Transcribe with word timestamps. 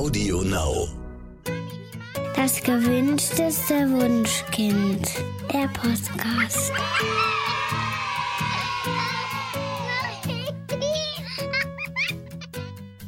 Audio 0.00 0.40
Now. 0.40 0.88
Das 2.34 2.62
gewünschteste 2.62 3.74
Wunschkind. 3.90 5.06
Der 5.52 5.68
Podcast. 5.74 6.72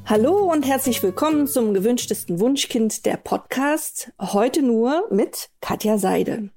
Hallo 0.04 0.52
und 0.52 0.66
herzlich 0.66 1.02
willkommen 1.02 1.46
zum 1.46 1.72
gewünschtesten 1.72 2.38
Wunschkind 2.40 3.06
der 3.06 3.16
Podcast. 3.16 4.12
Heute 4.20 4.60
nur 4.60 5.08
mit 5.10 5.48
Katja 5.62 5.96
Seide. 5.96 6.50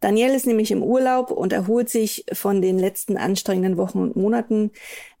Daniel 0.00 0.30
ist 0.30 0.46
nämlich 0.46 0.70
im 0.70 0.82
Urlaub 0.82 1.30
und 1.30 1.52
erholt 1.52 1.90
sich 1.90 2.24
von 2.32 2.62
den 2.62 2.78
letzten 2.78 3.18
anstrengenden 3.18 3.76
Wochen 3.76 3.98
und 3.98 4.16
Monaten. 4.16 4.70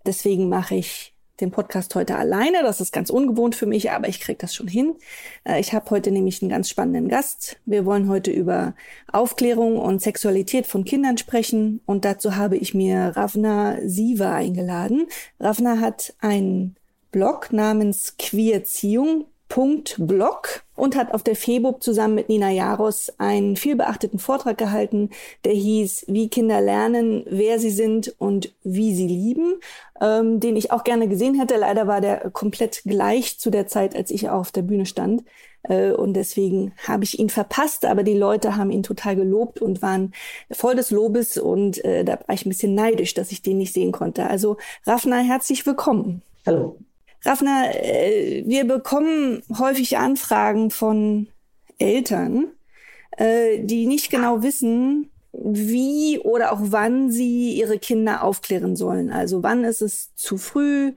Deswegen 0.06 0.48
mache 0.48 0.76
ich 0.76 1.12
den 1.40 1.50
Podcast 1.50 1.94
heute 1.94 2.16
alleine. 2.16 2.62
Das 2.62 2.80
ist 2.80 2.92
ganz 2.92 3.10
ungewohnt 3.10 3.54
für 3.54 3.66
mich, 3.66 3.90
aber 3.90 4.08
ich 4.08 4.20
kriege 4.20 4.38
das 4.38 4.54
schon 4.54 4.68
hin. 4.68 4.96
Äh, 5.44 5.60
ich 5.60 5.72
habe 5.72 5.90
heute 5.90 6.10
nämlich 6.10 6.42
einen 6.42 6.50
ganz 6.50 6.68
spannenden 6.68 7.08
Gast. 7.08 7.58
Wir 7.64 7.84
wollen 7.84 8.08
heute 8.08 8.30
über 8.30 8.74
Aufklärung 9.12 9.78
und 9.78 10.02
Sexualität 10.02 10.66
von 10.66 10.84
Kindern 10.84 11.18
sprechen 11.18 11.80
und 11.86 12.04
dazu 12.04 12.36
habe 12.36 12.56
ich 12.56 12.74
mir 12.74 13.12
Ravna 13.16 13.78
Siva 13.84 14.34
eingeladen. 14.34 15.06
Ravna 15.40 15.80
hat 15.80 16.14
einen 16.20 16.76
Blog 17.10 17.52
namens 17.52 18.16
Queerziehung 18.18 19.26
Blog 19.98 20.62
und 20.76 20.94
hat 20.94 21.12
auf 21.12 21.22
der 21.22 21.34
FEBUB 21.34 21.82
zusammen 21.82 22.14
mit 22.14 22.28
Nina 22.28 22.50
Jaros 22.50 23.12
einen 23.18 23.56
vielbeachteten 23.56 24.18
Vortrag 24.18 24.56
gehalten, 24.56 25.10
der 25.44 25.52
hieß 25.52 26.04
Wie 26.08 26.28
Kinder 26.28 26.60
lernen, 26.60 27.24
wer 27.28 27.58
sie 27.58 27.70
sind 27.70 28.14
und 28.18 28.54
wie 28.62 28.94
sie 28.94 29.08
lieben, 29.08 29.54
ähm, 30.00 30.38
den 30.38 30.56
ich 30.56 30.70
auch 30.70 30.84
gerne 30.84 31.08
gesehen 31.08 31.34
hätte. 31.34 31.56
Leider 31.56 31.86
war 31.86 32.00
der 32.00 32.30
komplett 32.30 32.82
gleich 32.84 33.38
zu 33.38 33.50
der 33.50 33.66
Zeit, 33.66 33.96
als 33.96 34.10
ich 34.10 34.28
auf 34.28 34.52
der 34.52 34.62
Bühne 34.62 34.86
stand. 34.86 35.24
Äh, 35.64 35.90
und 35.90 36.14
deswegen 36.14 36.72
habe 36.86 37.04
ich 37.04 37.18
ihn 37.18 37.30
verpasst, 37.30 37.84
aber 37.84 38.04
die 38.04 38.16
Leute 38.16 38.56
haben 38.56 38.70
ihn 38.70 38.82
total 38.82 39.16
gelobt 39.16 39.60
und 39.60 39.82
waren 39.82 40.12
voll 40.52 40.76
des 40.76 40.90
Lobes 40.90 41.36
und 41.36 41.84
äh, 41.84 42.04
da 42.04 42.20
war 42.26 42.34
ich 42.34 42.46
ein 42.46 42.50
bisschen 42.50 42.74
neidisch, 42.74 43.14
dass 43.14 43.32
ich 43.32 43.42
den 43.42 43.58
nicht 43.58 43.74
sehen 43.74 43.92
konnte. 43.92 44.26
Also 44.26 44.56
Rafna, 44.86 45.18
herzlich 45.18 45.66
willkommen. 45.66 46.22
Hallo. 46.46 46.78
Raffner, 47.24 47.70
äh, 47.74 48.44
wir 48.46 48.64
bekommen 48.64 49.42
häufig 49.58 49.98
Anfragen 49.98 50.70
von 50.70 51.28
Eltern, 51.78 52.48
äh, 53.16 53.60
die 53.60 53.86
nicht 53.86 54.10
genau 54.10 54.42
wissen, 54.42 55.10
wie 55.32 56.18
oder 56.20 56.52
auch 56.52 56.60
wann 56.62 57.10
sie 57.10 57.52
ihre 57.52 57.78
Kinder 57.78 58.24
aufklären 58.24 58.76
sollen. 58.76 59.10
Also 59.10 59.42
wann 59.42 59.64
ist 59.64 59.82
es 59.82 60.14
zu 60.14 60.38
früh, 60.38 60.92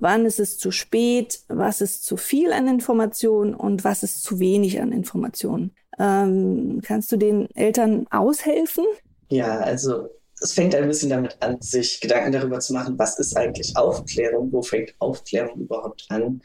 wann 0.00 0.26
ist 0.26 0.40
es 0.40 0.58
zu 0.58 0.70
spät, 0.70 1.40
was 1.48 1.80
ist 1.80 2.04
zu 2.04 2.16
viel 2.16 2.52
an 2.52 2.66
Informationen 2.66 3.54
und 3.54 3.84
was 3.84 4.02
ist 4.02 4.22
zu 4.22 4.38
wenig 4.40 4.80
an 4.80 4.92
Informationen. 4.92 5.74
Ähm, 5.98 6.80
kannst 6.82 7.12
du 7.12 7.16
den 7.16 7.48
Eltern 7.54 8.06
aushelfen? 8.10 8.84
Ja, 9.28 9.58
also 9.58 10.08
es 10.44 10.52
fängt 10.52 10.74
ein 10.74 10.86
bisschen 10.86 11.08
damit 11.08 11.40
an, 11.40 11.60
sich 11.62 12.00
Gedanken 12.02 12.32
darüber 12.32 12.60
zu 12.60 12.74
machen, 12.74 12.98
was 12.98 13.18
ist 13.18 13.34
eigentlich 13.34 13.74
Aufklärung, 13.76 14.52
wo 14.52 14.60
fängt 14.60 14.94
Aufklärung 14.98 15.62
überhaupt 15.62 16.04
an. 16.10 16.42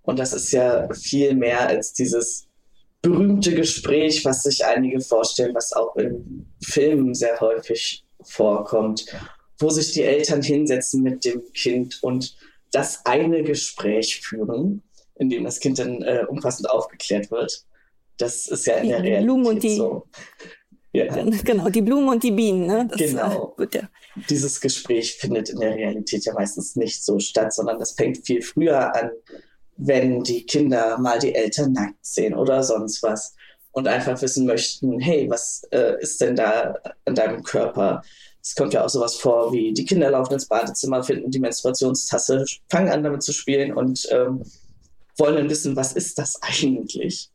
Und 0.00 0.18
das 0.18 0.32
ist 0.32 0.52
ja 0.52 0.88
viel 0.94 1.34
mehr 1.34 1.68
als 1.68 1.92
dieses 1.92 2.48
berühmte 3.02 3.54
Gespräch, 3.54 4.24
was 4.24 4.44
sich 4.44 4.64
einige 4.64 5.00
vorstellen, 5.00 5.54
was 5.54 5.74
auch 5.74 5.94
in 5.96 6.46
Filmen 6.64 7.14
sehr 7.14 7.38
häufig 7.40 8.06
vorkommt, 8.22 9.04
wo 9.58 9.68
sich 9.68 9.92
die 9.92 10.02
Eltern 10.02 10.40
hinsetzen 10.40 11.02
mit 11.02 11.22
dem 11.26 11.42
Kind 11.52 12.02
und 12.02 12.34
das 12.70 13.04
eine 13.04 13.42
Gespräch 13.42 14.22
führen, 14.22 14.82
in 15.16 15.28
dem 15.28 15.44
das 15.44 15.60
Kind 15.60 15.78
dann 15.78 16.00
äh, 16.00 16.24
umfassend 16.26 16.70
aufgeklärt 16.70 17.30
wird. 17.30 17.66
Das 18.16 18.46
ist 18.46 18.66
ja 18.66 18.76
in 18.76 18.88
der 18.88 19.02
Realität 19.02 19.76
so. 19.76 20.06
Ja. 20.92 21.06
Genau, 21.44 21.70
die 21.70 21.80
Blumen 21.80 22.08
und 22.08 22.22
die 22.22 22.30
Bienen. 22.30 22.66
Ne? 22.66 22.86
Das, 22.90 22.98
genau. 22.98 23.56
Äh, 23.58 23.66
ja. 23.72 23.88
Dieses 24.28 24.60
Gespräch 24.60 25.14
findet 25.14 25.48
in 25.48 25.60
der 25.60 25.74
Realität 25.74 26.24
ja 26.26 26.34
meistens 26.34 26.76
nicht 26.76 27.02
so 27.02 27.18
statt, 27.18 27.52
sondern 27.54 27.78
das 27.78 27.92
fängt 27.92 28.26
viel 28.26 28.42
früher 28.42 28.94
an, 28.94 29.10
wenn 29.76 30.22
die 30.22 30.44
Kinder 30.44 30.98
mal 30.98 31.18
die 31.18 31.34
Eltern 31.34 31.72
nackt 31.72 32.04
sehen 32.04 32.34
oder 32.34 32.62
sonst 32.62 33.02
was 33.02 33.34
und 33.72 33.88
einfach 33.88 34.20
wissen 34.20 34.46
möchten, 34.46 35.00
hey, 35.00 35.28
was 35.30 35.62
äh, 35.70 35.98
ist 36.00 36.20
denn 36.20 36.36
da 36.36 36.74
an 37.06 37.14
deinem 37.14 37.42
Körper? 37.42 38.02
Es 38.42 38.54
kommt 38.54 38.74
ja 38.74 38.84
auch 38.84 38.88
sowas 38.90 39.16
vor, 39.16 39.52
wie 39.52 39.72
die 39.72 39.86
Kinder 39.86 40.10
laufen 40.10 40.34
ins 40.34 40.46
Badezimmer, 40.46 41.02
finden 41.02 41.30
die 41.30 41.38
Menstruationstasse, 41.38 42.44
fangen 42.68 42.90
an 42.90 43.02
damit 43.02 43.22
zu 43.22 43.32
spielen 43.32 43.72
und 43.72 44.06
ähm, 44.10 44.42
wollen 45.16 45.36
dann 45.36 45.50
wissen, 45.50 45.74
was 45.74 45.94
ist 45.94 46.18
das 46.18 46.38
eigentlich? 46.42 47.30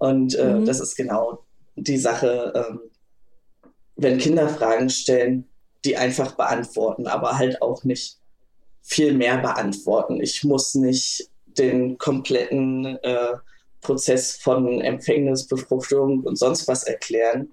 Und 0.00 0.34
äh, 0.34 0.54
mhm. 0.54 0.64
das 0.64 0.80
ist 0.80 0.96
genau 0.96 1.44
die 1.76 1.98
Sache, 1.98 2.52
ähm, 2.54 2.80
wenn 3.98 4.18
Kinder 4.18 4.48
Fragen 4.48 4.88
stellen, 4.88 5.44
die 5.84 5.96
einfach 5.96 6.32
beantworten, 6.32 7.06
aber 7.06 7.36
halt 7.36 7.60
auch 7.60 7.84
nicht 7.84 8.18
viel 8.80 9.12
mehr 9.12 9.38
beantworten. 9.38 10.20
Ich 10.20 10.44
muss 10.44 10.74
nicht 10.74 11.28
den 11.46 11.98
kompletten 11.98 12.96
äh, 13.02 13.34
Prozess 13.80 14.36
von 14.36 14.80
Empfängnis, 14.80 15.46
Befruchtung 15.46 16.22
und 16.22 16.36
sonst 16.36 16.68
was 16.68 16.84
erklären, 16.84 17.50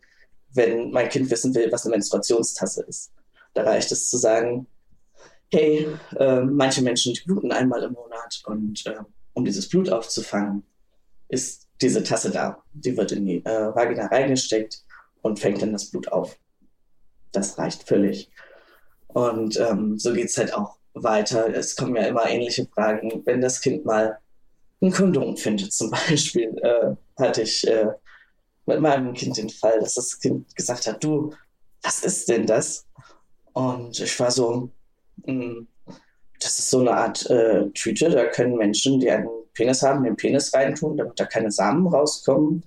wenn 0.54 0.92
mein 0.92 1.10
Kind 1.10 1.30
wissen 1.30 1.54
will, 1.56 1.72
was 1.72 1.86
eine 1.86 1.92
Menstruationstasse 1.92 2.84
ist. 2.84 3.12
Da 3.54 3.64
reicht 3.64 3.92
es 3.92 4.10
zu 4.10 4.18
sagen, 4.18 4.68
hey, 5.52 5.88
äh, 6.18 6.42
manche 6.42 6.82
Menschen 6.82 7.14
bluten 7.26 7.52
einmal 7.52 7.84
im 7.84 7.94
Monat 7.94 8.42
und 8.46 8.86
äh, 8.86 9.00
um 9.34 9.46
dieses 9.46 9.68
Blut 9.68 9.90
aufzufangen, 9.90 10.64
ist 11.28 11.68
diese 11.82 12.04
Tasse 12.04 12.30
da. 12.30 12.64
Die 12.74 12.96
wird 12.96 13.12
in 13.12 13.26
die 13.26 13.46
äh, 13.46 13.76
Vagina 13.76 14.06
reingesteckt 14.06 14.85
und 15.26 15.40
fängt 15.40 15.60
dann 15.64 15.74
das 15.74 15.90
Blut 15.90 16.08
auf. 16.10 16.38
Das 17.32 17.58
reicht 17.58 17.88
völlig. 17.88 18.30
Und 19.08 19.60
ähm, 19.60 19.98
so 19.98 20.14
geht 20.14 20.28
es 20.28 20.38
halt 20.38 20.54
auch 20.54 20.78
weiter. 20.94 21.52
Es 21.52 21.76
kommen 21.76 21.96
ja 21.96 22.04
immer 22.04 22.30
ähnliche 22.30 22.68
Fragen. 22.68 23.24
Wenn 23.26 23.42
das 23.42 23.60
Kind 23.60 23.86
mal 23.86 24.20
ein 24.84 24.92
Kondom 24.92 25.36
findet, 25.36 25.74
zum 25.74 25.90
Beispiel, 26.08 26.56
äh, 26.62 26.96
hatte 27.20 27.42
ich 27.42 27.68
äh, 27.68 27.88
mit 28.68 28.80
meinem 28.82 29.16
Kind 29.16 29.38
den 29.38 29.50
Fall, 29.50 29.80
dass 29.80 29.96
das 29.96 30.20
Kind 30.20 30.56
gesagt 30.56 30.86
hat, 30.86 31.04
du, 31.04 31.34
was 31.82 32.04
ist 32.04 32.30
denn 32.30 32.46
das? 32.46 32.86
Und 33.54 34.00
ich 34.00 34.20
war 34.20 34.30
so, 34.30 34.70
hm, 35.26 35.68
das 36.40 36.60
ist 36.60 36.70
so 36.70 36.82
eine 36.82 36.92
Art 36.92 37.28
äh, 37.32 37.68
Tüte, 37.72 38.12
da 38.12 38.28
können 38.28 38.58
Menschen, 38.58 39.00
die 39.00 39.10
einen 39.10 39.30
Penis 39.56 39.82
haben, 39.82 40.04
den 40.04 40.18
Penis 40.18 40.54
reintun, 40.54 40.98
damit 40.98 41.20
da 41.20 41.26
keine 41.26 41.50
Samen 41.50 41.88
rauskommen, 41.88 42.64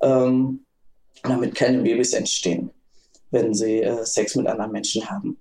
ähm, 0.00 0.64
damit 1.22 1.54
keine 1.54 1.82
Babys 1.82 2.12
entstehen, 2.12 2.70
wenn 3.30 3.54
sie 3.54 3.82
äh, 3.82 4.04
Sex 4.04 4.34
mit 4.36 4.46
anderen 4.46 4.72
Menschen 4.72 5.08
haben. 5.08 5.38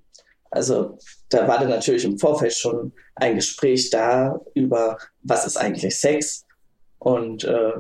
Also 0.52 0.98
da 1.30 1.48
war 1.48 1.60
dann 1.60 1.70
natürlich 1.70 2.04
im 2.04 2.20
Vorfeld 2.20 2.54
schon 2.54 2.92
ein 3.16 3.36
Gespräch 3.36 3.90
da 3.90 4.40
über, 4.54 4.98
was 5.24 5.48
ist 5.48 5.58
eigentlich 5.58 5.98
Sex 5.98 6.46
und 7.00 7.46
äh, 7.46 7.74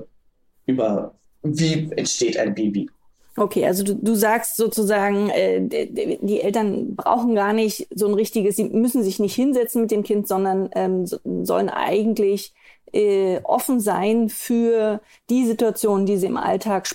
über, 0.66 1.14
wie 1.44 1.92
entsteht 1.96 2.38
ein 2.38 2.56
Baby. 2.56 2.90
Okay, 3.38 3.66
also 3.66 3.84
du, 3.84 3.96
du 3.96 4.16
sagst 4.16 4.58
sozusagen, 4.58 5.30
äh, 5.30 5.62
die 5.62 6.42
Eltern 6.42 6.96
brauchen 6.96 7.34
gar 7.34 7.54
nicht 7.54 7.88
so 7.94 8.08
ein 8.08 8.14
richtiges, 8.14 8.58
sie 8.58 8.66
müssen 8.66 9.04
sich 9.04 9.20
nicht 9.20 9.36
hinsetzen 9.36 9.82
mit 9.82 9.92
dem 9.92 10.04
Kind, 10.04 10.28
sondern 10.28 10.70
ähm, 10.76 11.06
sollen 11.44 11.70
eigentlich 11.70 12.54
äh, 12.94 13.40
offen 13.44 13.80
sein 13.80 14.30
für 14.30 15.02
die 15.30 15.46
Situationen, 15.46 16.06
die 16.06 16.18
sie 16.18 16.28
im 16.28 16.38
Alltag 16.38 16.88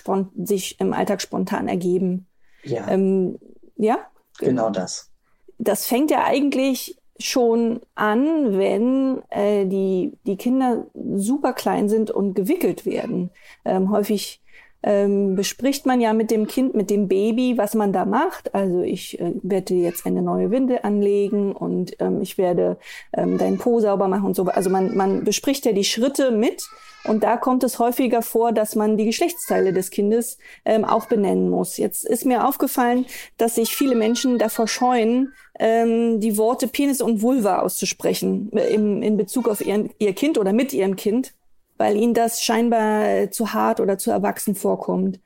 sich 0.43 0.79
im 0.79 0.93
Alltag 0.93 1.21
spontan 1.21 1.67
ergeben. 1.67 2.27
Ja. 2.63 2.87
Ähm, 2.87 3.39
ja? 3.75 3.99
Genau 4.39 4.69
das. 4.69 5.11
Das 5.57 5.85
fängt 5.87 6.11
ja 6.11 6.23
eigentlich 6.23 6.97
schon 7.19 7.81
an, 7.95 8.57
wenn 8.57 9.23
äh, 9.29 9.65
die, 9.65 10.13
die 10.25 10.37
Kinder 10.37 10.85
super 11.15 11.53
klein 11.53 11.89
sind 11.89 12.11
und 12.11 12.35
gewickelt 12.35 12.85
werden. 12.85 13.31
Ähm, 13.65 13.89
häufig 13.89 14.41
ähm, 14.83 15.35
bespricht 15.35 15.85
man 15.85 15.99
ja 15.99 16.13
mit 16.13 16.31
dem 16.31 16.47
Kind, 16.47 16.75
mit 16.75 16.89
dem 16.89 17.07
Baby, 17.07 17.57
was 17.57 17.73
man 17.73 17.91
da 17.93 18.05
macht. 18.05 18.53
Also 18.53 18.81
ich 18.81 19.19
äh, 19.19 19.33
werde 19.41 19.73
jetzt 19.73 20.05
eine 20.05 20.21
neue 20.21 20.51
Winde 20.51 20.83
anlegen 20.83 21.53
und 21.53 21.95
ähm, 21.99 22.21
ich 22.21 22.37
werde 22.37 22.77
ähm, 23.13 23.37
deinen 23.37 23.57
Po 23.57 23.79
sauber 23.79 24.07
machen 24.07 24.25
und 24.25 24.35
so. 24.35 24.43
Also 24.45 24.69
man, 24.69 24.95
man 24.95 25.23
bespricht 25.23 25.65
ja 25.65 25.71
die 25.71 25.83
Schritte 25.83 26.31
mit. 26.31 26.67
Und 27.03 27.23
da 27.23 27.37
kommt 27.37 27.63
es 27.63 27.79
häufiger 27.79 28.21
vor, 28.21 28.51
dass 28.51 28.75
man 28.75 28.97
die 28.97 29.05
Geschlechtsteile 29.05 29.71
des 29.71 29.91
Kindes 29.91 30.37
ähm, 30.65 30.83
auch 30.83 31.05
benennen 31.05 31.49
muss. 31.49 31.77
Jetzt 31.77 32.03
ist 32.03 32.25
mir 32.25 32.45
aufgefallen, 32.45 33.05
dass 33.37 33.55
sich 33.55 33.73
viele 33.73 33.95
Menschen 33.95 34.37
davor 34.37 34.67
scheuen, 34.67 35.31
ähm, 35.57 36.19
die 36.19 36.37
Worte 36.37 36.67
Penis 36.67 36.99
und 36.99 37.21
Vulva 37.21 37.59
auszusprechen 37.59 38.51
äh, 38.53 38.73
im, 38.73 39.01
in 39.01 39.15
Bezug 39.15 39.47
auf 39.47 39.65
ihren, 39.65 39.89
ihr 39.99 40.13
Kind 40.13 40.37
oder 40.37 40.51
mit 40.51 40.73
ihrem 40.73 40.97
Kind 40.97 41.33
weil 41.77 41.95
ihnen 41.95 42.13
das 42.13 42.41
scheinbar 42.41 43.07
äh, 43.07 43.29
zu 43.29 43.53
hart 43.53 43.79
oder 43.79 43.97
zu 43.97 44.11
erwachsen 44.11 44.55
vorkommt. 44.55 45.19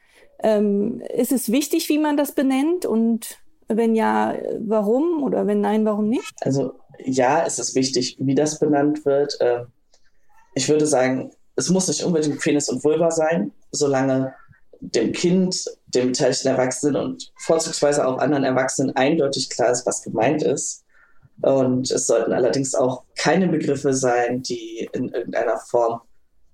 Ähm, 0.43 1.01
ist 1.15 1.31
es 1.31 1.51
wichtig, 1.51 1.87
wie 1.89 1.99
man 1.99 2.17
das 2.17 2.33
benennt? 2.33 2.85
Und 2.85 3.39
wenn 3.67 3.95
ja, 3.95 4.35
warum? 4.59 5.23
Oder 5.23 5.47
wenn 5.47 5.61
nein, 5.61 5.85
warum 5.85 6.09
nicht? 6.09 6.33
Also 6.41 6.73
ja, 6.99 7.45
es 7.45 7.59
ist 7.59 7.75
wichtig, 7.75 8.17
wie 8.19 8.35
das 8.35 8.59
benannt 8.59 9.05
wird. 9.05 9.39
Äh, 9.39 9.63
ich 10.55 10.67
würde 10.67 10.85
sagen, 10.85 11.31
es 11.55 11.69
muss 11.69 11.87
nicht 11.87 12.03
unbedingt 12.03 12.39
Penis 12.39 12.69
und 12.69 12.83
Vulva 12.83 13.11
sein, 13.11 13.51
solange 13.71 14.33
dem 14.79 15.11
Kind, 15.11 15.65
dem 15.87 16.07
beteiligten 16.07 16.47
Erwachsenen 16.47 16.95
und 16.95 17.31
vorzugsweise 17.37 18.05
auch 18.05 18.17
anderen 18.17 18.43
Erwachsenen 18.43 18.95
eindeutig 18.95 19.49
klar 19.49 19.71
ist, 19.71 19.85
was 19.85 20.01
gemeint 20.01 20.41
ist. 20.41 20.83
Und 21.41 21.89
es 21.91 22.07
sollten 22.07 22.33
allerdings 22.33 22.75
auch 22.75 23.03
keine 23.15 23.47
Begriffe 23.47 23.93
sein, 23.93 24.41
die 24.41 24.89
in 24.93 25.09
irgendeiner 25.09 25.57
Form 25.57 26.01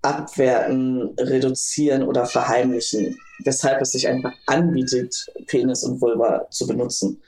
abwerten, 0.08 1.14
reduzieren 1.20 2.04
oder 2.04 2.26
verheimlichen, 2.26 3.18
weshalb 3.44 3.82
es 3.82 3.92
sich 3.92 4.08
einfach 4.08 4.34
anbietet, 4.46 5.14
Penis 5.48 5.84
und 5.84 6.02
Vulva 6.02 6.48
zu 6.50 6.66
benutzen. 6.66 7.22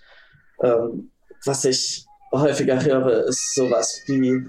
Ähm, 0.63 1.11
was 1.45 1.65
ich 1.65 2.05
häufiger 2.31 2.81
höre, 2.83 3.25
ist 3.25 3.53
sowas 3.55 4.01
wie 4.07 4.45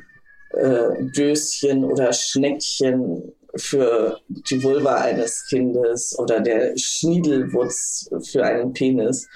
äh, 0.57 1.05
Döschen 1.17 1.85
oder 1.85 2.13
Schneckchen 2.13 3.33
für 3.57 4.21
die 4.29 4.63
Vulva 4.63 4.97
eines 5.01 5.47
Kindes 5.49 6.17
oder 6.19 6.41
der 6.41 6.77
Schniedelwurz 6.77 8.09
für 8.31 8.45
einen 8.45 8.73
Penis. 8.73 9.29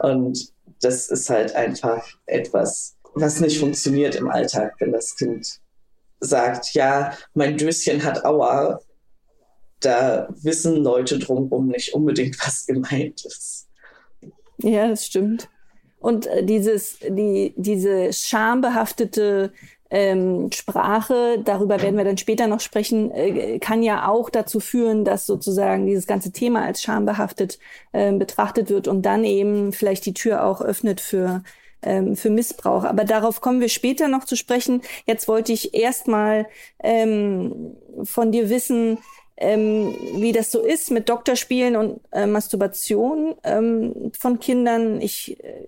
Und 0.00 0.52
das 0.82 1.08
ist 1.08 1.30
halt 1.30 1.54
einfach 1.54 2.06
etwas, 2.26 2.96
was 3.14 3.40
nicht 3.40 3.58
funktioniert 3.58 4.14
im 4.14 4.28
Alltag, 4.28 4.74
wenn 4.78 4.92
das 4.92 5.16
Kind 5.16 5.60
sagt, 6.20 6.74
ja, 6.74 7.12
mein 7.34 7.56
Döschen 7.56 8.04
hat 8.04 8.24
Aua. 8.24 8.80
Da 9.80 10.28
wissen 10.42 10.82
Leute 10.82 11.18
drumherum 11.18 11.68
nicht 11.68 11.94
unbedingt, 11.94 12.38
was 12.46 12.66
gemeint 12.66 13.24
ist. 13.24 13.68
Ja, 14.58 14.88
das 14.88 15.06
stimmt. 15.06 15.48
Und 15.98 16.26
äh, 16.26 16.44
dieses, 16.44 16.98
die, 17.00 17.54
diese 17.56 18.12
schambehaftete 18.12 19.52
ähm, 19.90 20.50
Sprache, 20.52 21.38
darüber 21.44 21.80
werden 21.80 21.96
wir 21.96 22.04
dann 22.04 22.18
später 22.18 22.46
noch 22.46 22.60
sprechen, 22.60 23.10
äh, 23.12 23.58
kann 23.58 23.82
ja 23.82 24.08
auch 24.08 24.30
dazu 24.30 24.60
führen, 24.60 25.04
dass 25.04 25.26
sozusagen 25.26 25.86
dieses 25.86 26.06
ganze 26.06 26.32
Thema 26.32 26.64
als 26.64 26.82
schambehaftet 26.82 27.58
äh, 27.92 28.12
betrachtet 28.12 28.68
wird 28.68 28.88
und 28.88 29.02
dann 29.02 29.24
eben 29.24 29.72
vielleicht 29.72 30.06
die 30.06 30.14
Tür 30.14 30.44
auch 30.44 30.60
öffnet 30.60 31.00
für 31.00 31.42
ähm, 31.86 32.16
für 32.16 32.30
Missbrauch. 32.30 32.84
Aber 32.84 33.04
darauf 33.04 33.40
kommen 33.40 33.60
wir 33.60 33.68
später 33.68 34.08
noch 34.08 34.24
zu 34.24 34.36
sprechen. 34.36 34.82
Jetzt 35.06 35.28
wollte 35.28 35.52
ich 35.52 35.72
erstmal 35.74 36.46
ähm, 36.82 37.76
von 38.02 38.32
dir 38.32 38.50
wissen, 38.50 38.98
ähm, 39.38 39.94
wie 40.16 40.32
das 40.32 40.50
so 40.50 40.60
ist 40.60 40.90
mit 40.90 41.08
Doktorspielen 41.08 41.76
und 41.76 42.00
äh, 42.12 42.26
Masturbation 42.26 43.34
ähm, 43.44 44.12
von 44.18 44.40
Kindern. 44.40 45.00
Ich 45.00 45.38
äh, 45.42 45.66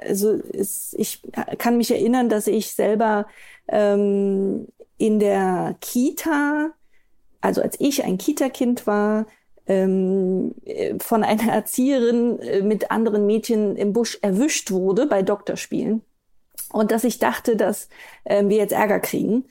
also 0.00 0.38
es, 0.52 0.94
ich 0.98 1.22
kann 1.58 1.76
mich 1.76 1.90
erinnern, 1.90 2.28
dass 2.28 2.46
ich 2.46 2.72
selber 2.72 3.26
ähm, 3.68 4.68
in 4.98 5.18
der 5.18 5.76
Kita, 5.80 6.70
also 7.40 7.62
als 7.62 7.76
ich 7.80 8.04
ein 8.04 8.18
Kita-Kind 8.18 8.86
war, 8.86 9.26
ähm, 9.66 10.54
von 10.98 11.24
einer 11.24 11.52
Erzieherin 11.52 12.38
äh, 12.40 12.62
mit 12.62 12.90
anderen 12.90 13.26
Mädchen 13.26 13.76
im 13.76 13.92
Busch 13.92 14.18
erwischt 14.22 14.70
wurde 14.70 15.06
bei 15.06 15.22
Doktorspielen. 15.22 16.02
Und 16.72 16.90
dass 16.90 17.04
ich 17.04 17.18
dachte, 17.18 17.56
dass 17.56 17.88
äh, 18.24 18.44
wir 18.46 18.56
jetzt 18.56 18.72
Ärger 18.72 19.00
kriegen. 19.00 19.44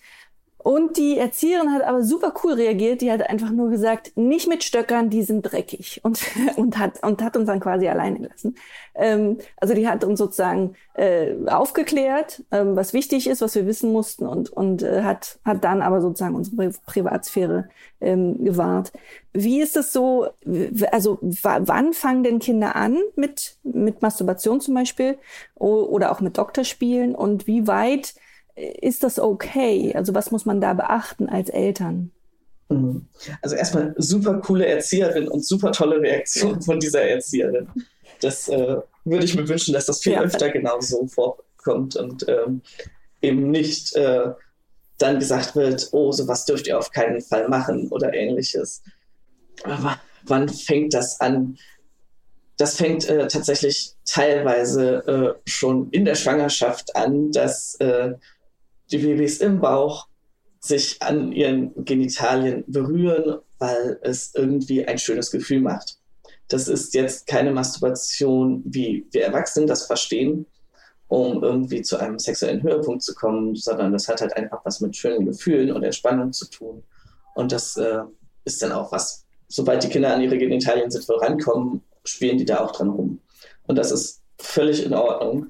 Und 0.65 0.97
die 0.97 1.19
Erzieherin 1.19 1.71
hat 1.71 1.83
aber 1.83 2.01
super 2.01 2.33
cool 2.44 2.53
reagiert. 2.53 3.01
Die 3.01 3.12
hat 3.12 3.29
einfach 3.29 3.51
nur 3.51 3.69
gesagt, 3.69 4.13
nicht 4.15 4.50
mit 4.50 4.63
Stöckern, 4.63 5.12
die 5.12 5.21
sind 5.21 5.44
dreckig. 5.44 6.00
Und, 6.01 6.19
und, 6.56 6.79
hat, 6.79 7.03
und 7.03 7.21
hat 7.21 7.38
uns 7.38 7.45
dann 7.45 7.59
quasi 7.59 7.88
alleine 7.88 8.17
gelassen. 8.17 8.56
Ähm, 8.95 9.38
also 9.57 9.75
die 9.75 9.88
hat 9.88 10.03
uns 10.03 10.17
sozusagen 10.17 10.73
äh, 10.95 11.35
aufgeklärt, 11.45 12.44
ähm, 12.50 12.75
was 12.75 12.94
wichtig 12.94 13.27
ist, 13.27 13.41
was 13.41 13.53
wir 13.53 13.67
wissen 13.67 13.91
mussten 13.91 14.25
und, 14.25 14.50
und 14.50 14.81
äh, 14.81 15.03
hat, 15.03 15.38
hat 15.45 15.63
dann 15.63 15.83
aber 15.83 16.01
sozusagen 16.01 16.33
unsere 16.33 16.71
Privatsphäre 16.88 17.69
ähm, 18.01 18.44
gewahrt. 18.44 18.91
Wie 19.33 19.62
ist 19.62 19.77
es 19.77 19.94
so, 19.94 20.29
also 20.91 21.19
wann 21.21 21.94
fangen 21.94 22.23
denn 22.23 22.39
Kinder 22.39 22.75
an 22.75 22.97
mit, 23.15 23.57
mit 23.62 24.01
Masturbation 24.01 24.62
zum 24.62 24.73
Beispiel 24.73 25.19
oder 25.53 26.12
auch 26.12 26.21
mit 26.21 26.39
Doktorspielen 26.39 27.13
und 27.13 27.45
wie 27.45 27.67
weit 27.67 28.15
ist 28.56 29.04
das 29.04 29.19
okay? 29.19 29.94
Also 29.96 30.13
was 30.13 30.31
muss 30.31 30.46
man 30.46 30.62
da 30.62 30.74
beachten 30.74 31.28
als 31.28 31.50
Eltern? 31.50 32.12
Mhm. 32.69 33.07
Also 33.42 33.56
erstmal 33.56 33.94
super 33.98 34.36
coole 34.40 34.66
Erzieherin 34.66 35.28
und 35.28 35.46
super 35.46 35.72
tolle 35.72 36.02
Reaktion 36.02 36.62
von 36.62 36.80
dieser 36.80 37.02
Erzieherin. 37.02 37.68
Das 38.22 38.48
äh, 38.48 38.78
würde 39.04 39.25
ich 39.25 39.36
mir 39.36 39.48
wünschen, 39.48 39.74
dass 39.74 39.86
das 39.86 40.02
viel 40.02 40.13
ja. 40.13 40.22
öfter 40.22 40.50
genauso 40.50 41.06
vorkommt 41.07 41.96
und 41.96 42.28
ähm, 42.28 42.62
eben 43.22 43.52
nicht 43.52 43.96
äh, 43.96 44.31
dann 44.98 45.19
gesagt 45.19 45.56
wird, 45.56 45.90
oh, 45.92 46.12
sowas 46.12 46.46
dürft 46.46 46.68
ihr 46.68 46.80
auf 46.80 46.92
keinen 46.92 47.22
Fall 47.22 47.50
machen 47.50 47.90
oder 47.90 48.13
ähnliches. 48.13 48.81
Aber 49.63 50.00
wann 50.24 50.50
fängt 50.50 50.94
das 50.94 51.19
an? 51.19 51.58
Das 52.58 52.78
fängt 52.78 53.10
äh, 53.10 53.28
tatsächlich 53.28 53.94
teilweise 54.06 55.36
äh, 55.46 55.50
schon 55.50 55.90
in 55.92 56.06
der 56.06 56.16
Schwangerschaft 56.16 56.96
an, 56.96 57.31
dass 57.31 57.75
äh, 57.75 58.13
die 58.92 58.98
Babys 58.98 59.40
im 59.40 59.60
Bauch 59.60 60.08
sich 60.60 61.02
an 61.02 61.32
ihren 61.32 61.86
Genitalien 61.86 62.64
berühren, 62.68 63.40
weil 63.60 64.00
es 64.02 64.34
irgendwie 64.36 64.86
ein 64.86 64.98
schönes 64.98 65.32
Gefühl 65.32 65.62
macht. 65.62 65.98
Das 66.48 66.68
ist 66.68 66.94
jetzt 66.94 67.28
keine 67.28 67.52
Masturbation, 67.52 68.64
wie 68.66 69.06
wir 69.12 69.26
Erwachsenen 69.26 69.68
das 69.68 69.86
verstehen, 69.86 70.46
um 71.08 71.44
irgendwie 71.44 71.82
zu 71.82 71.98
einem 71.98 72.20
sexuellen 72.20 72.62
Höhepunkt 72.62 73.04
zu 73.04 73.14
kommen, 73.16 73.56
sondern 73.56 73.92
das 73.92 74.08
hat 74.08 74.22
halt 74.22 74.36
einfach 74.36 74.64
was 74.64 74.80
mit 74.80 74.96
schönen 74.96 75.26
Gefühlen 75.26 75.72
und 75.72 75.84
Entspannung 75.84 76.34
zu 76.34 76.50
tun. 76.50 76.84
Und 77.36 77.52
das 77.52 77.78
äh, 77.78 78.02
ist 78.44 78.62
dann 78.62 78.72
auch 78.72 78.92
was, 78.92 79.26
sobald 79.48 79.84
die 79.84 79.90
Kinder 79.90 80.14
an 80.14 80.22
ihre 80.22 80.38
Genitalien 80.38 80.90
sind, 80.90 81.08
rankommen, 81.10 81.82
spielen 82.04 82.38
die 82.38 82.46
da 82.46 82.60
auch 82.60 82.72
dran 82.72 82.90
rum. 82.90 83.20
Und 83.68 83.78
das 83.78 83.92
ist 83.92 84.22
völlig 84.40 84.84
in 84.84 84.94
Ordnung 84.94 85.48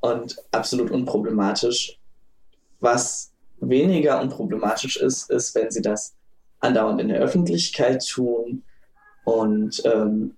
und 0.00 0.36
absolut 0.50 0.90
unproblematisch. 0.90 1.98
Was 2.80 3.32
weniger 3.60 4.20
unproblematisch 4.20 4.96
ist, 4.96 5.30
ist, 5.30 5.54
wenn 5.54 5.70
sie 5.70 5.82
das 5.82 6.14
andauernd 6.60 7.00
in 7.00 7.08
der 7.08 7.20
Öffentlichkeit 7.20 8.06
tun 8.06 8.62
und 9.24 9.82
ähm, 9.84 10.36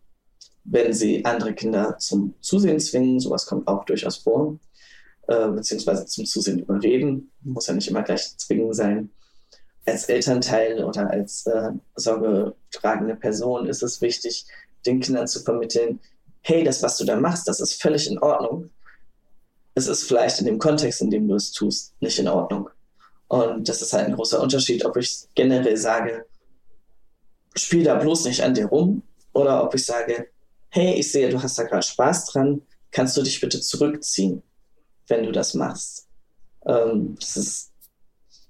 wenn 0.64 0.92
sie 0.92 1.24
andere 1.24 1.54
Kinder 1.54 1.96
zum 1.98 2.34
Zusehen 2.40 2.80
zwingen, 2.80 3.20
sowas 3.20 3.46
kommt 3.46 3.66
auch 3.68 3.84
durchaus 3.84 4.18
vor, 4.18 4.58
äh, 5.26 5.48
beziehungsweise 5.48 6.06
zum 6.06 6.26
Zusehen 6.26 6.58
überreden, 6.58 7.30
muss 7.42 7.66
ja 7.66 7.74
nicht 7.74 7.88
immer 7.88 8.02
gleich 8.02 8.36
zwingen 8.36 8.72
sein. 8.74 9.10
Als 9.86 10.04
Elternteil 10.04 10.84
oder 10.84 11.10
als 11.10 11.46
äh, 11.46 11.70
sorgetragende 11.94 13.16
Person 13.16 13.66
ist 13.66 13.82
es 13.82 14.02
wichtig, 14.02 14.46
den 14.84 15.00
Kindern 15.00 15.26
zu 15.26 15.40
vermitteln, 15.40 16.00
hey, 16.42 16.64
das, 16.64 16.82
was 16.82 16.98
du 16.98 17.04
da 17.04 17.16
machst, 17.16 17.48
das 17.48 17.60
ist 17.60 17.80
völlig 17.80 18.10
in 18.10 18.18
Ordnung 18.18 18.70
es 19.78 19.86
ist 19.86 20.04
vielleicht 20.04 20.38
in 20.40 20.46
dem 20.46 20.58
Kontext, 20.58 21.00
in 21.00 21.10
dem 21.10 21.28
du 21.28 21.34
es 21.34 21.52
tust, 21.52 21.94
nicht 22.00 22.18
in 22.18 22.28
Ordnung. 22.28 22.68
Und 23.28 23.68
das 23.68 23.82
ist 23.82 23.92
halt 23.92 24.06
ein 24.06 24.14
großer 24.14 24.40
Unterschied, 24.40 24.84
ob 24.84 24.96
ich 24.96 25.24
generell 25.34 25.76
sage, 25.76 26.26
spiel 27.56 27.84
da 27.84 27.94
bloß 27.94 28.24
nicht 28.24 28.42
an 28.42 28.54
dir 28.54 28.66
rum, 28.66 29.02
oder 29.32 29.62
ob 29.62 29.74
ich 29.74 29.84
sage, 29.84 30.28
hey, 30.70 30.94
ich 30.94 31.12
sehe, 31.12 31.28
du 31.28 31.42
hast 31.42 31.58
da 31.58 31.62
gerade 31.62 31.82
Spaß 31.82 32.26
dran, 32.26 32.62
kannst 32.90 33.16
du 33.16 33.22
dich 33.22 33.40
bitte 33.40 33.60
zurückziehen, 33.60 34.42
wenn 35.06 35.22
du 35.22 35.32
das 35.32 35.54
machst. 35.54 36.08
Ähm, 36.66 37.16
das 37.20 37.36
ist 37.36 37.72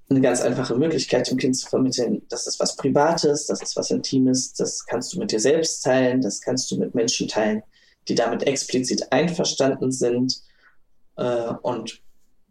eine 0.09 0.21
ganz 0.21 0.41
einfache 0.41 0.75
Möglichkeit, 0.75 1.31
dem 1.31 1.37
Kind 1.37 1.57
zu 1.57 1.69
vermitteln, 1.69 2.23
das 2.31 2.47
ist 2.47 2.59
was 2.61 2.77
Privates, 2.77 3.47
das 3.47 3.61
ist 3.61 3.77
was 3.77 3.91
Intimes, 3.91 4.55
das 4.55 4.87
kannst 4.87 5.13
du 5.13 5.19
mit 5.19 5.33
dir 5.33 5.41
selbst 5.41 5.85
teilen, 5.85 6.23
das 6.23 6.41
kannst 6.41 6.71
du 6.71 6.79
mit 6.79 6.95
Menschen 6.95 7.29
teilen, 7.29 7.63
die 8.09 8.15
damit 8.15 8.45
explizit 8.45 9.13
einverstanden 9.13 9.93
sind 9.93 10.41
äh, 11.19 11.53
und 11.63 12.01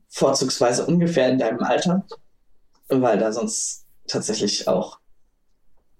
vorzugsweise 0.09 0.85
ungefähr 0.85 1.29
in 1.29 1.39
deinem 1.39 1.61
Alter, 1.63 2.05
weil 2.89 3.17
da 3.17 3.31
sonst 3.31 3.85
tatsächlich 4.07 4.67
auch, 4.67 4.99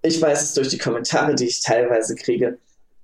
ich 0.02 0.20
weiß 0.20 0.42
es 0.42 0.54
durch 0.54 0.68
die 0.68 0.78
Kommentare, 0.78 1.34
die 1.34 1.46
ich 1.46 1.62
teilweise 1.62 2.14
kriege, 2.14 2.58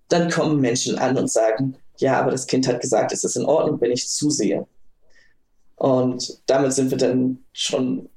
dann 0.09 0.31
kommen 0.31 0.61
Menschen 0.61 0.99
an 0.99 1.17
und 1.17 1.31
sagen, 1.31 1.77
ja, 1.99 2.21
aber 2.21 2.31
das 2.31 2.47
Kind 2.47 2.67
hat 2.69 2.81
gesagt, 2.81 3.13
es 3.13 3.25
ist 3.25 3.37
in 3.37 3.45
Ordnung, 3.45 3.81
wenn 3.81 3.93
ich 3.93 4.09
zusehe. 4.09 4.67
Und 5.77 6.41
damit 6.47 6.73
sind 6.73 6.91
wir 6.91 6.99
dann 6.99 7.45
schon 7.53 8.09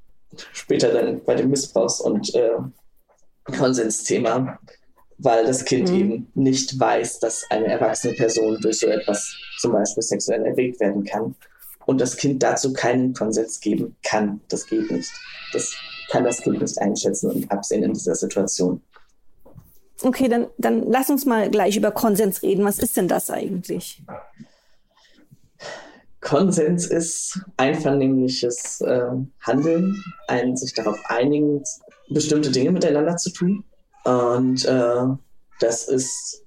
später 0.52 0.92
dann 0.92 1.24
bei 1.24 1.34
dem 1.34 1.50
Missbrauchs- 1.50 2.00
und 2.00 2.34
äh, 2.34 2.58
Konsensthema, 3.44 4.58
weil 5.18 5.44
das 5.46 5.64
Kind 5.64 5.90
mhm. 5.90 5.96
eben 5.96 6.32
nicht 6.34 6.78
weiß, 6.78 7.18
dass 7.18 7.44
eine 7.50 7.66
erwachsene 7.66 8.14
Person 8.14 8.58
durch 8.60 8.78
so 8.78 8.86
etwas 8.86 9.36
zum 9.58 9.72
Beispiel 9.72 10.02
sexuell 10.02 10.44
erregt 10.44 10.80
werden 10.80 11.04
kann 11.04 11.34
und 11.86 12.00
das 12.00 12.16
Kind 12.16 12.42
dazu 12.42 12.72
keinen 12.72 13.14
Konsens 13.14 13.60
geben 13.60 13.96
kann. 14.02 14.40
Das 14.48 14.66
geht 14.66 14.90
nicht. 14.90 15.10
Das 15.52 15.74
kann 16.10 16.24
das 16.24 16.40
Kind 16.40 16.60
nicht 16.60 16.78
einschätzen 16.78 17.30
und 17.30 17.50
absehen 17.50 17.82
in 17.82 17.92
dieser 17.92 18.14
Situation. 18.14 18.80
Okay, 20.02 20.28
dann, 20.28 20.46
dann 20.58 20.88
lass 20.88 21.10
uns 21.10 21.26
mal 21.26 21.50
gleich 21.50 21.76
über 21.76 21.90
Konsens 21.90 22.42
reden. 22.42 22.64
Was 22.64 22.78
ist 22.78 22.96
denn 22.96 23.08
das 23.08 23.30
eigentlich? 23.30 24.02
Konsens 26.20 26.86
ist 26.86 27.40
einvernehmliches 27.56 28.80
äh, 28.80 29.10
Handeln, 29.40 30.02
ein 30.28 30.56
sich 30.56 30.74
darauf 30.74 30.98
einigen, 31.06 31.62
bestimmte 32.08 32.50
Dinge 32.50 32.70
miteinander 32.70 33.16
zu 33.16 33.30
tun. 33.30 33.64
Und 34.08 34.64
äh, 34.64 35.04
das 35.60 35.86
ist 35.86 36.42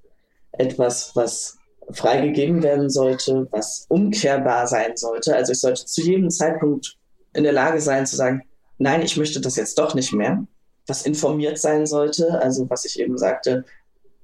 etwas, 0.50 1.14
was 1.14 1.56
freigegeben 1.92 2.62
werden 2.62 2.90
sollte, 2.90 3.46
was 3.52 3.86
umkehrbar 3.88 4.66
sein 4.66 4.96
sollte. 4.96 5.36
Also 5.36 5.52
ich 5.52 5.60
sollte 5.60 5.86
zu 5.86 6.02
jedem 6.02 6.28
Zeitpunkt 6.28 6.96
in 7.34 7.44
der 7.44 7.52
Lage 7.52 7.80
sein 7.80 8.04
zu 8.04 8.16
sagen, 8.16 8.42
nein, 8.78 9.02
ich 9.02 9.16
möchte 9.16 9.40
das 9.40 9.54
jetzt 9.56 9.78
doch 9.78 9.94
nicht 9.94 10.12
mehr. 10.12 10.44
Was 10.88 11.06
informiert 11.06 11.58
sein 11.58 11.86
sollte, 11.86 12.40
also 12.40 12.68
was 12.68 12.84
ich 12.84 12.98
eben 12.98 13.16
sagte, 13.16 13.64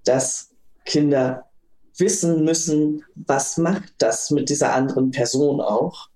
dass 0.05 0.51
Kinder 0.85 1.45
wissen 1.97 2.45
müssen, 2.45 3.05
was 3.15 3.57
macht 3.57 3.93
das 3.99 4.33
mit 4.33 4.49
dieser 4.49 4.75
anderen 4.75 5.13
Person 5.13 5.61
auch. 5.61 6.09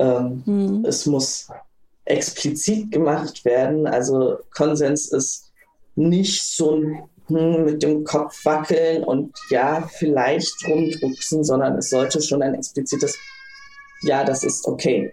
Ähm, 0.00 0.42
mhm. 0.46 0.84
Es 0.84 1.06
muss 1.06 1.48
explizit 2.04 2.90
gemacht 2.90 3.44
werden. 3.44 3.86
Also 3.86 4.38
Konsens 4.52 5.12
ist 5.12 5.45
nicht 5.96 6.42
so 6.42 6.80
hm, 7.26 7.64
mit 7.64 7.82
dem 7.82 8.04
Kopf 8.04 8.44
wackeln 8.44 9.02
und 9.02 9.34
ja, 9.50 9.88
vielleicht 9.92 10.54
rumdrucksen, 10.68 11.42
sondern 11.42 11.76
es 11.76 11.90
sollte 11.90 12.22
schon 12.22 12.42
ein 12.42 12.54
explizites 12.54 13.18
Ja, 14.02 14.24
das 14.24 14.44
ist 14.44 14.66
okay 14.66 15.12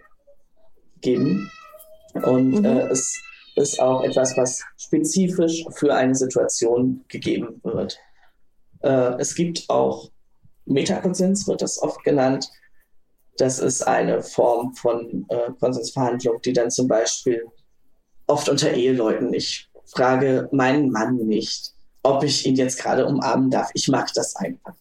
geben. 1.03 1.51
Und 2.13 2.59
mhm. 2.59 2.65
äh, 2.65 2.87
es 2.87 3.21
ist 3.55 3.79
auch 3.79 4.03
etwas, 4.03 4.35
was 4.35 4.63
spezifisch 4.77 5.63
für 5.75 5.93
eine 5.93 6.15
Situation 6.15 7.05
gegeben 7.07 7.61
wird. 7.63 7.99
Äh, 8.81 9.19
es 9.19 9.35
gibt 9.35 9.69
auch 9.69 10.09
Metakonsens, 10.65 11.47
wird 11.47 11.61
das 11.61 11.79
oft 11.81 12.03
genannt. 12.03 12.49
Das 13.37 13.59
ist 13.59 13.83
eine 13.83 14.23
Form 14.23 14.73
von 14.73 15.25
äh, 15.29 15.51
Konsensverhandlung, 15.59 16.41
die 16.41 16.53
dann 16.53 16.71
zum 16.71 16.87
Beispiel 16.87 17.45
oft 18.27 18.49
unter 18.49 18.71
Eheleuten, 18.71 19.33
ich 19.33 19.69
frage 19.95 20.49
meinen 20.51 20.91
Mann 20.91 21.15
nicht, 21.17 21.73
ob 22.03 22.23
ich 22.23 22.45
ihn 22.45 22.55
jetzt 22.55 22.79
gerade 22.79 23.05
umarmen 23.05 23.49
darf. 23.49 23.69
Ich 23.73 23.87
mag 23.87 24.11
das 24.13 24.35
einfach. 24.35 24.73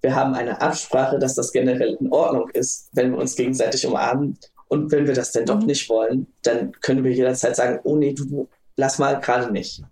Wir 0.00 0.14
haben 0.14 0.34
eine 0.34 0.60
Absprache, 0.60 1.18
dass 1.18 1.34
das 1.34 1.52
generell 1.52 1.96
in 2.00 2.12
Ordnung 2.12 2.50
ist, 2.50 2.88
wenn 2.92 3.12
wir 3.12 3.18
uns 3.18 3.36
gegenseitig 3.36 3.86
umarmen. 3.86 4.36
Und 4.68 4.90
wenn 4.90 5.06
wir 5.06 5.14
das 5.14 5.32
denn 5.32 5.46
doch 5.46 5.60
mhm. 5.60 5.66
nicht 5.66 5.88
wollen, 5.88 6.26
dann 6.42 6.72
können 6.80 7.04
wir 7.04 7.12
jederzeit 7.12 7.56
sagen, 7.56 7.80
oh 7.84 7.96
nee, 7.96 8.12
du 8.12 8.48
lass 8.76 8.98
mal 8.98 9.20
gerade 9.20 9.52
nicht. 9.52 9.82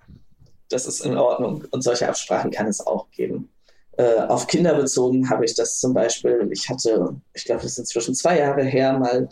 Das 0.68 0.86
ist 0.86 1.04
in 1.04 1.16
Ordnung. 1.16 1.64
Und 1.70 1.82
solche 1.82 2.08
Absprachen 2.08 2.50
kann 2.50 2.66
es 2.66 2.84
auch 2.84 3.10
geben. 3.10 3.50
Äh, 3.96 4.20
auf 4.28 4.46
Kinder 4.46 4.74
bezogen 4.74 5.28
habe 5.28 5.44
ich 5.44 5.54
das 5.54 5.78
zum 5.78 5.94
Beispiel, 5.94 6.48
ich 6.52 6.68
hatte, 6.68 7.14
ich 7.34 7.44
glaube, 7.44 7.62
das 7.62 7.72
ist 7.72 7.78
inzwischen 7.78 8.14
zwei 8.14 8.38
Jahre 8.38 8.64
her, 8.64 8.98
mal 8.98 9.28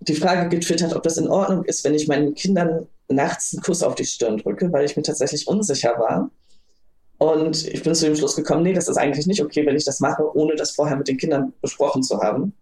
die 0.00 0.14
Frage 0.14 0.48
getwittert, 0.48 0.94
ob 0.94 1.02
das 1.02 1.16
in 1.16 1.28
Ordnung 1.28 1.64
ist, 1.64 1.84
wenn 1.84 1.94
ich 1.94 2.08
meinen 2.08 2.34
Kindern 2.34 2.86
nachts 3.08 3.54
einen 3.54 3.62
Kuss 3.62 3.82
auf 3.82 3.94
die 3.94 4.04
Stirn 4.04 4.38
drücke, 4.38 4.72
weil 4.72 4.84
ich 4.84 4.96
mir 4.96 5.02
tatsächlich 5.02 5.46
unsicher 5.46 5.98
war. 5.98 6.30
Und 7.18 7.66
ich 7.66 7.82
bin 7.82 7.94
zu 7.94 8.06
dem 8.06 8.16
Schluss 8.16 8.36
gekommen, 8.36 8.62
nee, 8.62 8.72
das 8.72 8.88
ist 8.88 8.96
eigentlich 8.96 9.26
nicht 9.26 9.42
okay, 9.42 9.66
wenn 9.66 9.76
ich 9.76 9.84
das 9.84 10.00
mache, 10.00 10.24
ohne 10.36 10.54
das 10.54 10.70
vorher 10.70 10.96
mit 10.96 11.08
den 11.08 11.16
Kindern 11.16 11.52
besprochen 11.60 12.02
zu 12.02 12.20
haben. 12.20 12.54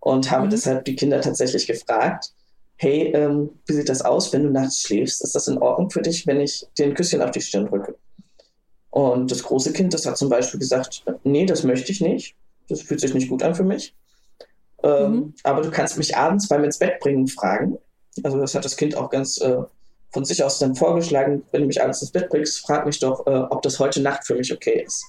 Und 0.00 0.30
habe 0.30 0.46
mhm. 0.46 0.50
deshalb 0.50 0.84
die 0.84 0.96
Kinder 0.96 1.20
tatsächlich 1.20 1.66
gefragt, 1.66 2.32
hey, 2.76 3.12
ähm, 3.14 3.50
wie 3.66 3.74
sieht 3.74 3.88
das 3.88 4.02
aus, 4.02 4.32
wenn 4.32 4.44
du 4.44 4.50
nachts 4.50 4.80
schläfst? 4.80 5.22
Ist 5.22 5.34
das 5.34 5.46
in 5.46 5.58
Ordnung 5.58 5.90
für 5.90 6.02
dich, 6.02 6.26
wenn 6.26 6.40
ich 6.40 6.66
dir 6.76 6.86
ein 6.86 6.94
Küsschen 6.94 7.22
auf 7.22 7.30
die 7.30 7.40
Stirn 7.40 7.66
drücke? 7.66 7.94
Und 8.90 9.30
das 9.30 9.42
große 9.42 9.72
Kind, 9.72 9.94
das 9.94 10.06
hat 10.06 10.18
zum 10.18 10.28
Beispiel 10.28 10.58
gesagt, 10.58 11.04
nee, 11.24 11.46
das 11.46 11.62
möchte 11.62 11.92
ich 11.92 12.00
nicht. 12.00 12.34
Das 12.68 12.82
fühlt 12.82 13.00
sich 13.00 13.14
nicht 13.14 13.28
gut 13.28 13.42
an 13.42 13.54
für 13.54 13.62
mich. 13.62 13.94
Ähm, 14.82 15.12
mhm. 15.12 15.34
Aber 15.44 15.62
du 15.62 15.70
kannst 15.70 15.98
mich 15.98 16.16
abends 16.16 16.48
beim 16.48 16.64
ins 16.64 16.78
Bett 16.78 16.98
bringen 17.00 17.26
fragen. 17.28 17.78
Also 18.22 18.38
das 18.38 18.54
hat 18.54 18.64
das 18.64 18.76
Kind 18.76 18.96
auch 18.96 19.10
ganz 19.10 19.40
äh, 19.40 19.62
von 20.12 20.24
sich 20.24 20.44
aus 20.44 20.58
dann 20.58 20.74
vorgeschlagen, 20.74 21.42
wenn 21.50 21.62
du 21.62 21.66
mich 21.66 21.80
abends 21.80 22.02
ins 22.02 22.12
Bett 22.12 22.28
bringst, 22.28 22.60
frag 22.60 22.84
mich 22.86 23.00
doch, 23.00 23.26
äh, 23.26 23.30
ob 23.30 23.62
das 23.62 23.78
heute 23.78 24.02
Nacht 24.02 24.26
für 24.26 24.34
mich 24.34 24.52
okay 24.52 24.84
ist. 24.86 25.04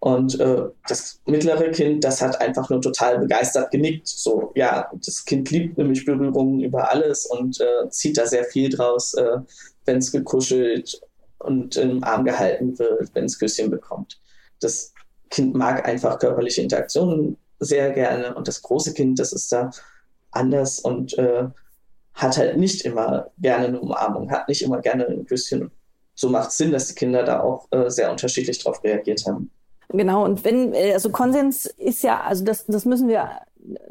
Und 0.00 0.38
äh, 0.40 0.64
das 0.88 1.20
mittlere 1.26 1.70
Kind, 1.70 2.02
das 2.02 2.20
hat 2.20 2.40
einfach 2.40 2.68
nur 2.68 2.80
total 2.80 3.20
begeistert 3.20 3.70
genickt. 3.70 4.08
So, 4.08 4.50
ja, 4.56 4.90
das 4.94 5.24
Kind 5.24 5.50
liebt 5.50 5.78
nämlich 5.78 6.04
Berührungen 6.04 6.60
über 6.60 6.90
alles 6.90 7.24
und 7.26 7.60
äh, 7.60 7.88
zieht 7.88 8.18
da 8.18 8.26
sehr 8.26 8.44
viel 8.44 8.68
draus, 8.68 9.14
äh, 9.14 9.38
wenn 9.84 9.98
es 9.98 10.10
gekuschelt 10.10 11.00
und 11.38 11.76
im 11.76 12.02
Arm 12.02 12.24
gehalten 12.24 12.76
wird, 12.78 13.14
wenn 13.14 13.26
es 13.26 13.38
Küsschen 13.38 13.70
bekommt. 13.70 14.20
Das 14.60 14.92
Kind 15.30 15.54
mag 15.54 15.86
einfach 15.86 16.18
körperliche 16.18 16.62
Interaktionen 16.62 17.36
sehr 17.60 17.92
gerne 17.92 18.34
und 18.34 18.48
das 18.48 18.60
große 18.60 18.94
Kind, 18.94 19.20
das 19.20 19.32
ist 19.32 19.52
da 19.52 19.70
anders 20.32 20.80
und 20.80 21.16
äh, 21.16 21.44
hat 22.14 22.36
halt 22.36 22.56
nicht 22.56 22.84
immer 22.84 23.30
gerne 23.38 23.66
eine 23.66 23.80
Umarmung, 23.80 24.30
hat 24.30 24.48
nicht 24.48 24.62
immer 24.62 24.80
gerne 24.80 25.06
ein 25.06 25.26
Küsschen. 25.26 25.70
So 26.14 26.28
macht 26.28 26.50
es 26.50 26.58
Sinn, 26.58 26.72
dass 26.72 26.88
die 26.88 26.94
Kinder 26.94 27.22
da 27.22 27.40
auch 27.40 27.68
äh, 27.70 27.88
sehr 27.88 28.10
unterschiedlich 28.10 28.62
darauf 28.62 28.84
reagiert 28.84 29.24
haben. 29.26 29.50
Genau, 29.88 30.24
und 30.24 30.44
wenn, 30.44 30.72
äh, 30.74 30.92
also 30.92 31.10
Konsens 31.10 31.66
ist 31.66 32.02
ja, 32.02 32.20
also 32.20 32.44
das, 32.44 32.66
das 32.66 32.84
müssen 32.84 33.08
wir 33.08 33.30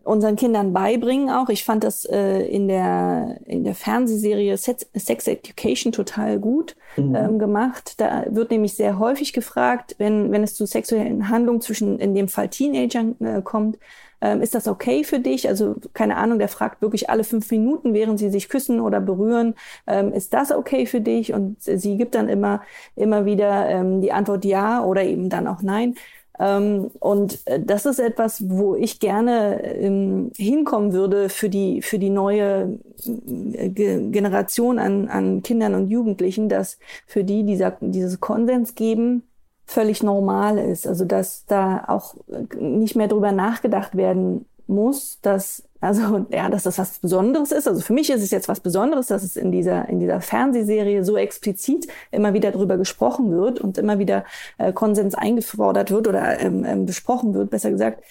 unseren 0.04 0.36
Kindern 0.36 0.74
beibringen 0.74 1.30
auch. 1.30 1.50
Ich 1.50 1.63
fand 1.63 1.84
das 1.84 2.06
äh, 2.06 2.42
in 2.42 2.68
der 2.68 3.40
in 3.46 3.63
der 3.63 3.75
Fernsehserie 3.75 4.58
Sex, 4.58 4.86
Sex 4.94 5.28
Education 5.28 5.92
total 5.92 6.40
gut 6.40 6.75
mhm. 6.98 7.16
ähm, 7.16 7.40
gemacht. 7.40 7.94
Da 7.98 8.25
wird 8.30 8.51
nämlich 8.51 8.74
sehr 8.74 9.00
häufig 9.00 9.34
gefragt, 9.34 9.96
wenn 9.98 10.32
wenn 10.32 10.44
es 10.44 10.56
zu 10.56 10.66
sexuellen 10.66 11.30
Handlungen 11.30 11.62
zwischen 11.62 12.00
in 12.00 12.16
dem 12.16 12.28
Fall 12.28 12.50
Teenagern 12.50 13.16
äh, 13.22 13.42
kommt, 13.42 13.78
ähm, 14.22 14.42
ist 14.42 14.56
das 14.56 14.68
okay 14.68 15.04
für 15.04 15.20
dich? 15.20 15.48
Also 15.50 15.75
keine 15.94 16.18
Ahnung, 16.18 16.40
der 16.40 16.48
fragt 16.48 16.82
wirklich 16.82 17.10
alle 17.10 17.24
fünf 17.24 17.50
Minuten, 17.51 17.94
während 17.94 18.20
sie 18.20 18.30
sich 18.30 18.50
küssen 18.50 18.80
oder 18.80 19.01
berühren, 19.01 19.56
ähm, 19.88 20.13
ist 20.13 20.34
das 20.34 20.51
okay 20.51 20.86
für 20.86 21.01
dich? 21.01 21.34
Und 21.34 21.58
sie 21.62 21.98
gibt 21.98 22.16
dann 22.16 22.30
immer 22.30 22.62
immer 22.96 23.25
wieder 23.25 23.70
ähm, 23.70 24.01
die 24.01 24.12
Antwort 24.12 24.46
ja 24.46 24.84
oder 24.84 25.04
eben 25.04 25.30
dann 25.30 25.48
auch 25.48 25.62
nein. 25.62 25.96
Ähm, 26.42 26.90
und 27.00 27.40
äh, 27.46 27.60
das 27.60 27.86
ist 27.86 28.00
etwas, 28.00 28.50
wo 28.50 28.75
ich 28.75 29.00
gerne 29.00 29.63
ähm, 29.75 30.32
hinkommen 30.36 30.92
würde 30.92 31.30
für 31.30 31.50
die, 31.50 31.84
für 31.84 32.00
die 32.00 32.10
neue 32.10 32.80
äh, 33.06 33.70
Generation 33.70 34.80
an, 34.80 35.08
an 35.08 35.44
Kindern 35.44 35.75
und 35.75 35.88
Jugendlichen, 35.90 36.50
dass 36.50 36.80
für 37.06 37.24
die 37.24 37.44
dieser, 37.44 37.78
dieses 37.80 38.20
Konsens 38.20 38.74
geben 38.74 39.24
völlig 39.72 40.04
normal 40.04 40.58
ist. 40.58 40.88
Also 40.88 41.06
dass 41.06 41.46
da 41.46 41.86
auch 41.88 42.16
nicht 42.60 42.96
mehr 42.96 43.08
drüber 43.08 43.32
nachgedacht 43.32 43.96
werden 43.96 44.46
muss, 44.68 45.20
dass 45.22 45.63
also 45.80 46.25
ja, 46.32 46.50
dass 46.50 46.63
das 46.63 46.78
was 46.78 47.00
Besonderes 47.00 47.51
ist. 47.51 47.68
Also 47.68 47.82
für 47.82 47.94
mich 47.94 48.10
ist 48.10 48.22
es 48.22 48.32
jetzt 48.32 48.48
was 48.50 48.60
Besonderes, 48.60 49.08
dass 49.08 49.24
es 49.24 49.36
in 49.36 49.51
dieser 49.51 49.88
in 49.90 50.00
dieser 50.00 50.22
Fernsehserie 50.22 51.04
so 51.04 51.18
explizit 51.18 51.88
immer 52.12 52.34
wieder 52.34 52.51
darüber 52.51 52.78
gesprochen 52.78 53.32
wird 53.32 53.60
und 53.60 53.78
immer 53.78 53.98
wieder 53.98 54.25
äh, 54.58 54.74
Konsens 54.74 55.16
eingefordert 55.16 55.92
wird 55.92 56.08
oder 56.08 56.40
ähm, 56.40 56.66
ähm, 56.66 56.86
besprochen 56.86 57.34
wird, 57.34 57.50
besser 57.50 57.72
gesagt. 57.72 58.04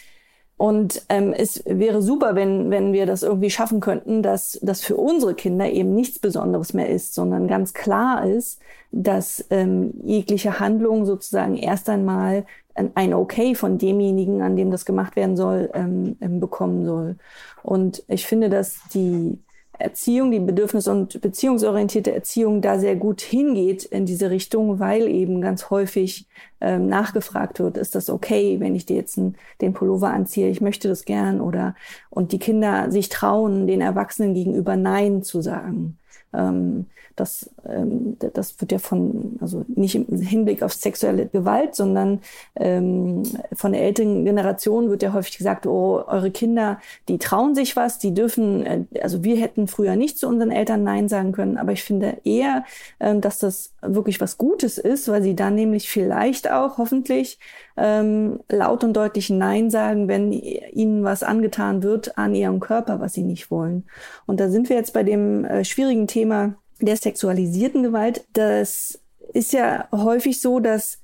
Und 0.61 1.07
ähm, 1.09 1.33
es 1.33 1.63
wäre 1.65 2.03
super, 2.03 2.35
wenn, 2.35 2.71
wenn 2.71 2.93
wir 2.93 3.07
das 3.07 3.23
irgendwie 3.23 3.49
schaffen 3.49 3.81
könnten, 3.81 4.23
dass 4.23 4.59
das 4.61 4.83
für 4.83 4.95
unsere 4.95 5.35
Kinder 5.35 5.71
eben 5.71 5.95
nichts 5.95 6.19
Besonderes 6.19 6.75
mehr 6.75 6.91
ist, 6.91 7.15
sondern 7.15 7.49
ganz 7.49 7.73
klar 7.73 8.27
ist, 8.27 8.61
dass 8.93 9.43
ähm, 9.49 9.95
jegliche 10.05 10.61
Handlung 10.61 11.07
sozusagen 11.07 11.57
erst 11.57 11.89
einmal 11.89 12.45
ein 12.75 13.15
Okay 13.15 13.55
von 13.55 13.79
demjenigen, 13.79 14.43
an 14.43 14.55
dem 14.55 14.71
das 14.71 14.85
gemacht 14.85 15.17
werden 15.17 15.35
soll, 15.35 15.71
ähm, 15.73 16.19
ähm, 16.21 16.41
bekommen 16.41 16.85
soll. 16.85 17.17
Und 17.63 18.05
ich 18.07 18.27
finde, 18.27 18.51
dass 18.51 18.81
die 18.93 19.39
Erziehung, 19.81 20.31
die 20.31 20.39
bedürfnis- 20.39 20.89
und 20.89 21.21
beziehungsorientierte 21.21 22.13
Erziehung 22.13 22.61
da 22.61 22.79
sehr 22.79 22.97
gut 22.97 23.21
hingeht 23.21 23.85
in 23.85 24.07
diese 24.07 24.31
Richtung, 24.31 24.79
weil 24.79 25.09
eben 25.09 25.41
ganz 25.41 25.71
häufig 25.71 26.27
ähm, 26.61 26.89
nachgefragt 26.89 27.59
wird, 27.61 27.77
ist 27.77 27.95
das 27.95 28.11
okay, 28.11 28.61
wenn 28.61 28.75
ich 28.75 28.87
dir 28.87 28.97
jetzt 28.97 29.19
einen, 29.19 29.37
den 29.61 29.73
Pullover 29.73 30.11
anziehe, 30.11 30.49
ich 30.49 30.61
möchte 30.61 30.89
das 30.89 31.05
gern 31.05 31.41
oder 31.41 31.75
und 32.11 32.33
die 32.33 32.39
Kinder 32.39 32.91
sich 32.91 33.09
trauen, 33.09 33.67
den 33.67 33.81
Erwachsenen 33.81 34.35
gegenüber 34.35 34.77
Nein 34.77 35.23
zu 35.23 35.41
sagen. 35.41 35.99
Ähm, 36.33 36.87
das, 37.21 37.51
ähm, 37.69 38.17
das 38.19 38.61
wird 38.61 38.73
ja 38.73 38.79
von, 38.79 39.39
also 39.41 39.65
nicht 39.69 39.95
im 39.95 40.21
Hinblick 40.21 40.63
auf 40.63 40.73
sexuelle 40.73 41.27
Gewalt, 41.27 41.75
sondern 41.75 42.21
ähm, 42.57 43.23
von 43.53 43.73
der 43.73 43.83
älteren 43.83 44.25
Generation 44.25 44.89
wird 44.89 45.03
ja 45.03 45.13
häufig 45.13 45.37
gesagt, 45.37 45.67
oh, 45.67 46.03
eure 46.07 46.31
Kinder, 46.31 46.81
die 47.09 47.19
trauen 47.19 47.55
sich 47.55 47.77
was, 47.77 47.99
die 47.99 48.15
dürfen, 48.15 48.65
äh, 48.67 48.85
also 49.03 49.23
wir 49.23 49.37
hätten 49.37 49.69
früher 49.69 49.97
nicht 49.97 50.19
zu 50.19 50.27
unseren 50.27 50.51
Eltern 50.51 50.83
Nein 50.83 51.09
sagen 51.09 51.33
können, 51.33 51.59
aber 51.59 51.73
ich 51.73 51.85
finde 51.85 52.19
eher, 52.25 52.65
ähm, 52.99 53.21
dass 53.21 53.39
das 53.39 53.75
wirklich 53.83 54.21
was 54.21 54.39
Gutes 54.39 54.79
ist, 54.79 55.09
weil 55.09 55.23
sie 55.23 55.37
dann 55.37 55.55
nämlich 55.55 55.91
vielleicht 55.91 56.51
auch 56.51 56.79
hoffentlich 56.79 57.39
ähm, 57.77 58.41
laut 58.49 58.83
und 58.83 58.95
deutlich 58.95 59.31
Nein 59.31 59.71
sagen, 59.71 60.09
wenn 60.09 60.33
ihnen 60.33 61.05
was 61.05 61.23
angetan 61.23 61.83
wird 61.83 62.17
an 62.17 62.35
ihrem 62.35 62.61
Körper, 62.61 63.01
was 63.01 63.13
sie 63.13 63.23
nicht 63.23 63.51
wollen. 63.51 63.85
Und 64.27 64.41
da 64.41 64.49
sind 64.49 64.69
wir 64.69 64.77
jetzt 64.77 64.95
bei 64.95 65.03
dem 65.03 65.45
äh, 65.45 65.65
schwierigen 65.65 66.07
Thema 66.07 66.55
der 66.81 66.97
sexualisierten 66.97 67.83
Gewalt, 67.83 68.25
das 68.33 69.01
ist 69.33 69.53
ja 69.53 69.89
häufig 69.93 70.41
so, 70.41 70.61
dass 70.61 70.99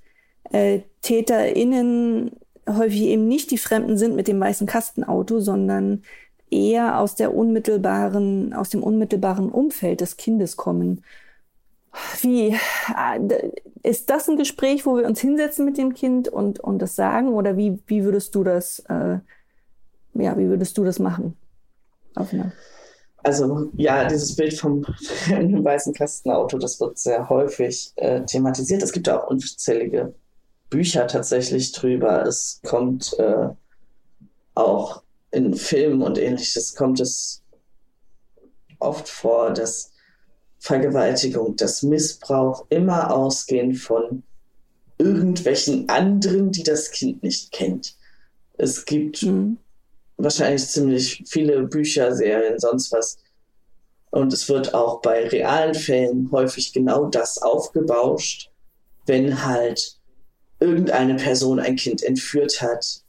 äh, 0.51 0.81
TäterInnen 1.03 2.33
häufig 2.69 3.03
eben 3.03 3.29
nicht 3.29 3.51
die 3.51 3.59
Fremden 3.59 3.97
sind 3.97 4.17
mit 4.17 4.29
dem 4.29 4.41
weißen 4.41 4.67
Kastenauto, 4.67 5.41
sondern 5.41 6.03
eher 6.51 6.99
aus 6.99 7.15
der 7.15 7.35
unmittelbaren, 7.35 8.53
aus 8.53 8.71
dem 8.71 8.83
unmittelbaren 8.83 9.51
Umfeld 9.51 10.01
des 10.01 10.17
Kindes 10.17 10.57
kommen. 10.57 11.05
wie 12.21 12.49
äh, 12.49 13.51
ist 13.83 14.11
das 14.11 14.29
ein 14.29 14.37
Gespräch, 14.37 14.87
wo 14.87 14.97
wir 14.97 15.07
uns 15.07 15.21
hinsetzen 15.21 15.65
mit 15.65 15.79
dem 15.79 15.95
Kind 15.95 16.29
und, 16.29 16.61
und 16.61 16.81
das 16.81 16.97
sagen? 16.97 17.29
Oder 17.29 17.57
wie, 17.57 17.79
wie 17.87 18.05
würdest 18.05 18.35
du 18.35 18.45
das, 18.45 18.81
äh, 18.89 19.19
ja, 20.15 20.39
wie 20.39 20.49
würdest 20.49 20.77
du 20.79 20.85
das 20.85 20.99
machen? 20.99 21.37
Aufnehmen. 22.15 22.53
Also 23.27 23.73
ja, 23.77 24.07
dieses 24.07 24.37
Bild 24.37 24.57
vom 24.57 24.83
weißen 25.29 25.93
Kastenauto, 25.93 26.59
das 26.59 26.79
wird 26.79 26.97
sehr 26.97 27.29
häufig 27.29 27.93
äh, 27.97 28.25
thematisiert. 28.25 28.85
Es 28.85 28.93
gibt 28.93 29.09
auch 29.09 29.27
unzählige 29.27 30.15
Bücher 30.71 31.09
tatsächlich 31.09 31.73
drüber. 31.73 32.25
Es 32.25 32.61
kommt 32.65 33.19
äh, 33.19 33.49
auch 34.55 35.03
in 35.33 35.55
Filmen 35.55 36.03
und 36.03 36.19
ähnliches 36.19 36.77
kommt 36.77 37.01
es 37.01 37.43
oft 38.79 39.09
vor, 39.09 39.53
dass 39.53 39.91
Vergewaltigung, 40.61 41.57
dass 41.57 41.83
Missbrauch 41.83 42.67
immer 42.69 43.13
ausgehen 43.13 43.75
von 43.75 44.23
irgendwelchen 44.99 45.89
anderen, 45.89 46.53
die 46.53 46.63
das 46.63 46.93
Kind 46.93 47.25
nicht 47.25 47.51
kennt. 47.51 47.97
Es 48.53 48.85
gibt 48.85 49.25
mhm. 49.25 49.59
Wahrscheinlich 50.17 50.67
ziemlich 50.69 51.23
viele 51.27 51.63
Bücher, 51.65 52.15
Serien, 52.15 52.59
sonst 52.59 52.93
was. 52.93 53.19
Und 54.11 54.33
es 54.33 54.49
wird 54.49 54.73
auch 54.75 55.01
bei 55.03 55.29
realen 55.29 55.75
Fällen 55.75 56.31
häufig 56.33 56.73
genau 56.73 57.07
das 57.07 57.39
aufgebauscht, 57.39 58.51
wenn 59.05 59.45
halt 59.45 59.99
irgendeine 60.59 61.17
Person 61.17 61.61
ein 61.61 61.77
Kind 61.77 62.03
entführt 62.03 62.63
hat, 62.63 63.03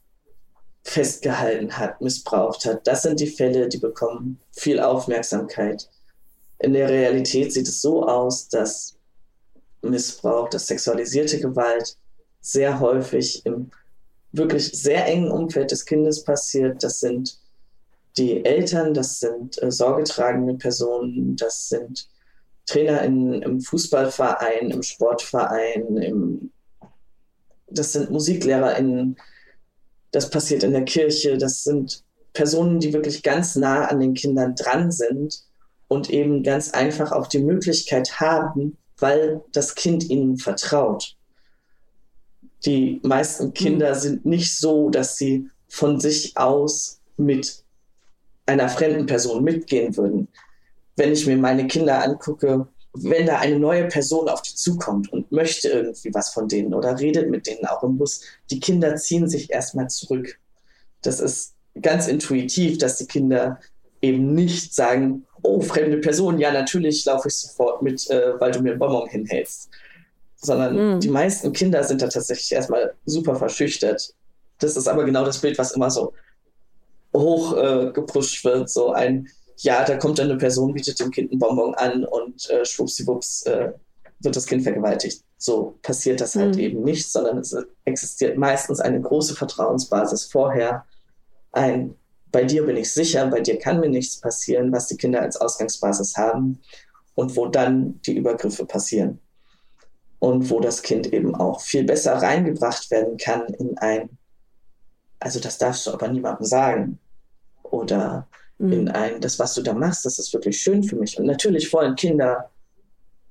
festgehalten 0.82 1.76
hat, 1.76 2.00
missbraucht 2.00 2.64
hat. 2.64 2.86
Das 2.86 3.02
sind 3.02 3.20
die 3.20 3.26
Fälle, 3.26 3.68
die 3.68 3.78
bekommen 3.78 4.40
viel 4.52 4.80
Aufmerksamkeit. 4.80 5.88
In 6.58 6.72
der 6.72 6.88
Realität 6.88 7.52
sieht 7.52 7.68
es 7.68 7.80
so 7.80 8.06
aus, 8.06 8.48
dass 8.48 8.96
Missbrauch, 9.82 10.48
dass 10.48 10.66
sexualisierte 10.66 11.40
Gewalt 11.40 11.96
sehr 12.40 12.80
häufig 12.80 13.44
im 13.46 13.70
wirklich 14.38 14.72
sehr 14.72 15.06
engen 15.06 15.30
Umfeld 15.30 15.70
des 15.70 15.84
Kindes 15.84 16.24
passiert. 16.24 16.82
Das 16.82 17.00
sind 17.00 17.38
die 18.16 18.44
Eltern, 18.44 18.94
das 18.94 19.20
sind 19.20 19.62
äh, 19.62 19.70
sorgetragende 19.70 20.54
Personen, 20.54 21.36
das 21.36 21.68
sind 21.68 22.08
Trainer 22.66 23.02
in, 23.02 23.42
im 23.42 23.60
Fußballverein, 23.60 24.70
im 24.70 24.82
Sportverein, 24.82 25.96
im, 25.96 26.52
das 27.68 27.92
sind 27.92 28.10
MusiklehrerInnen, 28.10 29.16
das 30.10 30.30
passiert 30.30 30.62
in 30.62 30.72
der 30.72 30.84
Kirche, 30.84 31.38
das 31.38 31.64
sind 31.64 32.02
Personen, 32.32 32.80
die 32.80 32.92
wirklich 32.92 33.22
ganz 33.22 33.56
nah 33.56 33.86
an 33.86 34.00
den 34.00 34.14
Kindern 34.14 34.54
dran 34.54 34.90
sind 34.90 35.42
und 35.88 36.10
eben 36.10 36.42
ganz 36.42 36.70
einfach 36.70 37.12
auch 37.12 37.26
die 37.26 37.42
Möglichkeit 37.42 38.20
haben, 38.20 38.76
weil 38.98 39.42
das 39.52 39.74
Kind 39.74 40.08
ihnen 40.10 40.36
vertraut. 40.36 41.16
Die 42.64 43.00
meisten 43.02 43.54
Kinder 43.54 43.94
mhm. 43.94 43.98
sind 43.98 44.26
nicht 44.26 44.56
so, 44.56 44.90
dass 44.90 45.16
sie 45.16 45.48
von 45.68 46.00
sich 46.00 46.36
aus 46.36 47.00
mit 47.16 47.62
einer 48.46 48.68
fremden 48.68 49.06
Person 49.06 49.44
mitgehen 49.44 49.96
würden. 49.96 50.28
Wenn 50.96 51.12
ich 51.12 51.26
mir 51.26 51.36
meine 51.36 51.66
Kinder 51.66 52.02
angucke, 52.02 52.66
wenn 52.94 53.26
da 53.26 53.38
eine 53.38 53.58
neue 53.58 53.86
Person 53.86 54.28
auf 54.28 54.42
die 54.42 54.54
zukommt 54.54 55.12
und 55.12 55.30
möchte 55.30 55.68
irgendwie 55.68 56.12
was 56.12 56.30
von 56.30 56.48
denen 56.48 56.74
oder 56.74 56.98
redet 56.98 57.30
mit 57.30 57.46
denen 57.46 57.66
auch 57.66 57.82
im 57.82 57.98
Bus, 57.98 58.22
die 58.50 58.60
Kinder 58.60 58.96
ziehen 58.96 59.28
sich 59.28 59.50
erstmal 59.50 59.88
zurück. 59.88 60.38
Das 61.02 61.20
ist 61.20 61.54
ganz 61.80 62.08
intuitiv, 62.08 62.78
dass 62.78 62.96
die 62.96 63.06
Kinder 63.06 63.60
eben 64.00 64.34
nicht 64.34 64.74
sagen, 64.74 65.26
oh, 65.42 65.60
fremde 65.60 65.98
Person, 65.98 66.38
ja, 66.38 66.52
natürlich 66.52 67.04
laufe 67.04 67.28
ich 67.28 67.34
sofort 67.36 67.82
mit, 67.82 68.08
äh, 68.10 68.40
weil 68.40 68.50
du 68.50 68.60
mir 68.60 68.70
einen 68.70 68.78
Bonbon 68.78 69.08
hinhältst. 69.08 69.70
Sondern 70.40 70.94
mhm. 70.94 71.00
die 71.00 71.08
meisten 71.08 71.52
Kinder 71.52 71.82
sind 71.84 72.00
da 72.00 72.08
tatsächlich 72.08 72.52
erstmal 72.52 72.94
super 73.04 73.36
verschüchtert. 73.36 74.14
Das 74.60 74.76
ist 74.76 74.88
aber 74.88 75.04
genau 75.04 75.24
das 75.24 75.38
Bild, 75.38 75.58
was 75.58 75.72
immer 75.72 75.90
so 75.90 76.12
hoch 77.14 77.56
äh, 77.56 77.90
gepusht 77.92 78.44
wird. 78.44 78.70
So 78.70 78.92
ein, 78.92 79.28
ja, 79.56 79.84
da 79.84 79.96
kommt 79.96 80.18
dann 80.18 80.30
eine 80.30 80.38
Person, 80.38 80.74
bietet 80.74 81.00
dem 81.00 81.10
Kind 81.10 81.30
einen 81.30 81.40
Bonbon 81.40 81.74
an 81.74 82.04
und 82.04 82.48
äh, 82.50 82.64
schwuppsiwupps 82.64 83.42
äh, 83.42 83.72
wird 84.20 84.36
das 84.36 84.46
Kind 84.46 84.62
vergewaltigt. 84.62 85.22
So 85.36 85.78
passiert 85.82 86.20
das 86.20 86.34
halt 86.34 86.54
mhm. 86.54 86.60
eben 86.60 86.82
nicht, 86.82 87.10
sondern 87.10 87.38
es 87.38 87.56
existiert 87.84 88.36
meistens 88.36 88.80
eine 88.80 89.00
große 89.00 89.34
Vertrauensbasis 89.34 90.24
vorher, 90.24 90.84
ein 91.52 91.94
bei 92.30 92.44
dir 92.44 92.66
bin 92.66 92.76
ich 92.76 92.92
sicher, 92.92 93.26
bei 93.26 93.40
dir 93.40 93.58
kann 93.58 93.80
mir 93.80 93.88
nichts 93.88 94.20
passieren, 94.20 94.72
was 94.72 94.86
die 94.86 94.96
Kinder 94.96 95.22
als 95.22 95.40
Ausgangsbasis 95.40 96.16
haben 96.16 96.60
und 97.14 97.36
wo 97.36 97.46
dann 97.46 98.00
die 98.02 98.16
Übergriffe 98.16 98.66
passieren. 98.66 99.18
Und 100.20 100.50
wo 100.50 100.60
das 100.60 100.82
Kind 100.82 101.12
eben 101.12 101.34
auch 101.34 101.60
viel 101.60 101.84
besser 101.84 102.14
reingebracht 102.14 102.90
werden 102.90 103.16
kann 103.18 103.46
in 103.54 103.78
ein, 103.78 104.10
also 105.20 105.38
das 105.38 105.58
darfst 105.58 105.86
du 105.86 105.92
aber 105.92 106.08
niemandem 106.08 106.46
sagen. 106.46 106.98
Oder 107.62 108.26
mhm. 108.58 108.72
in 108.72 108.88
ein, 108.88 109.20
das, 109.20 109.38
was 109.38 109.54
du 109.54 109.62
da 109.62 109.74
machst, 109.74 110.04
das 110.04 110.18
ist 110.18 110.32
wirklich 110.32 110.60
schön 110.60 110.82
für 110.82 110.96
mich. 110.96 111.18
Und 111.18 111.26
natürlich 111.26 111.72
wollen 111.72 111.94
Kinder 111.94 112.50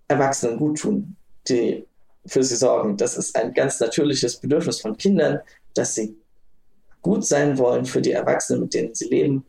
Erwachsenen 0.07 0.57
gut 0.57 0.79
tun, 0.79 1.15
die 1.49 1.85
für 2.25 2.43
sie 2.43 2.55
sorgen. 2.55 2.97
Das 2.97 3.17
ist 3.17 3.35
ein 3.35 3.53
ganz 3.53 3.79
natürliches 3.79 4.37
Bedürfnis 4.37 4.81
von 4.81 4.97
Kindern, 4.97 5.39
dass 5.73 5.95
sie 5.95 6.15
gut 7.01 7.25
sein 7.25 7.57
wollen 7.57 7.85
für 7.85 8.01
die 8.01 8.11
Erwachsenen, 8.11 8.61
mit 8.61 8.73
denen 8.73 8.95
sie 8.95 9.07
leben, 9.07 9.45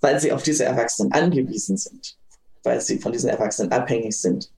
weil 0.00 0.20
sie 0.20 0.32
auf 0.32 0.42
diese 0.42 0.64
Erwachsenen 0.64 1.12
angewiesen 1.12 1.76
sind, 1.76 2.18
weil 2.62 2.80
sie 2.80 2.98
von 2.98 3.12
diesen 3.12 3.30
Erwachsenen 3.30 3.72
abhängig 3.72 4.18
sind. 4.18 4.50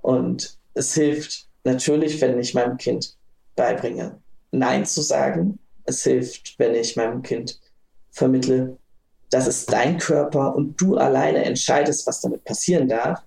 Und 0.00 0.58
es 0.80 0.94
hilft 0.94 1.46
natürlich, 1.64 2.20
wenn 2.22 2.38
ich 2.38 2.54
meinem 2.54 2.78
Kind 2.78 3.14
beibringe, 3.54 4.18
Nein 4.50 4.86
zu 4.86 5.02
sagen. 5.02 5.58
Es 5.84 6.02
hilft, 6.04 6.58
wenn 6.58 6.74
ich 6.74 6.96
meinem 6.96 7.22
Kind 7.22 7.60
vermittle, 8.10 8.78
das 9.30 9.46
ist 9.46 9.70
dein 9.70 9.98
Körper 9.98 10.56
und 10.56 10.80
du 10.80 10.96
alleine 10.96 11.44
entscheidest, 11.44 12.06
was 12.06 12.22
damit 12.22 12.44
passieren 12.44 12.88
darf. 12.88 13.20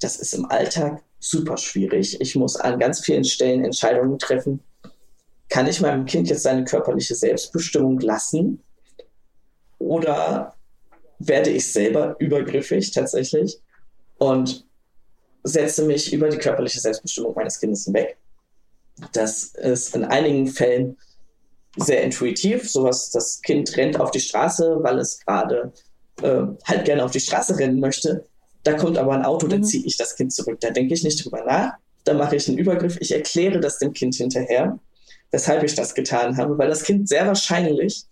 Das 0.00 0.16
ist 0.16 0.34
im 0.34 0.44
Alltag 0.50 1.02
super 1.18 1.56
schwierig. 1.56 2.20
Ich 2.20 2.36
muss 2.36 2.56
an 2.56 2.78
ganz 2.78 3.00
vielen 3.00 3.24
Stellen 3.24 3.64
Entscheidungen 3.64 4.18
treffen, 4.18 4.60
kann 5.48 5.66
ich 5.66 5.80
meinem 5.80 6.04
Kind 6.04 6.28
jetzt 6.28 6.44
seine 6.44 6.64
körperliche 6.64 7.14
Selbstbestimmung 7.14 7.98
lassen? 7.98 8.62
Oder 9.78 10.54
werde 11.18 11.50
ich 11.50 11.72
selber 11.72 12.14
übergriffig 12.18 12.92
tatsächlich 12.92 13.58
und 14.18 14.66
setze 15.42 15.84
mich 15.84 16.12
über 16.12 16.28
die 16.28 16.38
körperliche 16.38 16.80
Selbstbestimmung 16.80 17.34
meines 17.34 17.58
Kindes 17.60 17.84
hinweg? 17.84 18.16
Das 19.12 19.44
ist 19.44 19.94
in 19.94 20.04
einigen 20.04 20.46
Fällen 20.46 20.96
sehr 21.76 22.02
intuitiv. 22.02 22.70
Sowas, 22.70 23.10
das 23.10 23.40
Kind 23.42 23.76
rennt 23.76 23.98
auf 23.98 24.10
die 24.10 24.20
Straße, 24.20 24.78
weil 24.80 24.98
es 24.98 25.20
gerade 25.20 25.72
äh, 26.22 26.42
halt 26.64 26.84
gerne 26.84 27.04
auf 27.04 27.10
die 27.10 27.20
Straße 27.20 27.58
rennen 27.58 27.80
möchte. 27.80 28.26
Da 28.64 28.74
kommt 28.74 28.98
aber 28.98 29.14
ein 29.14 29.24
Auto, 29.24 29.46
mhm. 29.46 29.50
da 29.50 29.62
ziehe 29.62 29.84
ich 29.84 29.96
das 29.96 30.16
Kind 30.16 30.32
zurück. 30.32 30.60
Da 30.60 30.70
denke 30.70 30.94
ich 30.94 31.02
nicht 31.02 31.24
drüber 31.24 31.44
nach. 31.44 31.72
Da 32.04 32.14
mache 32.14 32.36
ich 32.36 32.48
einen 32.48 32.58
Übergriff. 32.58 32.98
Ich 33.00 33.12
erkläre 33.12 33.60
das 33.60 33.78
dem 33.78 33.92
Kind 33.92 34.14
hinterher 34.14 34.78
weshalb 35.30 35.62
ich 35.62 35.74
das 35.74 35.94
getan 35.94 36.36
habe, 36.36 36.58
weil 36.58 36.68
das 36.68 36.82
Kind 36.82 37.08
sehr 37.08 37.26
wahrscheinlich 37.26 38.04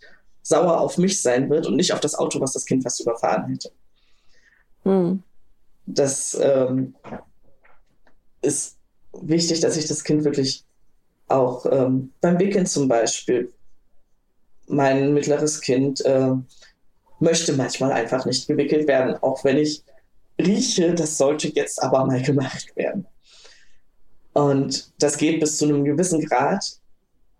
sauer 0.43 0.81
auf 0.81 0.99
mich 0.99 1.21
sein 1.21 1.51
wird 1.51 1.67
und 1.67 1.77
nicht 1.77 1.93
auf 1.93 2.01
das 2.01 2.15
Auto, 2.15 2.41
was 2.41 2.53
das 2.53 2.65
Kind 2.65 2.83
fast 2.83 3.01
überfahren 3.01 3.49
hätte. 3.49 3.71
Hm. 4.85 5.23
Das 5.91 6.39
ähm, 6.41 6.95
ist 8.43 8.77
wichtig, 9.13 9.61
dass 9.61 9.77
ich 9.77 9.87
das 9.87 10.05
Kind 10.05 10.25
wirklich 10.25 10.65
auch 11.29 11.65
ähm, 11.71 12.13
beim 12.21 12.39
Wickeln 12.39 12.67
zum 12.67 12.89
Beispiel, 12.89 13.53
mein 14.67 15.15
mittleres 15.15 15.63
Kind 15.63 16.05
äh, 16.05 16.33
möchte 17.21 17.55
manchmal 17.55 17.93
einfach 17.93 18.27
nicht 18.27 18.47
gewickelt 18.47 18.87
werden, 18.87 19.17
auch 19.23 19.45
wenn 19.45 19.57
ich 19.57 19.83
rieche, 20.39 20.95
das 20.95 21.17
sollte 21.17 21.49
jetzt 21.49 21.83
aber 21.83 22.05
mal 22.05 22.23
gemacht 22.23 22.77
werden. 22.77 23.07
Und 24.35 24.93
das 24.99 25.17
geht 25.17 25.41
bis 25.41 25.57
zu 25.57 25.65
einem 25.65 25.85
gewissen 25.85 26.25
Grad, 26.25 26.65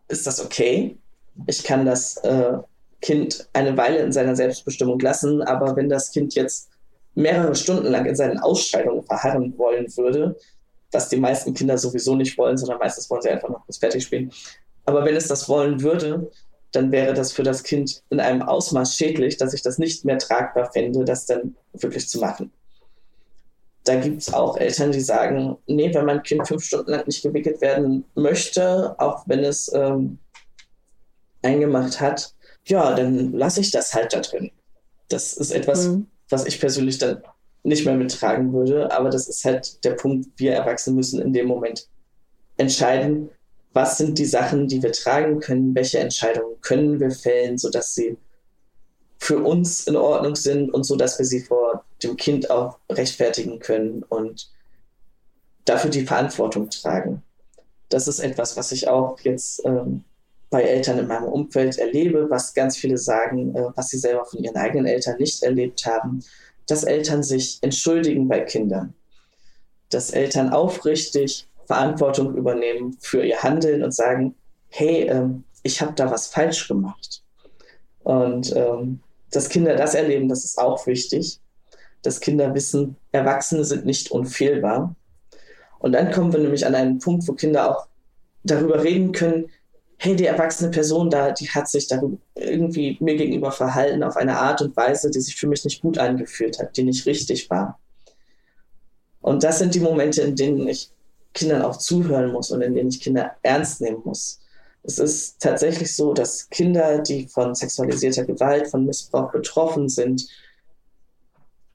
ist 0.09 0.27
das 0.27 0.43
okay. 0.43 0.97
Ich 1.47 1.63
kann 1.63 1.85
das 1.85 2.17
äh, 2.19 2.59
Kind 3.03 3.47
eine 3.53 3.77
Weile 3.77 3.99
in 3.99 4.11
seiner 4.11 4.35
Selbstbestimmung 4.35 4.99
lassen, 5.01 5.43
aber 5.43 5.77
wenn 5.77 5.91
das 5.91 6.11
Kind 6.11 6.35
jetzt 6.35 6.71
mehrere 7.15 7.55
Stunden 7.55 7.87
lang 7.87 8.07
in 8.07 8.17
seinen 8.17 8.39
Ausscheidungen 8.39 9.03
verharren 9.03 9.57
wollen 9.59 9.87
würde, 9.97 10.37
was 10.93 11.09
die 11.09 11.17
meisten 11.17 11.55
Kinder 11.55 11.77
sowieso 11.77 12.15
nicht 12.15 12.39
wollen, 12.39 12.57
sondern 12.57 12.79
meistens 12.79 13.11
wollen 13.11 13.23
sie 13.23 13.31
einfach 13.31 13.49
noch 13.49 13.65
kurz 13.65 13.79
fertig 13.79 14.05
spielen. 14.05 14.33
Aber 14.85 15.05
wenn 15.05 15.17
es 15.17 15.29
das 15.29 15.49
wollen 15.49 15.83
würde, 15.83 16.31
dann 16.73 16.93
wäre 16.93 17.15
das 17.15 17.33
für 17.33 17.43
das 17.43 17.63
Kind 17.63 18.03
in 18.11 18.21
einem 18.21 18.43
Ausmaß 18.43 18.95
schädlich, 18.95 19.37
dass 19.37 19.55
ich 19.55 19.63
das 19.63 19.79
nicht 19.79 20.05
mehr 20.05 20.19
tragbar 20.19 20.71
fände, 20.73 21.05
das 21.05 21.27
dann 21.27 21.57
wirklich 21.73 22.09
zu 22.09 22.21
machen 22.21 22.53
da 23.89 23.97
gibt 23.97 24.21
es 24.21 24.33
auch 24.33 24.57
Eltern, 24.59 24.93
die 24.93 25.01
sagen, 25.01 25.57
nee, 25.67 25.93
wenn 25.95 26.05
mein 26.05 26.23
Kind 26.23 26.47
fünf 26.47 26.65
Stunden 26.65 26.91
lang 26.91 27.07
nicht 27.07 27.23
gewickelt 27.23 27.61
werden 27.61 28.05
möchte, 28.15 28.95
auch 28.99 29.23
wenn 29.27 29.41
es 29.41 29.73
ähm, 29.73 30.19
eingemacht 31.43 32.01
hat, 32.01 32.35
ja, 32.67 32.95
dann 32.95 33.33
lasse 33.33 33.61
ich 33.61 33.71
das 33.71 33.95
halt 33.95 34.13
da 34.13 34.21
drin. 34.21 34.51
Das 35.09 35.33
ist 35.33 35.53
etwas, 35.53 35.87
mhm. 35.87 36.07
Was 36.29 36.47
ich 36.47 36.61
persönlich 36.61 36.99
dann 36.99 37.23
nicht 37.63 37.85
mehr 37.85 37.95
mittragen 37.95 38.53
würde. 38.53 38.93
Aber 38.93 39.11
das 39.11 39.29
ist 39.29 39.45
halt 39.45 39.85
der 39.85 39.93
Punkt, 39.93 40.29
wir 40.37 40.53
Erwachsene 40.53 40.97
müssen 40.97 41.21
in 41.21 41.33
dem 41.33 41.47
Moment 41.47 41.89
entscheiden, 42.57 43.31
was 43.73 43.99
sind 43.99 44.19
die 44.19 44.25
Sachen, 44.25 44.67
die 44.67 44.83
wir 44.83 44.93
tragen 44.93 45.41
können, 45.41 45.75
welche 45.75 45.99
Entscheidungen 45.99 46.61
können 46.61 46.99
wir 46.99 47.11
fällen, 47.11 47.59
sodass 47.59 47.95
sie 47.95 48.17
für 49.19 49.39
uns 49.39 49.87
in 49.87 49.97
Ordnung 49.97 50.37
sind 50.37 50.73
und 50.73 50.85
so, 50.85 50.97
dass 50.97 51.19
wir 51.19 51.27
sie 51.27 51.41
vor 51.41 51.85
dem 52.03 52.17
Kind 52.17 52.51
auch 52.51 52.79
rechtfertigen 52.91 53.59
können 53.59 54.05
und 54.05 54.51
dafür 55.65 55.91
die 55.91 56.07
Verantwortung 56.07 56.71
tragen. 56.71 57.23
Das 57.89 58.09
ist 58.09 58.21
etwas, 58.21 58.57
was 58.57 58.73
ich 58.73 58.89
auch 58.89 59.19
jetzt 59.21 59.65
ähm, 59.65 60.05
bei 60.51 60.63
Eltern 60.63 60.99
in 60.99 61.07
meinem 61.07 61.25
Umfeld 61.25 61.79
erlebe, 61.79 62.31
was 62.31 62.55
ganz 62.55 62.77
viele 62.77 62.99
sagen, 62.99 63.55
äh, 63.55 63.65
was 63.75 63.89
sie 63.89 63.99
selber 63.99 64.25
von 64.25 64.43
ihren 64.43 64.57
eigenen 64.57 64.87
Eltern 64.87 65.17
nicht 65.19 65.43
erlebt 65.43 65.85
haben, 65.87 66.25
dass 66.67 66.85
Eltern 66.85 67.23
sich 67.23 67.59
entschuldigen 67.63 68.29
bei 68.29 68.41
Kindern, 68.41 68.95
dass 69.91 70.11
Eltern 70.11 70.51
aufrichtig 70.51 71.47
Verantwortung 71.67 72.35
übernehmen 72.35 72.97
für 73.01 73.25
ihr 73.25 73.43
Handeln 73.43 73.83
und 73.83 73.95
sagen, 73.95 74.35
hey, 74.69 75.03
ähm, 75.09 75.45
ich 75.63 75.81
habe 75.81 75.93
da 75.95 76.11
was 76.11 76.29
falsch 76.29 76.67
gemacht. 76.69 77.23
Und 78.05 78.55
ähm, 78.57 79.01
dass 79.31 79.51
Kinder 79.51 79.77
das 79.77 79.95
erleben, 79.95 80.29
das 80.29 80.45
ist 80.45 80.59
auch 80.59 80.87
wichtig, 80.87 81.41
dass 82.03 82.21
Kinder 82.21 82.55
wissen, 82.55 82.97
Erwachsene 83.13 83.65
sind 83.65 83.85
nicht 83.85 84.11
unfehlbar. 84.11 84.95
Und 85.79 85.93
dann 85.93 86.11
kommen 86.11 86.33
wir 86.33 86.41
nämlich 86.41 86.65
an 86.67 86.75
einen 86.75 86.99
Punkt, 86.99 87.29
wo 87.29 87.33
Kinder 87.35 87.71
auch 87.71 87.87
darüber 88.45 88.83
reden 88.83 89.13
können, 89.13 89.51
hey, 89.99 90.15
die 90.15 90.27
erwachsene 90.27 90.71
Person 90.71 91.11
da, 91.11 91.33
die 91.33 91.49
hat 91.51 91.69
sich 91.69 91.89
darüber 91.89 92.17
irgendwie 92.37 92.97
mir 93.01 93.17
gegenüber 93.17 93.51
verhalten 93.51 94.05
auf 94.05 94.17
eine 94.17 94.39
Art 94.39 94.63
und 94.63 94.77
Weise, 94.77 95.11
die 95.11 95.21
sich 95.21 95.37
für 95.37 95.49
mich 95.49 95.65
nicht 95.65 95.83
gut 95.83 95.99
angefühlt 95.99 96.59
hat, 96.59 96.77
die 96.77 96.85
nicht 96.85 97.05
richtig 97.07 97.51
war. 97.51 97.79
Und 99.21 99.43
das 99.43 99.59
sind 99.59 99.75
die 99.75 99.81
Momente, 99.81 100.23
in 100.23 100.37
denen 100.37 100.69
ich 100.69 100.91
Kindern 101.35 101.63
auch 101.63 101.77
zuhören 101.77 102.33
muss 102.33 102.51
und 102.53 102.63
in 102.63 102.75
denen 102.75 102.91
ich 102.91 103.01
Kinder 103.01 103.33
ernst 103.43 103.81
nehmen 103.81 104.01
muss. 104.05 104.41
Es 104.85 104.99
ist 105.01 105.41
tatsächlich 105.41 105.95
so, 105.95 106.15
dass 106.15 106.49
Kinder, 106.49 106.99
die 106.99 107.27
von 107.27 107.55
sexualisierter 107.55 108.25
Gewalt, 108.25 108.69
von 108.69 108.87
Missbrauch 108.87 109.33
betroffen 109.33 109.89
sind, 109.89 110.29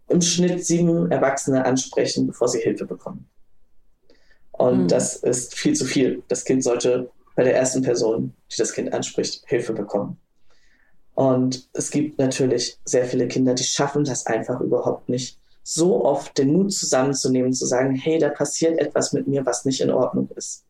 im 0.08 0.22
Schnitt 0.22 0.66
sieben 0.66 1.12
Erwachsene 1.12 1.66
ansprechen, 1.66 2.28
bevor 2.28 2.48
sie 2.48 2.62
Hilfe 2.62 2.86
bekommen. 2.86 3.30
Und 4.52 4.84
mhm. 4.84 4.88
das 4.88 5.18
ist 5.18 5.56
viel 5.56 5.76
zu 5.76 5.86
viel. 5.86 6.24
Das 6.30 6.46
Kind 6.46 6.64
sollte 6.64 7.10
bei 7.36 7.44
der 7.44 7.56
ersten 7.56 7.82
Person, 7.82 8.34
die 8.52 8.58
das 8.58 8.74
Kind 8.74 8.94
anspricht, 8.94 9.44
Hilfe 9.48 9.74
bekommen. 9.74 10.18
Und 11.16 11.70
es 11.74 11.92
gibt 11.92 12.18
natürlich 12.18 12.80
sehr 12.86 13.06
viele 13.06 13.28
Kinder, 13.28 13.54
die 13.54 13.64
schaffen 13.64 14.04
das 14.04 14.26
einfach 14.26 14.60
überhaupt 14.62 15.10
nicht, 15.10 15.40
so 15.64 16.04
oft 16.04 16.38
den 16.38 16.52
Mut 16.52 16.74
zusammenzunehmen, 16.74 17.54
zu 17.54 17.66
sagen, 17.66 17.96
hey, 17.96 18.20
da 18.20 18.30
passiert 18.30 18.80
etwas 18.80 19.14
mit 19.14 19.28
mir, 19.28 19.46
was 19.46 19.64
nicht 19.64 19.82
in 19.82 19.92
Ordnung 19.92 20.30
ist. 20.36 20.66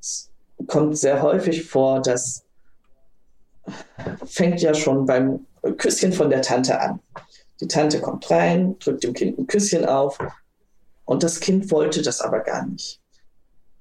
Es 0.00 0.30
kommt 0.66 0.96
sehr 0.96 1.22
häufig 1.22 1.64
vor, 1.64 2.00
dass 2.00 2.44
fängt 4.24 4.62
ja 4.62 4.74
schon 4.74 5.04
beim 5.04 5.46
Küsschen 5.76 6.12
von 6.12 6.30
der 6.30 6.42
Tante 6.42 6.80
an. 6.80 7.00
Die 7.60 7.68
Tante 7.68 8.00
kommt 8.00 8.30
rein, 8.30 8.78
drückt 8.78 9.04
dem 9.04 9.12
Kind 9.12 9.38
ein 9.38 9.46
Küsschen 9.46 9.84
auf 9.84 10.18
und 11.04 11.22
das 11.22 11.40
Kind 11.40 11.70
wollte 11.70 12.02
das 12.02 12.20
aber 12.20 12.40
gar 12.40 12.66
nicht. 12.66 12.99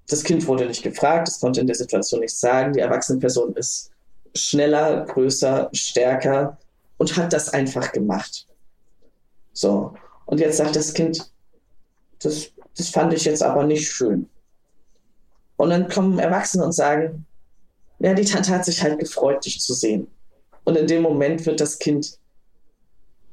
Das 0.10 0.24
Kind 0.24 0.46
wurde 0.48 0.66
nicht 0.66 0.84
gefragt, 0.84 1.28
es 1.28 1.40
konnte 1.40 1.62
in 1.62 1.68
der 1.68 1.76
Situation 1.76 2.20
nichts 2.20 2.40
sagen. 2.40 2.74
Die 2.74 2.80
erwachsene 2.80 3.20
Person 3.20 3.56
ist 3.56 3.92
schneller, 4.36 5.06
größer, 5.06 5.70
stärker 5.72 6.58
und 6.98 7.16
hat 7.16 7.32
das 7.32 7.54
einfach 7.54 7.92
gemacht. 7.92 8.48
So. 9.54 9.94
Und 10.26 10.40
jetzt 10.40 10.58
sagt 10.58 10.76
das 10.76 10.94
Kind, 10.94 11.32
das, 12.20 12.52
das 12.76 12.90
fand 12.90 13.14
ich 13.14 13.26
jetzt 13.26 13.44
aber 13.44 13.64
nicht 13.64 13.90
schön. 13.90 14.28
Und 15.58 15.70
dann 15.70 15.90
kommen 15.90 16.20
Erwachsene 16.20 16.66
und 16.66 16.72
sagen, 16.72 17.26
ja, 18.00 18.14
die 18.14 18.26
Tante 18.26 18.52
hat 18.52 18.66
sich 18.66 18.82
halt 18.82 19.00
gefreut, 19.00 19.46
dich 19.46 19.60
zu 19.60 19.74
sehen. 19.74 20.08
Und 20.64 20.78
in 20.78 20.88
dem 20.88 21.02
Moment 21.02 21.46
wird 21.46 21.60
das 21.60 21.80
Kind 21.80 22.18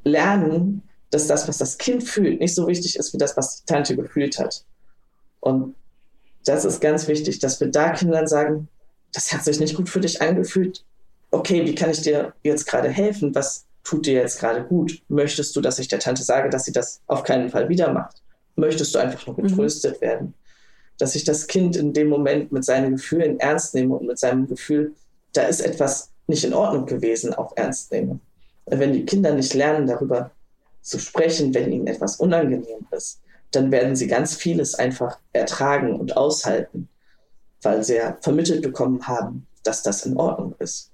lernen, 0.04 0.82
dass 1.10 1.26
das, 1.26 1.46
was 1.48 1.58
das 1.58 1.78
Kind 1.78 2.04
fühlt, 2.04 2.40
nicht 2.40 2.54
so 2.54 2.66
wichtig 2.66 2.96
ist 2.96 3.14
wie 3.14 3.18
das, 3.18 3.36
was 3.36 3.62
die 3.62 3.66
Tante 3.66 3.96
gefühlt 3.96 4.38
hat. 4.38 4.64
Und 5.40 5.74
das 6.48 6.64
ist 6.64 6.80
ganz 6.80 7.08
wichtig, 7.08 7.38
dass 7.40 7.60
wir 7.60 7.68
da 7.68 7.90
Kindern 7.90 8.26
sagen, 8.26 8.68
das 9.12 9.32
hat 9.32 9.44
sich 9.44 9.60
nicht 9.60 9.76
gut 9.76 9.88
für 9.88 10.00
dich 10.00 10.22
angefühlt. 10.22 10.84
Okay, 11.30 11.64
wie 11.66 11.74
kann 11.74 11.90
ich 11.90 12.02
dir 12.02 12.32
jetzt 12.42 12.66
gerade 12.66 12.88
helfen? 12.88 13.34
Was 13.34 13.66
tut 13.82 14.06
dir 14.06 14.14
jetzt 14.14 14.40
gerade 14.40 14.64
gut? 14.64 15.02
Möchtest 15.08 15.54
du, 15.56 15.60
dass 15.60 15.78
ich 15.78 15.88
der 15.88 15.98
Tante 15.98 16.22
sage, 16.22 16.48
dass 16.48 16.64
sie 16.64 16.72
das 16.72 17.00
auf 17.06 17.24
keinen 17.24 17.50
Fall 17.50 17.68
wieder 17.68 17.92
macht? 17.92 18.22
Möchtest 18.54 18.94
du 18.94 18.98
einfach 18.98 19.26
nur 19.26 19.36
mhm. 19.38 19.48
getröstet 19.48 19.96
mhm. 19.96 20.04
werden? 20.04 20.34
Dass 20.98 21.14
ich 21.14 21.24
das 21.24 21.46
Kind 21.46 21.76
in 21.76 21.92
dem 21.92 22.08
Moment 22.08 22.52
mit 22.52 22.64
seinen 22.64 22.92
Gefühlen 22.92 23.38
ernst 23.40 23.74
nehme 23.74 23.96
und 23.96 24.06
mit 24.06 24.18
seinem 24.18 24.46
Gefühl, 24.46 24.94
da 25.32 25.42
ist 25.42 25.60
etwas 25.60 26.10
nicht 26.26 26.44
in 26.44 26.54
Ordnung 26.54 26.86
gewesen, 26.86 27.34
auch 27.34 27.56
ernst 27.56 27.92
nehme. 27.92 28.18
Wenn 28.66 28.92
die 28.92 29.04
Kinder 29.04 29.32
nicht 29.32 29.54
lernen, 29.54 29.86
darüber 29.86 30.30
zu 30.82 30.98
sprechen, 30.98 31.52
wenn 31.54 31.72
ihnen 31.72 31.86
etwas 31.86 32.16
unangenehm 32.16 32.86
ist, 32.90 33.20
dann 33.50 33.70
werden 33.70 33.96
sie 33.96 34.06
ganz 34.06 34.34
vieles 34.34 34.74
einfach 34.74 35.18
ertragen 35.32 35.98
und 35.98 36.16
aushalten, 36.16 36.88
weil 37.62 37.82
sie 37.82 37.96
ja 37.96 38.16
vermittelt 38.20 38.62
bekommen 38.62 39.06
haben, 39.06 39.46
dass 39.62 39.82
das 39.82 40.06
in 40.06 40.16
Ordnung 40.16 40.54
ist. 40.58 40.92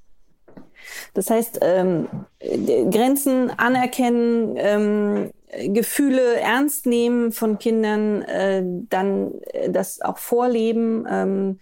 Das 1.14 1.30
heißt, 1.30 1.60
ähm, 1.62 2.08
Grenzen 2.40 3.50
anerkennen, 3.50 4.54
ähm, 4.56 5.30
Gefühle 5.72 6.40
ernst 6.40 6.86
nehmen 6.86 7.30
von 7.30 7.58
Kindern, 7.58 8.22
äh, 8.22 8.62
dann 8.88 9.34
äh, 9.52 9.70
das 9.70 10.00
auch 10.00 10.18
vorleben, 10.18 11.06
ähm, 11.10 11.58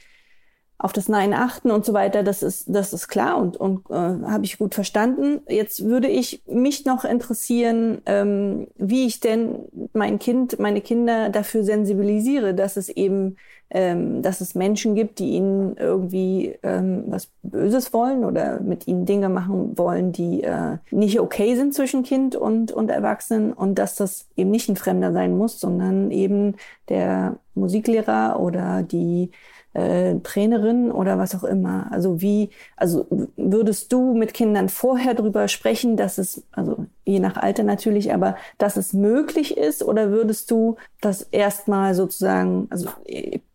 auf 0.81 0.95
das 0.95 1.11
Nein 1.11 1.35
achten 1.35 1.71
und 1.71 1.85
so 1.85 1.93
weiter, 1.93 2.23
das 2.23 2.43
ist, 2.43 2.65
das 2.69 2.95
ist 2.95 3.09
klar 3.09 3.37
und, 3.37 3.59
und 3.59 3.91
äh, 3.91 3.95
habe 3.95 4.45
ich 4.45 4.57
gut 4.57 4.75
verstanden. 4.75 5.43
Jetzt 5.47 5.85
würde 5.85 6.09
ich 6.09 6.43
mich 6.47 6.87
noch 6.87 7.05
interessieren, 7.05 8.01
ähm, 8.07 8.67
wie 8.79 9.07
ich 9.07 9.21
denn 9.21 9.57
mein 9.93 10.19
Kind, 10.19 10.59
meine 10.59 10.81
Kinder 10.81 11.29
dafür 11.29 11.65
sensibilisiere, 11.65 12.55
dass 12.55 12.79
es 12.79 12.89
eben, 12.89 13.37
ähm, 13.69 14.23
dass 14.23 14.41
es 14.41 14.55
Menschen 14.55 14.95
gibt, 14.95 15.19
die 15.19 15.33
ihnen 15.33 15.77
irgendwie 15.77 16.57
ähm, 16.63 17.05
was 17.09 17.29
Böses 17.43 17.93
wollen 17.93 18.25
oder 18.25 18.61
mit 18.61 18.89
ihnen 18.89 19.05
Dinge 19.05 19.29
machen 19.29 19.77
wollen, 19.77 20.13
die 20.13 20.43
äh, 20.45 20.79
nicht 20.91 21.21
okay 21.21 21.57
sind 21.57 21.75
zwischen 21.75 22.05
Kind 22.05 22.37
und, 22.37 22.73
und 22.73 22.91
Erwachsenen 22.91 23.53
und 23.53 23.75
dass 23.75 23.97
das 23.97 24.29
eben 24.35 24.51
nicht 24.51 24.71
ein 24.71 24.77
Fremder 24.77 25.13
sein 25.13 25.37
muss, 25.37 25.61
sondern 25.61 26.11
eben 26.11 26.55
der 26.89 27.37
Musiklehrer 27.55 28.41
oder 28.41 28.83
die 28.83 29.31
äh, 29.73 30.17
Trainerin 30.23 30.91
oder 30.91 31.19
was 31.19 31.35
auch 31.35 31.45
immer. 31.45 31.89
Also 31.91 32.21
wie, 32.21 32.51
also 32.77 33.07
würdest 33.37 33.93
du 33.93 34.15
mit 34.15 34.35
Kindern 34.35 34.69
vorher 34.69 35.15
drüber 35.15 35.49
sprechen, 35.49 35.97
dass 35.97 36.19
es, 36.19 36.43
also 36.53 36.87
je 37.05 37.21
nach 37.21 37.37
Alter 37.37 37.63
natürlich, 37.63 38.13
aber 38.13 38.37
dass 38.59 38.77
es 38.77 38.93
möglich 38.93 39.57
ist 39.57 39.83
oder 39.83 40.11
würdest 40.11 40.51
du 40.51 40.77
das 41.01 41.23
erstmal 41.23 41.95
sozusagen, 41.95 42.67
also 42.71 42.89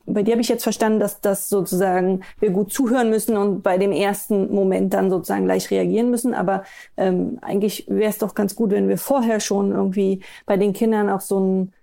bei 0.07 0.23
dir 0.23 0.33
habe 0.33 0.41
ich 0.41 0.49
jetzt 0.49 0.63
verstanden, 0.63 0.99
dass 0.99 1.21
das 1.21 1.49
sozusagen 1.49 2.21
wir 2.39 2.51
gut 2.51 2.71
zuhören 2.71 3.09
müssen 3.09 3.37
und 3.37 3.63
bei 3.63 3.77
dem 3.77 3.91
ersten 3.91 4.53
Moment 4.53 4.93
dann 4.93 5.09
sozusagen 5.09 5.45
gleich 5.45 5.71
reagieren 5.71 6.11
müssen. 6.11 6.33
Aber 6.33 6.63
ähm, 6.95 7.39
eigentlich 7.41 7.85
wäre 7.87 8.09
es 8.09 8.19
doch 8.19 8.35
ganz 8.35 8.55
gut, 8.55 8.71
wenn 8.71 8.87
wir 8.87 8.97
vorher 8.97 9.39
schon 9.39 9.71
irgendwie 9.71 10.21
bei 10.45 10.57
den 10.57 10.73
Kindern 10.73 11.09
auch 11.09 11.21
so 11.21 11.39
ein 11.39 11.73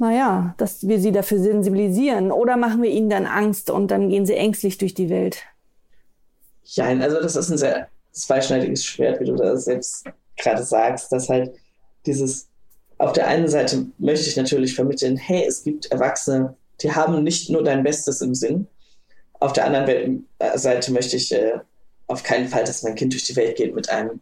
naja, 0.00 0.54
dass 0.56 0.88
wir 0.88 0.98
sie 0.98 1.12
dafür 1.12 1.38
sensibilisieren? 1.38 2.32
Oder 2.32 2.56
machen 2.56 2.82
wir 2.82 2.90
ihnen 2.90 3.10
dann 3.10 3.26
Angst 3.26 3.70
und 3.70 3.90
dann 3.90 4.08
gehen 4.08 4.24
sie 4.24 4.34
ängstlich 4.34 4.78
durch 4.78 4.94
die 4.94 5.10
Welt? 5.10 5.42
Ja, 6.64 6.86
also 6.86 7.20
das 7.20 7.36
ist 7.36 7.50
ein 7.50 7.58
sehr 7.58 7.88
zweischneidiges 8.12 8.82
Schwert, 8.82 9.20
wie 9.20 9.26
du 9.26 9.36
das 9.36 9.66
selbst 9.66 10.06
gerade 10.36 10.62
sagst, 10.62 11.12
dass 11.12 11.28
halt 11.28 11.52
dieses, 12.06 12.48
auf 12.96 13.12
der 13.12 13.26
einen 13.26 13.48
Seite 13.48 13.86
möchte 13.98 14.28
ich 14.28 14.36
natürlich 14.36 14.74
vermitteln, 14.74 15.18
hey, 15.18 15.44
es 15.46 15.62
gibt 15.62 15.92
Erwachsene, 15.92 16.56
die 16.80 16.92
haben 16.92 17.22
nicht 17.22 17.50
nur 17.50 17.62
dein 17.62 17.82
Bestes 17.82 18.22
im 18.22 18.34
Sinn. 18.34 18.66
Auf 19.34 19.52
der 19.52 19.66
anderen 19.66 20.26
Seite 20.54 20.92
möchte 20.92 21.16
ich 21.16 21.30
äh, 21.32 21.58
auf 22.06 22.22
keinen 22.22 22.48
Fall, 22.48 22.64
dass 22.64 22.82
mein 22.82 22.94
Kind 22.94 23.12
durch 23.12 23.24
die 23.24 23.36
Welt 23.36 23.56
geht 23.56 23.74
mit 23.74 23.90
einem, 23.90 24.20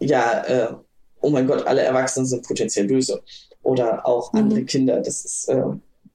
ja, 0.00 0.44
äh, 0.44 0.74
oh 1.22 1.30
mein 1.30 1.46
Gott, 1.46 1.66
alle 1.66 1.80
Erwachsenen 1.80 2.26
sind 2.26 2.46
potenziell 2.46 2.86
böse 2.86 3.22
oder 3.62 4.06
auch 4.06 4.32
mhm. 4.32 4.40
andere 4.40 4.64
Kinder. 4.64 5.00
Das 5.00 5.24
ist 5.24 5.48
äh, 5.48 5.64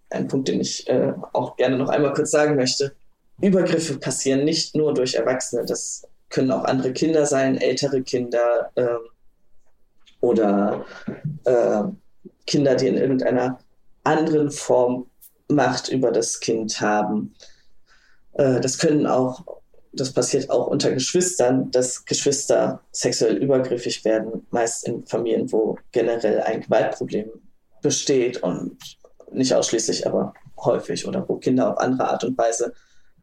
ein 0.10 0.28
Punkt, 0.28 0.48
den 0.48 0.62
ich 0.62 0.88
äh, 0.88 1.14
auch 1.34 1.56
gerne 1.58 1.78
noch 1.78 1.90
einmal 1.90 2.14
kurz 2.14 2.32
sagen 2.32 2.56
möchte. 2.56 2.94
Übergriffe 3.42 4.00
passieren 4.00 4.46
nicht 4.46 4.76
nur 4.76 4.94
durch 4.94 5.14
Erwachsene, 5.16 5.66
das 5.66 6.08
können 6.30 6.52
auch 6.52 6.64
andere 6.66 6.92
Kinder 6.92 7.26
sein, 7.26 7.58
ältere 7.58 8.02
Kinder 8.02 8.72
äh, 8.76 8.88
oder 10.20 10.86
Kinder, 12.48 12.76
die 12.76 12.88
in 12.88 12.98
irgendeiner 12.98 13.60
anderen 14.04 14.50
Form 14.50 15.06
Macht 15.50 15.90
über 15.90 16.12
das 16.12 16.40
Kind 16.40 16.82
haben. 16.82 17.34
Äh, 18.34 18.60
das 18.60 18.78
können 18.80 19.08
auch 19.08 19.57
das 20.00 20.14
passiert 20.14 20.50
auch 20.50 20.68
unter 20.68 20.92
Geschwistern, 20.92 21.72
dass 21.72 22.06
Geschwister 22.06 22.82
sexuell 22.92 23.38
übergriffig 23.38 24.06
werden, 24.06 24.46
meist 24.52 24.88
in 24.88 25.06
Familien, 25.06 25.52
wo 25.52 25.78
generell 25.92 26.42
ein 26.42 26.62
Gewaltproblem 26.62 27.30
besteht 27.82 28.42
und 28.44 28.78
nicht 29.32 29.54
ausschließlich, 29.54 30.08
aber 30.08 30.34
häufig 30.58 31.08
oder 31.08 31.28
wo 31.28 31.36
Kinder 31.36 31.72
auf 31.72 31.78
andere 31.80 32.10
Art 32.10 32.24
und 32.24 32.38
Weise 32.38 32.74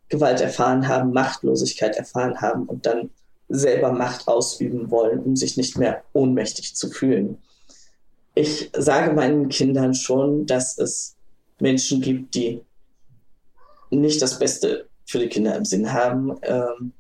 Gewalt 0.09 0.41
erfahren 0.41 0.87
haben, 0.87 1.13
Machtlosigkeit 1.13 1.97
erfahren 1.97 2.41
haben 2.41 2.67
und 2.67 2.87
dann 2.87 3.11
selber 3.49 3.93
Macht 3.93 4.29
ausüben 4.29 4.91
wollen, 4.91 5.21
um 5.21 5.37
sich 5.37 5.57
nicht 5.57 5.79
mehr 5.79 6.03
ohnmächtig 6.13 6.77
zu 6.77 6.91
fühlen. 6.91 7.39
Ich 8.35 8.71
sage 8.77 9.13
meinen 9.13 9.49
Kindern 9.49 9.95
schon, 9.95 10.47
dass 10.47 10.79
es 10.79 11.17
Menschen 11.59 12.01
gibt, 12.01 12.35
die 12.35 12.61
nicht 13.91 14.21
das 14.21 14.39
Beste 14.39 14.89
für 15.07 15.19
die 15.19 15.29
Kinder 15.29 15.57
im 15.57 15.65
Sinn 15.65 15.93
haben. 15.93 16.37
Ähm, 16.43 16.93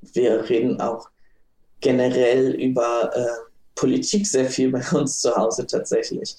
wir 0.00 0.48
reden 0.48 0.80
auch 0.80 1.10
generell 1.80 2.52
über 2.52 3.10
äh, 3.14 3.50
Politik 3.74 4.26
sehr 4.26 4.48
viel 4.50 4.70
bei 4.70 4.82
uns 4.92 5.20
zu 5.20 5.34
Hause 5.36 5.66
tatsächlich. 5.66 6.36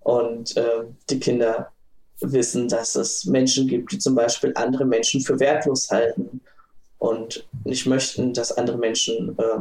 Und 0.00 0.56
äh, 0.56 0.84
die 1.10 1.18
Kinder 1.18 1.72
wissen, 2.20 2.68
dass 2.68 2.94
es 2.94 3.24
Menschen 3.24 3.66
gibt, 3.66 3.92
die 3.92 3.98
zum 3.98 4.14
Beispiel 4.14 4.52
andere 4.54 4.84
Menschen 4.84 5.20
für 5.20 5.40
wertlos 5.40 5.90
halten 5.90 6.40
und 6.98 7.46
nicht 7.64 7.86
möchten, 7.86 8.32
dass 8.32 8.52
andere 8.52 8.78
Menschen 8.78 9.36
äh, 9.38 9.58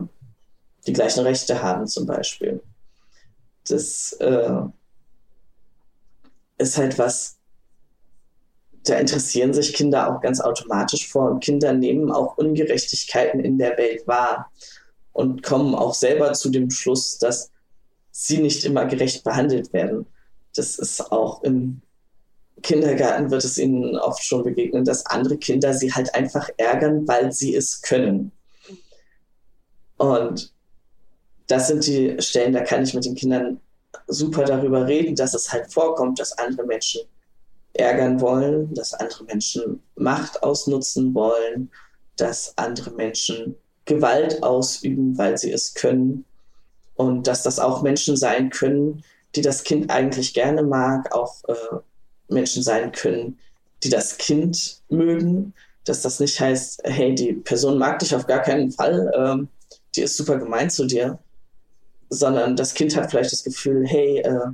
die 0.86 0.94
gleichen 0.94 1.22
Rechte 1.22 1.62
haben 1.62 1.88
zum 1.88 2.06
Beispiel. 2.06 2.62
Das 3.68 4.14
äh, 4.20 4.62
ist 6.58 6.78
halt 6.78 6.98
was, 7.00 7.38
da 8.84 8.98
interessieren 8.98 9.54
sich 9.54 9.74
Kinder 9.74 10.14
auch 10.14 10.22
ganz 10.22 10.42
automatisch 10.42 11.08
vor 11.08 11.32
und 11.32 11.44
Kinder 11.44 11.74
nehmen 11.74 12.12
auch 12.12 12.38
Ungerechtigkeiten 12.38 13.40
in 13.40 13.58
der 13.58 13.78
Welt 13.78 14.08
wahr 14.08 14.52
und 15.14 15.44
kommen 15.44 15.74
auch 15.76 15.94
selber 15.94 16.34
zu 16.34 16.50
dem 16.50 16.70
Schluss, 16.70 17.18
dass 17.18 17.52
sie 18.12 18.40
nicht 18.40 18.66
immer 18.66 18.86
gerecht 18.86 19.24
behandelt 19.24 19.72
werden. 19.74 20.06
Das 20.56 20.78
ist 20.78 21.12
auch 21.12 21.44
im 21.44 21.82
Kindergarten 22.62 23.30
wird 23.32 23.44
es 23.44 23.58
ihnen 23.58 23.98
oft 23.98 24.24
schon 24.24 24.44
begegnen, 24.44 24.86
dass 24.86 25.06
andere 25.06 25.38
Kinder 25.38 25.74
sie 25.74 25.92
halt 25.94 26.14
einfach 26.16 26.50
ärgern, 26.58 27.08
weil 27.08 27.32
sie 27.32 27.56
es 27.56 27.82
können. 27.82 28.32
Und 29.98 30.54
das 31.48 31.68
sind 31.68 31.86
die 31.86 32.16
Stellen, 32.20 32.54
da 32.54 32.62
kann 32.62 32.84
ich 32.84 32.94
mit 32.94 33.06
den 33.06 33.16
Kindern 33.16 33.60
super 34.08 34.46
darüber 34.46 34.88
reden, 34.88 35.16
dass 35.16 35.34
es 35.34 35.52
halt 35.52 35.72
vorkommt, 35.72 36.20
dass 36.20 36.38
andere 36.38 36.66
Menschen 36.66 37.02
ärgern 37.74 38.22
wollen, 38.22 38.74
dass 38.74 38.94
andere 38.94 39.24
Menschen 39.26 39.82
Macht 39.96 40.44
ausnutzen 40.44 41.14
wollen, 41.14 41.72
dass 42.16 42.54
andere 42.58 42.92
Menschen 42.92 43.56
Gewalt 43.86 44.44
ausüben, 44.44 45.18
weil 45.18 45.38
sie 45.38 45.52
es 45.52 45.74
können 45.74 46.26
und 46.96 47.28
dass 47.28 47.44
das 47.44 47.60
auch 47.60 47.82
Menschen 47.82 48.16
sein 48.16 48.50
können, 48.50 49.04
die 49.36 49.42
das 49.42 49.64
Kind 49.64 49.90
eigentlich 49.90 50.34
gerne 50.34 50.64
mag, 50.64 51.14
auch 51.14 51.44
äh, 51.48 51.78
Menschen 52.30 52.64
sein 52.64 52.92
können, 52.92 53.40
die 53.84 53.90
das 53.90 54.18
Kind 54.18 54.82
mögen, 54.90 55.54
dass 55.86 56.02
das 56.02 56.20
nicht 56.20 56.40
heißt, 56.40 56.82
hey, 56.86 57.14
die 57.14 57.34
Person 57.34 57.78
mag 57.78 58.00
dich 58.00 58.16
auf 58.16 58.28
gar 58.28 58.42
keinen 58.42 58.72
Fall, 58.72 59.12
ähm, 59.16 59.50
die 59.96 60.02
ist 60.02 60.16
super 60.16 60.38
gemein 60.38 60.70
zu 60.70 60.86
dir, 60.86 61.20
sondern 62.10 62.56
das 62.56 62.74
Kind 62.74 62.96
hat 62.96 63.12
vielleicht 63.12 63.34
das 63.34 63.44
Gefühl, 63.44 63.86
hey, 63.86 64.20
äh, 64.20 64.52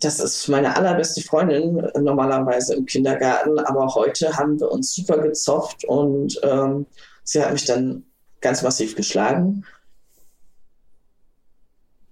das 0.00 0.20
ist 0.20 0.48
meine 0.48 0.76
allerbeste 0.76 1.22
Freundin 1.22 1.78
äh, 1.78 2.00
normalerweise 2.00 2.74
im 2.74 2.86
Kindergarten, 2.86 3.58
aber 3.58 3.94
heute 3.94 4.36
haben 4.36 4.60
wir 4.60 4.70
uns 4.70 4.94
super 4.94 5.18
gezofft 5.18 5.84
und 5.84 6.38
ähm, 6.42 6.86
sie 7.24 7.42
hat 7.42 7.52
mich 7.52 7.64
dann 7.64 8.04
ganz 8.40 8.62
massiv 8.62 8.94
geschlagen. 8.94 9.64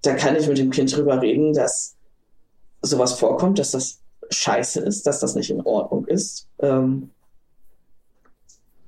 Da 0.01 0.15
kann 0.15 0.35
ich 0.35 0.47
mit 0.47 0.57
dem 0.57 0.71
Kind 0.71 0.95
drüber 0.95 1.21
reden, 1.21 1.53
dass 1.53 1.95
sowas 2.81 3.13
vorkommt, 3.13 3.59
dass 3.59 3.71
das 3.71 3.99
scheiße 4.29 4.81
ist, 4.81 5.07
dass 5.07 5.21
das 5.21 5.35
nicht 5.35 5.49
in 5.49 5.61
Ordnung 5.61 6.05
ist. 6.05 6.47
Ähm, 6.59 7.11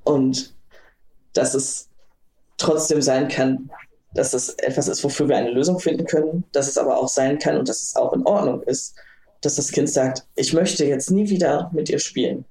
und 0.03 0.53
dass 1.33 1.53
es 1.53 1.89
trotzdem 2.57 3.01
sein 3.01 3.27
kann, 3.27 3.69
dass 4.19 4.31
das 4.31 4.49
etwas 4.55 4.89
ist, 4.89 5.01
wofür 5.05 5.29
wir 5.29 5.37
eine 5.37 5.51
Lösung 5.51 5.79
finden 5.79 6.05
können, 6.05 6.43
dass 6.51 6.67
es 6.67 6.77
aber 6.77 6.97
auch 6.97 7.07
sein 7.07 7.39
kann 7.39 7.57
und 7.57 7.69
dass 7.69 7.81
es 7.81 7.95
auch 7.95 8.11
in 8.11 8.25
Ordnung 8.25 8.61
ist, 8.63 8.93
dass 9.39 9.55
das 9.55 9.71
Kind 9.71 9.89
sagt, 9.89 10.25
ich 10.35 10.51
möchte 10.51 10.83
jetzt 10.85 11.09
nie 11.09 11.29
wieder 11.29 11.71
mit 11.73 11.89
ihr 11.89 11.99
spielen. 11.99 12.43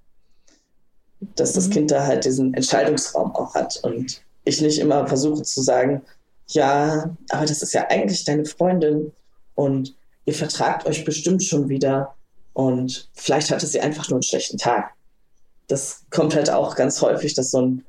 Dass 1.36 1.52
das 1.52 1.68
mhm. 1.68 1.72
Kind 1.72 1.90
da 1.90 2.06
halt 2.06 2.24
diesen 2.24 2.54
Entscheidungsraum 2.54 3.36
auch 3.36 3.54
hat 3.54 3.78
und 3.82 4.22
ich 4.44 4.62
nicht 4.62 4.78
immer 4.78 5.06
versuche 5.06 5.42
zu 5.42 5.60
sagen, 5.60 6.00
ja, 6.46 7.14
aber 7.28 7.44
das 7.44 7.60
ist 7.60 7.74
ja 7.74 7.86
eigentlich 7.90 8.24
deine 8.24 8.46
Freundin 8.46 9.12
und 9.54 9.94
ihr 10.24 10.32
vertragt 10.32 10.86
euch 10.86 11.04
bestimmt 11.04 11.44
schon 11.44 11.68
wieder 11.68 12.14
und 12.54 13.10
vielleicht 13.12 13.50
hatte 13.50 13.66
sie 13.66 13.80
einfach 13.80 14.08
nur 14.08 14.16
einen 14.16 14.22
schlechten 14.22 14.56
Tag. 14.56 14.94
Das 15.66 16.06
kommt 16.08 16.34
halt 16.34 16.48
auch 16.48 16.76
ganz 16.76 17.02
häufig, 17.02 17.34
dass 17.34 17.50
so 17.50 17.60
ein 17.60 17.84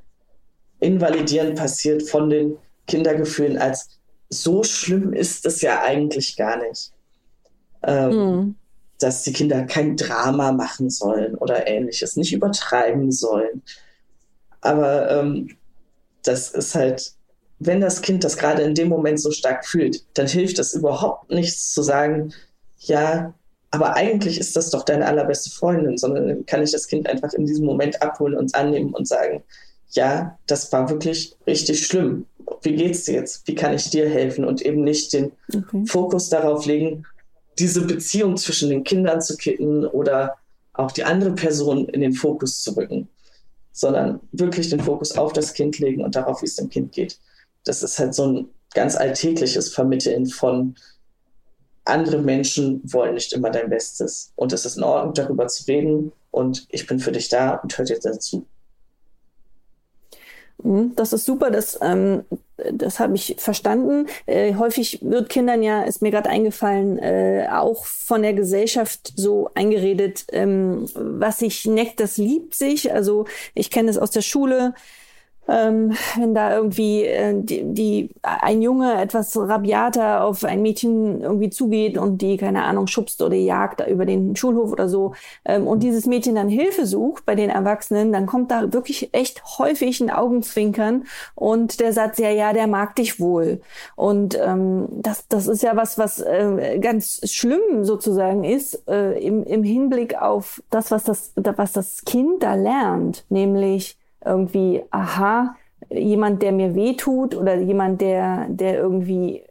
Invalidieren 0.82 1.56
passiert 1.56 2.04
von 2.04 2.30
den 2.30 2.58
Kindergefühlen 2.90 3.58
als 3.58 4.00
so 4.30 4.64
schlimm 4.64 5.14
ist 5.14 5.46
es 5.46 5.62
ja 5.62 5.82
eigentlich 5.82 6.36
gar 6.36 6.58
nicht. 6.58 6.92
Ähm, 7.84 8.12
mhm. 8.12 8.56
Dass 9.00 9.24
die 9.24 9.34
Kinder 9.34 9.64
kein 9.64 9.96
Drama 9.96 10.52
machen 10.52 10.90
sollen 10.90 11.36
oder 11.36 11.68
ähnliches, 11.68 12.18
nicht 12.18 12.34
übertreiben 12.34 13.12
sollen. 13.12 13.64
Aber 14.62 15.10
ähm, 15.10 15.56
das 16.24 16.50
ist 16.50 16.76
halt, 16.76 17.14
wenn 17.60 17.82
das 17.82 18.02
Kind 18.02 18.24
das 18.24 18.38
gerade 18.38 18.62
in 18.62 18.76
dem 18.76 18.90
Moment 18.90 19.20
so 19.20 19.32
stark 19.32 19.66
fühlt, 19.66 20.04
dann 20.16 20.28
hilft 20.28 20.60
es 20.60 20.74
überhaupt 20.74 21.32
nichts 21.32 21.74
zu 21.74 21.82
sagen, 21.82 22.34
ja, 22.80 23.34
aber 23.72 23.96
eigentlich 23.96 24.40
ist 24.40 24.56
das 24.56 24.72
doch 24.72 24.84
deine 24.84 25.06
allerbeste 25.06 25.52
Freundin, 25.52 25.98
sondern 25.98 26.46
kann 26.46 26.64
ich 26.64 26.72
das 26.72 26.88
Kind 26.88 27.08
einfach 27.08 27.34
in 27.34 27.46
diesem 27.46 27.66
Moment 27.66 28.02
abholen 28.02 28.36
und 28.36 28.54
annehmen 28.56 28.94
und 28.94 29.08
sagen, 29.08 29.44
ja, 29.92 30.38
das 30.48 30.72
war 30.72 30.90
wirklich 30.90 31.36
richtig 31.48 31.86
schlimm. 31.86 32.26
Wie 32.62 32.76
geht's 32.76 33.06
dir 33.06 33.16
jetzt? 33.16 33.48
Wie 33.48 33.56
kann 33.56 33.74
ich 33.74 33.90
dir 33.90 34.10
helfen? 34.10 34.46
Und 34.46 34.62
eben 34.62 34.84
nicht 34.84 35.14
den 35.14 35.32
okay. 35.54 35.86
Fokus 35.86 36.30
darauf 36.30 36.66
legen, 36.66 37.06
diese 37.58 37.82
Beziehung 37.82 38.38
zwischen 38.38 38.70
den 38.70 38.84
Kindern 38.84 39.22
zu 39.22 39.38
kitten 39.38 39.86
oder 39.86 40.36
auch 40.74 40.92
die 40.92 41.04
andere 41.04 41.34
Person 41.34 41.90
in 41.90 42.02
den 42.02 42.14
Fokus 42.14 42.62
zu 42.62 42.76
rücken, 42.76 43.10
sondern 43.72 44.20
wirklich 44.32 44.70
den 44.70 44.80
Fokus 44.80 45.18
auf 45.18 45.34
das 45.34 45.54
Kind 45.54 45.80
legen 45.80 46.04
und 46.04 46.16
darauf, 46.16 46.42
wie 46.42 46.46
es 46.46 46.56
dem 46.56 46.70
Kind 46.70 46.94
geht. 46.94 47.20
Das 47.66 47.84
ist 47.84 48.00
halt 48.00 48.16
so 48.16 48.28
ein 48.28 48.50
ganz 48.74 48.96
alltägliches 48.96 49.74
Vermitteln 49.74 50.28
von 50.28 50.76
andere 51.90 52.20
Menschen 52.20 52.82
wollen 52.84 53.16
nicht 53.16 53.34
immer 53.34 53.50
dein 53.50 53.70
Bestes. 53.70 54.32
Und 54.36 54.54
es 54.54 54.66
ist 54.66 54.78
in 54.78 54.84
Ordnung, 54.84 55.14
darüber 55.14 55.48
zu 55.48 55.66
reden. 55.66 56.12
Und 56.32 56.66
ich 56.70 56.86
bin 56.88 57.00
für 57.00 57.12
dich 57.12 57.30
da 57.30 57.56
und 57.56 57.78
höre 57.78 57.86
dir 57.86 58.00
dazu. 58.00 58.46
Mhm, 60.62 60.94
das 60.96 61.14
ist 61.14 61.26
super, 61.26 61.52
das, 61.52 61.80
ähm, 61.82 62.24
das 62.74 63.00
habe 63.00 63.16
ich 63.16 63.36
verstanden. 63.38 64.08
Äh, 64.26 64.56
häufig 64.56 65.00
wird 65.02 65.30
Kindern 65.30 65.64
ja, 65.64 65.84
ist 65.84 66.02
mir 66.02 66.12
gerade 66.12 66.30
eingefallen, 66.30 67.00
äh, 67.00 67.48
auch 67.52 67.86
von 67.86 68.22
der 68.22 68.34
Gesellschaft 68.34 69.14
so 69.16 69.50
eingeredet, 69.56 70.26
ähm, 70.32 70.86
was 70.96 71.40
sich 71.40 71.66
neckt, 71.66 72.00
das 72.02 72.18
liebt 72.18 72.56
sich. 72.56 72.92
Also 72.94 73.26
ich 73.54 73.70
kenne 73.72 73.90
es 73.90 73.98
aus 73.98 74.12
der 74.12 74.22
Schule 74.22 74.74
ähm, 75.50 75.94
wenn 76.18 76.34
da 76.34 76.56
irgendwie 76.56 77.04
äh, 77.04 77.34
die, 77.36 77.64
die, 77.64 78.10
ein 78.22 78.62
Junge 78.62 79.02
etwas 79.02 79.36
rabiater 79.38 80.24
auf 80.24 80.44
ein 80.44 80.62
Mädchen 80.62 81.22
irgendwie 81.22 81.50
zugeht 81.50 81.98
und 81.98 82.22
die, 82.22 82.38
keine 82.38 82.64
Ahnung, 82.64 82.88
schubst 82.88 83.22
oder 83.22 83.36
jagt 83.36 83.86
über 83.88 84.06
den 84.06 84.36
Schulhof 84.36 84.72
oder 84.72 84.90
so 84.90 85.14
ähm, 85.46 85.68
und 85.68 85.82
dieses 85.82 86.06
Mädchen 86.06 86.36
dann 86.36 86.50
Hilfe 86.50 86.86
sucht 86.86 87.26
bei 87.26 87.36
den 87.36 87.50
Erwachsenen, 87.50 88.12
dann 88.12 88.26
kommt 88.26 88.52
da 88.52 88.72
wirklich 88.74 89.14
echt 89.14 89.44
häufig 89.58 90.00
ein 90.02 90.10
Augenzwinkern 90.10 91.06
und 91.36 91.80
der 91.80 91.94
Satz, 91.94 92.18
ja, 92.18 92.30
ja, 92.30 92.54
der 92.54 92.68
mag 92.68 92.96
dich 92.96 93.20
wohl. 93.20 93.62
Und 93.96 94.38
ähm, 94.40 94.88
das, 94.92 95.28
das 95.28 95.48
ist 95.48 95.64
ja 95.64 95.76
was, 95.76 95.98
was 95.98 96.20
äh, 96.20 96.80
ganz 96.80 97.22
schlimm 97.30 97.84
sozusagen 97.84 98.44
ist 98.44 98.88
äh, 98.88 99.20
im, 99.20 99.44
im 99.44 99.64
Hinblick 99.64 100.22
auf 100.22 100.62
das, 100.70 100.92
was 100.92 101.04
das, 101.04 101.34
was 101.36 101.72
das 101.72 102.04
Kind 102.06 102.44
da 102.44 102.56
lernt, 102.56 103.26
nämlich 103.30 103.98
irgendwie, 104.24 104.84
aha, 104.92 105.56
jemand, 105.90 106.42
der 106.42 106.52
mir 106.52 106.76
wehtut 106.76 107.36
oder 107.36 107.56
jemand, 107.56 108.02
der, 108.02 108.48
der 108.50 108.78
irgendwie 108.78 109.44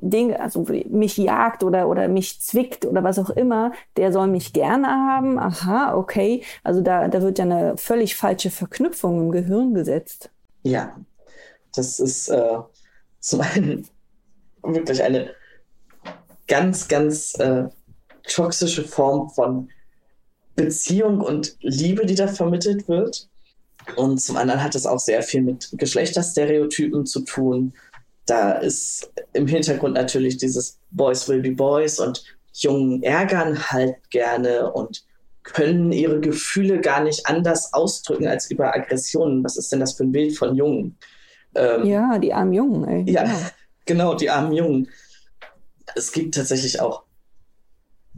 Dinge, 0.00 0.40
also 0.40 0.66
mich 0.88 1.16
jagt 1.16 1.62
oder, 1.62 1.88
oder 1.88 2.08
mich 2.08 2.40
zwickt 2.40 2.84
oder 2.84 3.04
was 3.04 3.18
auch 3.18 3.30
immer, 3.30 3.72
der 3.96 4.12
soll 4.12 4.26
mich 4.26 4.52
gerne 4.52 4.88
haben. 4.88 5.38
Aha, 5.38 5.94
okay. 5.94 6.42
Also 6.64 6.80
da, 6.80 7.08
da 7.08 7.22
wird 7.22 7.38
ja 7.38 7.44
eine 7.44 7.76
völlig 7.76 8.16
falsche 8.16 8.50
Verknüpfung 8.50 9.20
im 9.20 9.30
Gehirn 9.30 9.74
gesetzt. 9.74 10.30
Ja, 10.62 10.96
das 11.74 12.00
ist 12.00 12.28
äh, 12.28 12.58
zum 13.20 13.40
einen 13.40 13.86
wirklich 14.62 15.02
eine 15.02 15.30
ganz, 16.46 16.88
ganz 16.88 17.34
äh, 17.38 17.68
toxische 18.24 18.84
Form 18.84 19.30
von 19.30 19.68
Beziehung 20.56 21.20
und 21.20 21.56
Liebe, 21.60 22.06
die 22.06 22.16
da 22.16 22.26
vermittelt 22.26 22.88
wird 22.88 23.28
Und 23.96 24.20
zum 24.20 24.36
anderen 24.36 24.62
hat 24.62 24.74
es 24.74 24.86
auch 24.86 24.98
sehr 24.98 25.22
viel 25.22 25.42
mit 25.42 25.70
Geschlechterstereotypen 25.72 27.06
zu 27.06 27.20
tun. 27.20 27.72
Da 28.26 28.52
ist 28.52 29.10
im 29.32 29.46
Hintergrund 29.46 29.94
natürlich 29.94 30.36
dieses 30.36 30.78
Boys 30.90 31.28
will 31.28 31.40
be 31.40 31.52
Boys 31.52 31.98
und 31.98 32.22
Jungen 32.52 33.02
ärgern 33.02 33.70
halt 33.70 33.96
gerne 34.10 34.72
und 34.72 35.04
können 35.42 35.90
ihre 35.92 36.20
Gefühle 36.20 36.80
gar 36.80 37.02
nicht 37.02 37.26
anders 37.26 37.72
ausdrücken 37.72 38.26
als 38.26 38.50
über 38.50 38.74
Aggressionen. 38.74 39.42
Was 39.42 39.56
ist 39.56 39.72
denn 39.72 39.80
das 39.80 39.94
für 39.94 40.04
ein 40.04 40.12
Bild 40.12 40.36
von 40.36 40.54
Jungen? 40.54 40.96
Ähm, 41.54 41.86
ja, 41.86 42.18
die 42.18 42.32
armen 42.32 42.52
Jungen. 42.52 42.84
Ey. 42.86 43.12
Ja, 43.12 43.22
genau. 43.24 43.38
genau, 43.86 44.14
die 44.14 44.30
armen 44.30 44.52
Jungen. 44.52 44.88
Es 45.96 46.12
gibt 46.12 46.34
tatsächlich 46.34 46.80
auch 46.80 47.04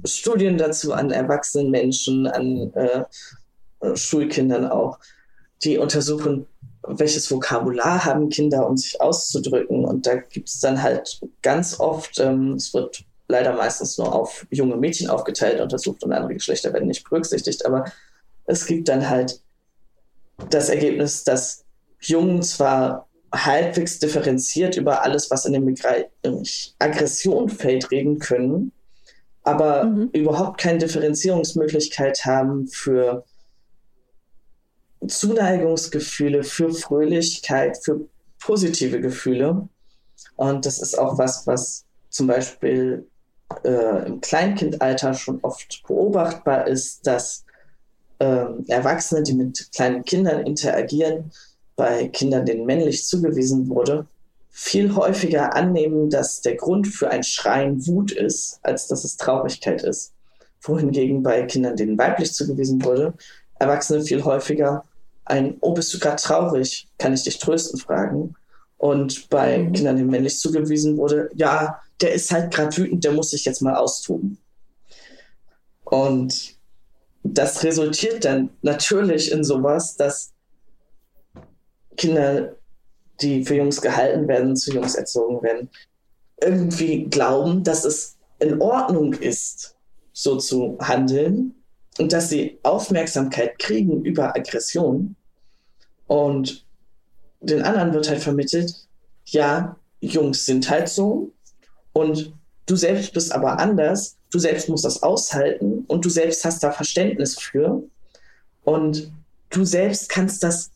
Studien 0.04 0.58
dazu 0.58 0.92
an 0.92 1.10
erwachsenen 1.10 1.70
Menschen, 1.70 2.26
an 2.26 2.72
äh, 2.74 3.04
Schulkindern 3.94 4.66
auch, 4.66 4.98
die 5.64 5.78
untersuchen, 5.78 6.46
welches 6.86 7.30
Vokabular 7.30 8.04
haben 8.04 8.28
Kinder, 8.28 8.68
um 8.68 8.76
sich 8.76 9.00
auszudrücken. 9.00 9.84
Und 9.84 10.06
da 10.06 10.16
gibt 10.16 10.48
es 10.48 10.60
dann 10.60 10.82
halt 10.82 11.20
ganz 11.42 11.78
oft, 11.78 12.18
ähm, 12.18 12.54
es 12.54 12.74
wird 12.74 13.04
leider 13.28 13.54
meistens 13.54 13.98
nur 13.98 14.14
auf 14.14 14.46
junge 14.50 14.76
Mädchen 14.76 15.08
aufgeteilt 15.08 15.60
untersucht 15.60 16.02
und 16.02 16.12
andere 16.12 16.34
Geschlechter 16.34 16.72
werden 16.72 16.88
nicht 16.88 17.08
berücksichtigt. 17.08 17.64
Aber 17.64 17.84
es 18.46 18.66
gibt 18.66 18.88
dann 18.88 19.08
halt 19.08 19.40
das 20.50 20.68
Ergebnis, 20.68 21.24
dass 21.24 21.64
Jungen 22.00 22.42
zwar 22.42 23.08
halbwegs 23.32 23.98
differenziert 23.98 24.76
über 24.76 25.02
alles, 25.02 25.30
was 25.30 25.46
in 25.46 25.54
dem 25.54 25.64
Bereich 25.64 26.74
Aggression 26.78 27.48
fällt, 27.48 27.90
reden 27.90 28.18
können, 28.18 28.72
aber 29.42 29.84
mhm. 29.84 30.10
überhaupt 30.12 30.60
keine 30.60 30.78
Differenzierungsmöglichkeit 30.78 32.24
haben 32.26 32.66
für 32.68 33.24
Zuneigungsgefühle, 35.08 36.44
für 36.44 36.72
Fröhlichkeit, 36.72 37.78
für 37.82 38.08
positive 38.38 39.00
Gefühle. 39.00 39.68
Und 40.36 40.66
das 40.66 40.80
ist 40.80 40.98
auch 40.98 41.18
was, 41.18 41.46
was 41.46 41.84
zum 42.10 42.26
Beispiel 42.26 43.06
äh, 43.64 44.06
im 44.06 44.20
Kleinkindalter 44.20 45.14
schon 45.14 45.40
oft 45.42 45.82
beobachtbar 45.86 46.66
ist, 46.66 47.06
dass 47.06 47.44
äh, 48.18 48.46
Erwachsene, 48.68 49.22
die 49.22 49.34
mit 49.34 49.70
kleinen 49.74 50.04
Kindern 50.04 50.46
interagieren, 50.46 51.32
bei 51.76 52.08
Kindern, 52.08 52.46
denen 52.46 52.66
männlich 52.66 53.06
zugewiesen 53.06 53.68
wurde, 53.68 54.06
viel 54.50 54.94
häufiger 54.94 55.54
annehmen, 55.54 56.10
dass 56.10 56.42
der 56.42 56.56
Grund 56.56 56.86
für 56.86 57.10
ein 57.10 57.22
Schreien 57.22 57.86
Wut 57.86 58.12
ist, 58.12 58.60
als 58.62 58.86
dass 58.86 59.04
es 59.04 59.16
Traurigkeit 59.16 59.82
ist. 59.82 60.12
Wohingegen 60.60 61.22
bei 61.22 61.42
Kindern, 61.42 61.74
denen 61.74 61.98
weiblich 61.98 62.32
zugewiesen 62.34 62.84
wurde, 62.84 63.14
Erwachsene 63.58 64.02
viel 64.02 64.22
häufiger 64.24 64.84
ein 65.24 65.56
Oh, 65.60 65.72
bist 65.74 65.92
du 65.94 65.98
gerade 65.98 66.20
traurig? 66.20 66.88
Kann 66.98 67.12
ich 67.12 67.22
dich 67.22 67.38
trösten 67.38 67.78
fragen? 67.78 68.34
Und 68.76 69.28
bei 69.30 69.58
mhm. 69.58 69.72
Kindern, 69.72 69.96
denen 69.96 70.10
männlich 70.10 70.38
zugewiesen 70.38 70.96
wurde, 70.96 71.30
ja, 71.34 71.80
der 72.00 72.12
ist 72.12 72.32
halt 72.32 72.52
gerade 72.52 72.76
wütend, 72.76 73.04
der 73.04 73.12
muss 73.12 73.30
sich 73.30 73.44
jetzt 73.44 73.62
mal 73.62 73.76
austoben. 73.76 74.38
Und 75.84 76.56
das 77.22 77.62
resultiert 77.62 78.24
dann 78.24 78.50
natürlich 78.62 79.30
in 79.30 79.44
sowas, 79.44 79.96
dass 79.96 80.32
Kinder, 81.96 82.56
die 83.20 83.44
für 83.44 83.54
Jungs 83.54 83.80
gehalten 83.80 84.26
werden, 84.26 84.56
zu 84.56 84.72
Jungs 84.72 84.96
erzogen 84.96 85.42
werden, 85.42 85.70
irgendwie 86.40 87.04
glauben, 87.04 87.62
dass 87.62 87.84
es 87.84 88.16
in 88.40 88.60
Ordnung 88.60 89.12
ist, 89.12 89.76
so 90.12 90.36
zu 90.38 90.76
handeln 90.80 91.61
und 91.98 92.12
dass 92.12 92.30
sie 92.30 92.58
Aufmerksamkeit 92.62 93.58
kriegen 93.58 94.04
über 94.04 94.34
Aggression. 94.36 95.16
Und 96.06 96.64
den 97.40 97.62
anderen 97.62 97.92
wird 97.92 98.08
halt 98.08 98.20
vermittelt, 98.20 98.74
ja, 99.26 99.76
Jungs 100.00 100.46
sind 100.46 100.68
halt 100.68 100.88
so 100.88 101.32
und 101.92 102.32
du 102.66 102.76
selbst 102.76 103.12
bist 103.12 103.32
aber 103.32 103.58
anders, 103.58 104.16
du 104.30 104.38
selbst 104.38 104.68
musst 104.68 104.84
das 104.84 105.02
aushalten 105.02 105.84
und 105.86 106.04
du 106.04 106.08
selbst 106.08 106.44
hast 106.44 106.62
da 106.62 106.72
Verständnis 106.72 107.38
für 107.38 107.82
und 108.64 109.12
du 109.50 109.64
selbst 109.64 110.08
kannst 110.08 110.42
das 110.42 110.70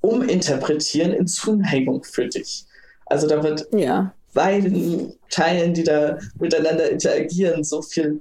uminterpretieren 0.00 1.12
in 1.12 1.26
Zuneigung 1.26 2.04
für 2.04 2.28
dich. 2.28 2.64
Also 3.06 3.26
da 3.26 3.42
wird 3.42 3.66
ja. 3.72 4.14
beiden 4.34 5.14
Teilen, 5.30 5.74
die 5.74 5.84
da 5.84 6.18
miteinander 6.38 6.90
interagieren, 6.90 7.64
so 7.64 7.82
viel 7.82 8.20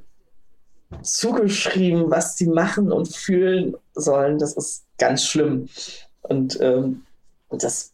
zugeschrieben, 1.02 2.10
was 2.10 2.38
sie 2.38 2.48
machen 2.48 2.92
und 2.92 3.14
fühlen 3.14 3.76
sollen. 3.94 4.40
Das 4.40 4.54
ist 4.54 4.86
ganz 4.98 5.24
schlimm. 5.24 5.70
Und 6.22 6.60
ähm, 6.62 7.04
das 7.50 7.92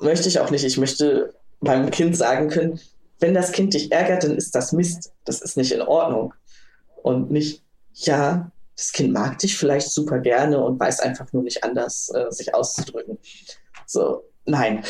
möchte 0.00 0.28
ich 0.28 0.40
auch 0.40 0.50
nicht. 0.50 0.64
Ich 0.64 0.78
möchte 0.78 1.34
meinem 1.60 1.90
Kind 1.90 2.16
sagen 2.16 2.48
können, 2.48 2.80
wenn 3.18 3.34
das 3.34 3.52
Kind 3.52 3.74
dich 3.74 3.92
ärgert, 3.92 4.24
dann 4.24 4.36
ist 4.36 4.54
das 4.54 4.72
Mist. 4.72 5.12
Das 5.24 5.40
ist 5.40 5.56
nicht 5.56 5.72
in 5.72 5.82
Ordnung. 5.82 6.34
Und 7.02 7.30
nicht, 7.30 7.62
ja, 7.94 8.50
das 8.76 8.92
Kind 8.92 9.12
mag 9.12 9.38
dich 9.38 9.56
vielleicht 9.56 9.90
super 9.90 10.18
gerne 10.18 10.62
und 10.62 10.78
weiß 10.78 11.00
einfach 11.00 11.32
nur 11.32 11.42
nicht 11.42 11.64
anders, 11.64 12.10
äh, 12.14 12.30
sich 12.30 12.54
auszudrücken. 12.54 13.18
So, 13.86 14.24
nein. 14.44 14.84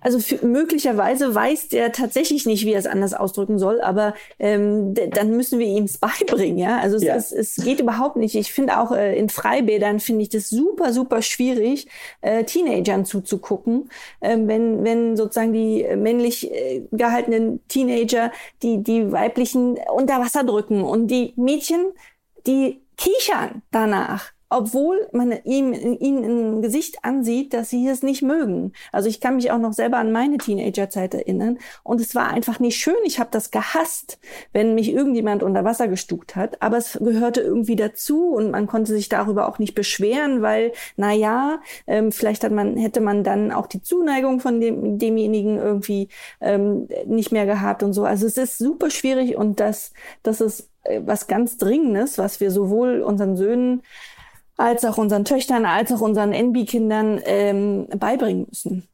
Also 0.00 0.18
für, 0.18 0.44
möglicherweise 0.44 1.34
weiß 1.34 1.68
der 1.68 1.92
tatsächlich 1.92 2.46
nicht, 2.46 2.64
wie 2.64 2.72
er 2.72 2.78
es 2.78 2.86
anders 2.86 3.14
ausdrücken 3.14 3.58
soll, 3.58 3.80
aber 3.80 4.14
ähm, 4.38 4.94
dann 4.94 5.30
müssen 5.36 5.58
wir 5.58 5.66
ihm 5.66 5.84
es 5.84 5.98
beibringen, 5.98 6.58
ja. 6.58 6.78
Also 6.78 6.96
es, 6.96 7.02
ja. 7.02 7.14
es, 7.14 7.32
es 7.32 7.56
geht 7.56 7.80
überhaupt 7.80 8.16
nicht. 8.16 8.34
Ich 8.34 8.52
finde 8.52 8.80
auch 8.80 8.92
äh, 8.92 9.18
in 9.18 9.28
Freibädern 9.28 10.00
finde 10.00 10.22
ich 10.22 10.28
das 10.28 10.48
super, 10.48 10.92
super 10.92 11.22
schwierig, 11.22 11.88
äh, 12.20 12.44
Teenagern 12.44 13.04
zuzugucken, 13.04 13.90
äh, 14.20 14.36
wenn, 14.38 14.84
wenn 14.84 15.16
sozusagen 15.16 15.52
die 15.52 15.86
männlich 15.96 16.50
äh, 16.50 16.82
gehaltenen 16.92 17.66
Teenager 17.68 18.32
die, 18.62 18.82
die 18.82 19.12
weiblichen 19.12 19.78
unter 19.92 20.20
Wasser 20.20 20.44
drücken 20.44 20.82
und 20.82 21.08
die 21.08 21.32
Mädchen, 21.36 21.92
die 22.46 22.80
kichern 22.96 23.62
danach 23.70 24.32
obwohl 24.50 25.08
man 25.12 25.32
ihm, 25.44 25.72
ihnen 25.72 26.24
im 26.24 26.62
Gesicht 26.62 27.04
ansieht, 27.04 27.52
dass 27.52 27.70
sie 27.70 27.86
es 27.86 28.02
nicht 28.02 28.22
mögen. 28.22 28.72
Also 28.92 29.08
ich 29.08 29.20
kann 29.20 29.36
mich 29.36 29.50
auch 29.50 29.58
noch 29.58 29.72
selber 29.72 29.98
an 29.98 30.12
meine 30.12 30.38
Teenagerzeit 30.38 31.14
erinnern 31.14 31.58
und 31.82 32.00
es 32.00 32.14
war 32.14 32.28
einfach 32.28 32.58
nicht 32.58 32.78
schön. 32.78 32.94
Ich 33.04 33.20
habe 33.20 33.30
das 33.30 33.50
gehasst, 33.50 34.18
wenn 34.52 34.74
mich 34.74 34.92
irgendjemand 34.92 35.42
unter 35.42 35.64
Wasser 35.64 35.88
gestuckt 35.88 36.36
hat, 36.36 36.62
aber 36.62 36.78
es 36.78 36.98
gehörte 37.00 37.40
irgendwie 37.40 37.76
dazu 37.76 38.28
und 38.28 38.50
man 38.50 38.66
konnte 38.66 38.92
sich 38.92 39.08
darüber 39.08 39.48
auch 39.48 39.58
nicht 39.58 39.74
beschweren, 39.74 40.42
weil 40.42 40.72
na 40.96 41.12
ja, 41.12 41.60
ähm, 41.86 42.12
vielleicht 42.12 42.44
hat 42.44 42.52
man 42.52 42.76
hätte 42.76 43.00
man 43.00 43.24
dann 43.24 43.52
auch 43.52 43.66
die 43.66 43.82
Zuneigung 43.82 44.40
von 44.40 44.60
dem, 44.60 44.98
demjenigen 44.98 45.58
irgendwie 45.58 46.08
ähm, 46.40 46.88
nicht 47.06 47.32
mehr 47.32 47.46
gehabt 47.46 47.82
und 47.82 47.92
so. 47.92 48.04
Also 48.04 48.26
es 48.26 48.38
ist 48.38 48.58
super 48.58 48.90
schwierig 48.90 49.36
und 49.36 49.60
das 49.60 49.92
das 50.22 50.40
ist 50.40 50.70
äh, 50.84 51.02
was 51.04 51.26
ganz 51.26 51.58
Dringendes, 51.58 52.18
was 52.18 52.40
wir 52.40 52.50
sowohl 52.50 53.02
unseren 53.02 53.36
Söhnen 53.36 53.82
als 54.58 54.84
auch 54.84 54.98
unseren 54.98 55.24
Töchtern, 55.24 55.64
als 55.64 55.90
auch 55.92 56.02
unseren 56.02 56.32
NB-Kindern 56.32 57.20
ähm, 57.24 57.86
beibringen 57.96 58.46
müssen. 58.48 58.86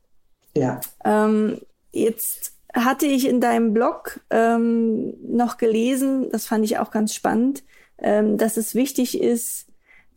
Ja. 0.56 0.80
Ähm, 1.04 1.60
jetzt 1.90 2.52
hatte 2.72 3.06
ich 3.06 3.26
in 3.26 3.40
deinem 3.40 3.72
Blog 3.72 4.20
ähm, 4.30 5.14
noch 5.26 5.56
gelesen, 5.56 6.28
das 6.30 6.46
fand 6.46 6.64
ich 6.64 6.78
auch 6.78 6.90
ganz 6.90 7.14
spannend, 7.14 7.64
ähm, 7.98 8.36
dass 8.36 8.56
es 8.56 8.74
wichtig 8.74 9.20
ist, 9.20 9.66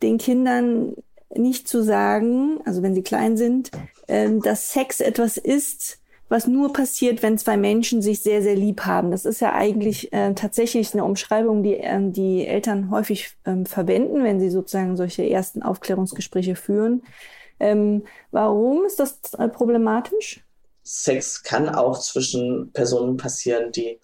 den 0.02 0.18
Kindern 0.18 0.94
nicht 1.34 1.66
zu 1.66 1.82
sagen, 1.82 2.60
also 2.64 2.82
wenn 2.82 2.94
sie 2.94 3.02
klein 3.02 3.36
sind, 3.36 3.70
ähm, 4.06 4.42
dass 4.42 4.72
Sex 4.72 5.00
etwas 5.00 5.36
ist, 5.38 5.97
was 6.28 6.46
nur 6.46 6.72
passiert, 6.72 7.22
wenn 7.22 7.38
zwei 7.38 7.56
Menschen 7.56 8.02
sich 8.02 8.22
sehr, 8.22 8.42
sehr 8.42 8.54
lieb 8.54 8.82
haben. 8.82 9.10
Das 9.10 9.24
ist 9.24 9.40
ja 9.40 9.54
eigentlich 9.54 10.12
äh, 10.12 10.34
tatsächlich 10.34 10.92
eine 10.92 11.04
Umschreibung, 11.04 11.62
die 11.62 11.74
ähm, 11.74 12.12
die 12.12 12.46
Eltern 12.46 12.90
häufig 12.90 13.36
ähm, 13.46 13.64
verwenden, 13.64 14.24
wenn 14.24 14.38
sie 14.38 14.50
sozusagen 14.50 14.96
solche 14.96 15.28
ersten 15.28 15.62
Aufklärungsgespräche 15.62 16.54
führen. 16.54 17.02
Ähm, 17.60 18.04
warum 18.30 18.84
ist 18.84 19.00
das 19.00 19.18
äh, 19.38 19.48
problematisch? 19.48 20.44
Sex 20.82 21.42
kann 21.42 21.68
auch 21.68 21.98
zwischen 21.98 22.72
Personen 22.72 23.16
passieren, 23.16 23.72
die 23.72 23.98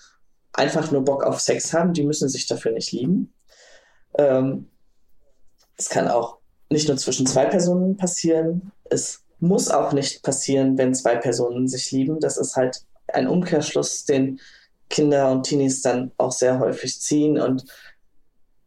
einfach 0.52 0.90
nur 0.90 1.02
Bock 1.02 1.24
auf 1.24 1.40
Sex 1.40 1.72
haben. 1.72 1.92
Die 1.92 2.04
müssen 2.04 2.28
sich 2.28 2.46
dafür 2.46 2.72
nicht 2.72 2.92
lieben. 2.92 3.32
Ähm, 4.18 4.68
es 5.76 5.88
kann 5.88 6.08
auch 6.08 6.38
nicht 6.70 6.88
nur 6.88 6.96
zwischen 6.96 7.26
zwei 7.26 7.46
Personen 7.46 7.96
passieren. 7.96 8.72
Es 8.84 9.23
muss 9.40 9.70
auch 9.70 9.92
nicht 9.92 10.22
passieren, 10.22 10.78
wenn 10.78 10.94
zwei 10.94 11.16
Personen 11.16 11.68
sich 11.68 11.90
lieben. 11.90 12.20
Das 12.20 12.36
ist 12.36 12.56
halt 12.56 12.82
ein 13.08 13.28
Umkehrschluss, 13.28 14.04
den 14.04 14.40
Kinder 14.90 15.30
und 15.30 15.44
Teenies 15.44 15.82
dann 15.82 16.12
auch 16.18 16.32
sehr 16.32 16.58
häufig 16.58 17.00
ziehen. 17.00 17.38
Und 17.38 17.64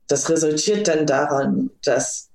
das 0.08 0.30
resultiert 0.30 0.88
dann 0.88 1.06
daran, 1.06 1.70
dass 1.84 2.30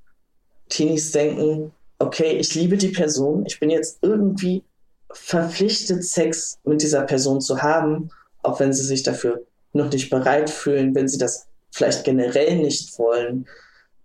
Teenies 0.68 1.12
denken, 1.12 1.72
okay, 1.98 2.36
ich 2.36 2.54
liebe 2.54 2.76
die 2.76 2.88
Person, 2.88 3.44
ich 3.46 3.60
bin 3.60 3.70
jetzt 3.70 3.98
irgendwie 4.02 4.64
verpflichtet, 5.12 6.04
Sex 6.04 6.58
mit 6.64 6.82
dieser 6.82 7.02
Person 7.02 7.40
zu 7.40 7.62
haben, 7.62 8.10
auch 8.42 8.60
wenn 8.60 8.72
sie 8.72 8.84
sich 8.84 9.02
dafür 9.02 9.42
noch 9.72 9.90
nicht 9.90 10.10
bereit 10.10 10.50
fühlen, 10.50 10.94
wenn 10.94 11.08
sie 11.08 11.18
das 11.18 11.46
vielleicht 11.70 12.04
generell 12.04 12.56
nicht 12.56 12.98
wollen. 12.98 13.46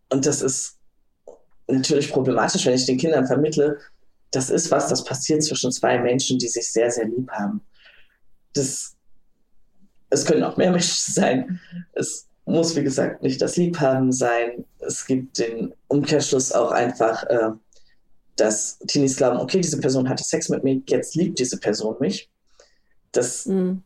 Und 0.09 0.25
das 0.25 0.41
ist 0.41 0.77
natürlich 1.67 2.11
problematisch, 2.11 2.65
wenn 2.65 2.75
ich 2.75 2.85
den 2.85 2.97
Kindern 2.97 3.27
vermittle, 3.27 3.77
das 4.31 4.49
ist 4.49 4.71
was, 4.71 4.87
das 4.89 5.03
passiert 5.03 5.43
zwischen 5.43 5.71
zwei 5.71 5.99
Menschen, 5.99 6.39
die 6.39 6.47
sich 6.47 6.71
sehr, 6.71 6.89
sehr 6.91 7.05
lieb 7.05 7.29
haben. 7.31 7.61
Das, 8.53 8.95
es 10.09 10.25
können 10.25 10.43
auch 10.43 10.57
mehr 10.57 10.71
Menschen 10.71 11.13
sein. 11.13 11.59
Es 11.93 12.27
muss, 12.45 12.75
wie 12.75 12.83
gesagt, 12.83 13.23
nicht 13.23 13.41
das 13.41 13.55
Liebhaben 13.57 14.11
sein. 14.11 14.65
Es 14.79 15.05
gibt 15.05 15.37
den 15.39 15.73
Umkehrschluss 15.87 16.51
auch 16.51 16.71
einfach, 16.71 17.23
äh, 17.23 17.51
dass 18.35 18.77
Teenies 18.79 19.15
glauben, 19.17 19.37
okay, 19.37 19.59
diese 19.59 19.79
Person 19.79 20.07
hatte 20.07 20.23
Sex 20.23 20.49
mit 20.49 20.63
mir, 20.63 20.79
jetzt 20.87 21.15
liebt 21.15 21.39
diese 21.39 21.59
Person 21.59 21.95
mich. 21.99 22.29
Das 23.11 23.47
mhm. 23.47 23.81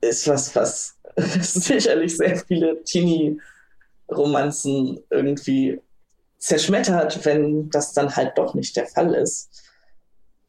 ist 0.00 0.28
was, 0.28 0.54
was 0.54 0.98
sicherlich 1.40 2.16
sehr 2.16 2.36
viele 2.36 2.84
Teenie-Romanzen 2.84 5.00
irgendwie 5.10 5.80
zerschmettert, 6.44 7.24
wenn 7.24 7.70
das 7.70 7.94
dann 7.94 8.14
halt 8.14 8.36
doch 8.36 8.54
nicht 8.54 8.76
der 8.76 8.86
Fall 8.86 9.14
ist. 9.14 9.48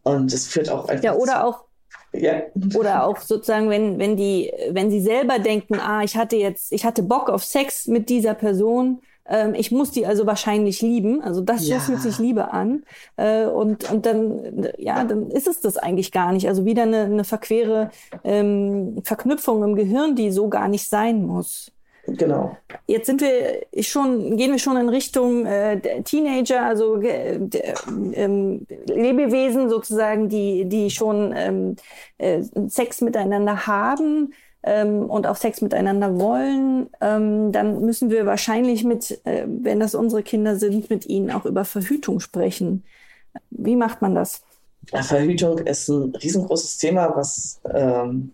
Und 0.03 0.31
es 0.33 0.45
führt 0.45 0.69
auch 0.69 0.89
einfach. 0.89 1.03
Ja, 1.03 1.15
oder 1.15 1.45
auch. 1.45 1.63
Ja. 2.11 2.43
Oder 2.75 3.05
auch 3.05 3.17
sozusagen, 3.17 3.69
wenn, 3.69 3.97
wenn 3.97 4.15
die, 4.15 4.51
wenn 4.71 4.89
sie 4.89 5.01
selber 5.01 5.39
denken, 5.39 5.79
ah, 5.79 6.01
ich 6.03 6.15
hatte 6.15 6.35
jetzt, 6.35 6.71
ich 6.71 6.85
hatte 6.85 7.03
Bock 7.03 7.29
auf 7.29 7.43
Sex 7.43 7.87
mit 7.87 8.09
dieser 8.09 8.33
Person, 8.33 9.01
ähm, 9.27 9.53
ich 9.53 9.71
muss 9.71 9.91
die 9.91 10.05
also 10.05 10.25
wahrscheinlich 10.25 10.81
lieben. 10.81 11.21
Also 11.21 11.41
das 11.41 11.67
ja. 11.67 11.79
so 11.79 11.85
fühlt 11.85 12.01
sich 12.01 12.19
Liebe 12.19 12.51
an. 12.51 12.83
Äh, 13.17 13.45
und, 13.45 13.89
und 13.91 14.05
dann, 14.05 14.69
ja, 14.77 15.03
dann 15.03 15.29
ist 15.31 15.47
es 15.47 15.61
das 15.61 15.77
eigentlich 15.77 16.11
gar 16.11 16.31
nicht. 16.31 16.47
Also 16.47 16.65
wieder 16.65 16.83
eine, 16.83 17.03
eine 17.03 17.23
verquere 17.23 17.89
ähm, 18.23 19.01
Verknüpfung 19.03 19.63
im 19.63 19.75
Gehirn, 19.75 20.15
die 20.15 20.31
so 20.31 20.49
gar 20.49 20.67
nicht 20.67 20.87
sein 20.87 21.25
muss. 21.25 21.71
Genau. 22.07 22.55
Jetzt 22.85 23.07
sind 23.07 23.21
wir 23.21 23.83
schon, 23.83 24.37
gehen 24.37 24.51
wir 24.51 24.59
schon 24.59 24.77
in 24.77 24.89
Richtung 24.89 25.45
äh, 25.45 26.03
Teenager, 26.03 26.61
also 26.61 27.01
äh, 27.01 27.39
ähm, 28.13 28.67
Lebewesen 28.85 29.69
sozusagen, 29.69 30.29
die, 30.29 30.65
die 30.65 30.91
schon 30.91 31.33
ähm, 31.35 31.75
äh, 32.17 32.43
Sex 32.67 33.01
miteinander 33.01 33.65
haben 33.65 34.33
ähm, 34.63 35.09
und 35.09 35.25
auch 35.25 35.35
Sex 35.35 35.61
miteinander 35.61 36.19
wollen. 36.19 36.89
Ähm, 37.01 37.51
dann 37.51 37.81
müssen 37.81 38.11
wir 38.11 38.25
wahrscheinlich 38.25 38.83
mit, 38.83 39.19
äh, 39.25 39.45
wenn 39.47 39.79
das 39.79 39.95
unsere 39.95 40.21
Kinder 40.21 40.57
sind, 40.57 40.89
mit 40.89 41.07
ihnen 41.07 41.31
auch 41.31 41.45
über 41.45 41.65
Verhütung 41.65 42.19
sprechen. 42.19 42.83
Wie 43.49 43.75
macht 43.75 44.01
man 44.01 44.13
das? 44.13 44.43
Verhütung 44.93 45.57
ist 45.59 45.87
ein 45.87 46.15
riesengroßes 46.15 46.77
Thema, 46.77 47.15
was 47.15 47.59
ähm, 47.73 48.31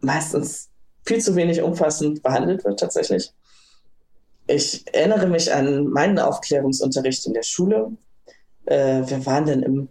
meistens 0.00 0.68
viel 1.08 1.22
zu 1.22 1.34
wenig 1.36 1.62
umfassend 1.62 2.22
behandelt 2.22 2.64
wird 2.64 2.78
tatsächlich. 2.78 3.32
Ich 4.46 4.84
erinnere 4.94 5.26
mich 5.26 5.52
an 5.52 5.86
meinen 5.86 6.18
Aufklärungsunterricht 6.18 7.26
in 7.26 7.32
der 7.32 7.42
Schule. 7.42 7.92
Äh, 8.66 9.02
wir 9.06 9.24
waren 9.24 9.46
dann 9.46 9.62
im 9.62 9.88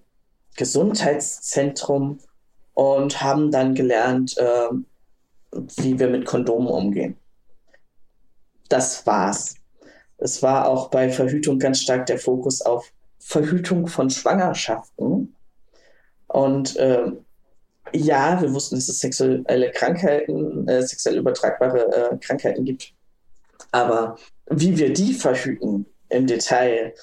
Gesundheitszentrum 0.56 2.20
und 2.76 3.22
haben 3.22 3.50
dann 3.50 3.74
gelernt, 3.74 4.38
äh, 4.38 4.70
wie 5.78 5.98
wir 5.98 6.08
mit 6.10 6.26
Kondomen 6.26 6.68
umgehen. 6.68 7.18
Das 8.70 9.06
war's. 9.08 9.56
Es 10.18 10.44
war 10.44 10.68
auch 10.68 10.90
bei 10.90 11.10
Verhütung 11.10 11.58
ganz 11.58 11.82
stark 11.82 12.06
der 12.06 12.20
Fokus 12.20 12.62
auf 12.62 12.92
Verhütung 13.20 13.88
von 13.88 14.12
Schwangerschaften. 14.12 15.36
Und 16.28 16.76
äh, 16.76 17.12
ja, 17.94 18.42
wir 18.42 18.54
wussten, 18.54 18.76
dass 18.76 18.90
es 18.90 19.00
sexuelle 19.00 19.72
Krankheiten, 19.72 20.68
äh, 20.68 20.82
sexuell 20.84 21.18
übertragbare 21.18 22.12
äh, 22.12 22.18
Krankheiten 22.18 22.66
gibt. 22.66 22.94
Aber 23.72 24.18
wie 24.50 24.78
wir 24.78 24.94
die 24.94 25.14
verhüten 25.14 25.86
im 26.10 26.28
Detail, 26.28 26.94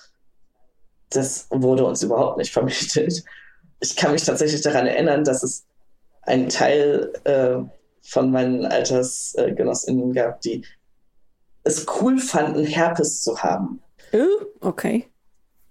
das 1.11 1.47
wurde 1.51 1.85
uns 1.85 2.03
überhaupt 2.03 2.39
nicht 2.39 2.53
vermittelt. 2.53 3.23
Ich 3.81 3.97
kann 3.97 4.13
mich 4.13 4.25
tatsächlich 4.25 4.63
daran 4.63 4.87
erinnern, 4.87 5.25
dass 5.25 5.43
es 5.43 5.65
einen 6.23 6.49
Teil 6.49 7.13
äh, 7.25 7.59
von 8.03 8.31
meinen 8.31 8.65
Altersgenossinnen 8.65 10.13
gab, 10.13 10.41
die 10.41 10.65
es 11.65 11.87
cool 12.01 12.19
fanden, 12.19 12.65
Herpes 12.65 13.23
zu 13.23 13.43
haben. 13.43 13.83
Oh, 14.13 14.45
okay. 14.61 15.11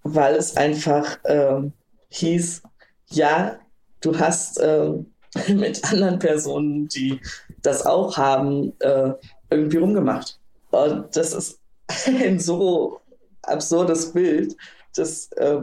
Weil 0.02 0.34
es 0.34 0.56
einfach 0.56 1.18
ähm, 1.24 1.72
hieß, 2.08 2.62
ja, 3.06 3.58
du 4.04 4.18
hast 4.18 4.58
äh, 4.60 4.92
mit 5.52 5.84
anderen 5.84 6.18
Personen, 6.18 6.88
die 6.88 7.20
das 7.62 7.84
auch 7.84 8.16
haben, 8.16 8.72
äh, 8.80 9.12
irgendwie 9.50 9.78
rumgemacht. 9.78 10.38
Und 10.70 11.16
das 11.16 11.32
ist 11.32 11.58
ein 12.06 12.38
so 12.38 13.00
absurdes 13.42 14.12
Bild, 14.12 14.56
das 14.94 15.30
äh, 15.32 15.60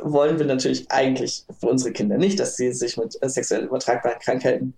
wollen 0.00 0.38
wir 0.38 0.46
natürlich 0.46 0.90
eigentlich 0.90 1.44
für 1.60 1.68
unsere 1.68 1.92
Kinder 1.92 2.18
nicht, 2.18 2.40
dass 2.40 2.56
sie 2.56 2.72
sich 2.72 2.96
mit 2.96 3.16
äh, 3.22 3.28
sexuell 3.28 3.64
übertragbaren 3.64 4.18
Krankheiten 4.18 4.74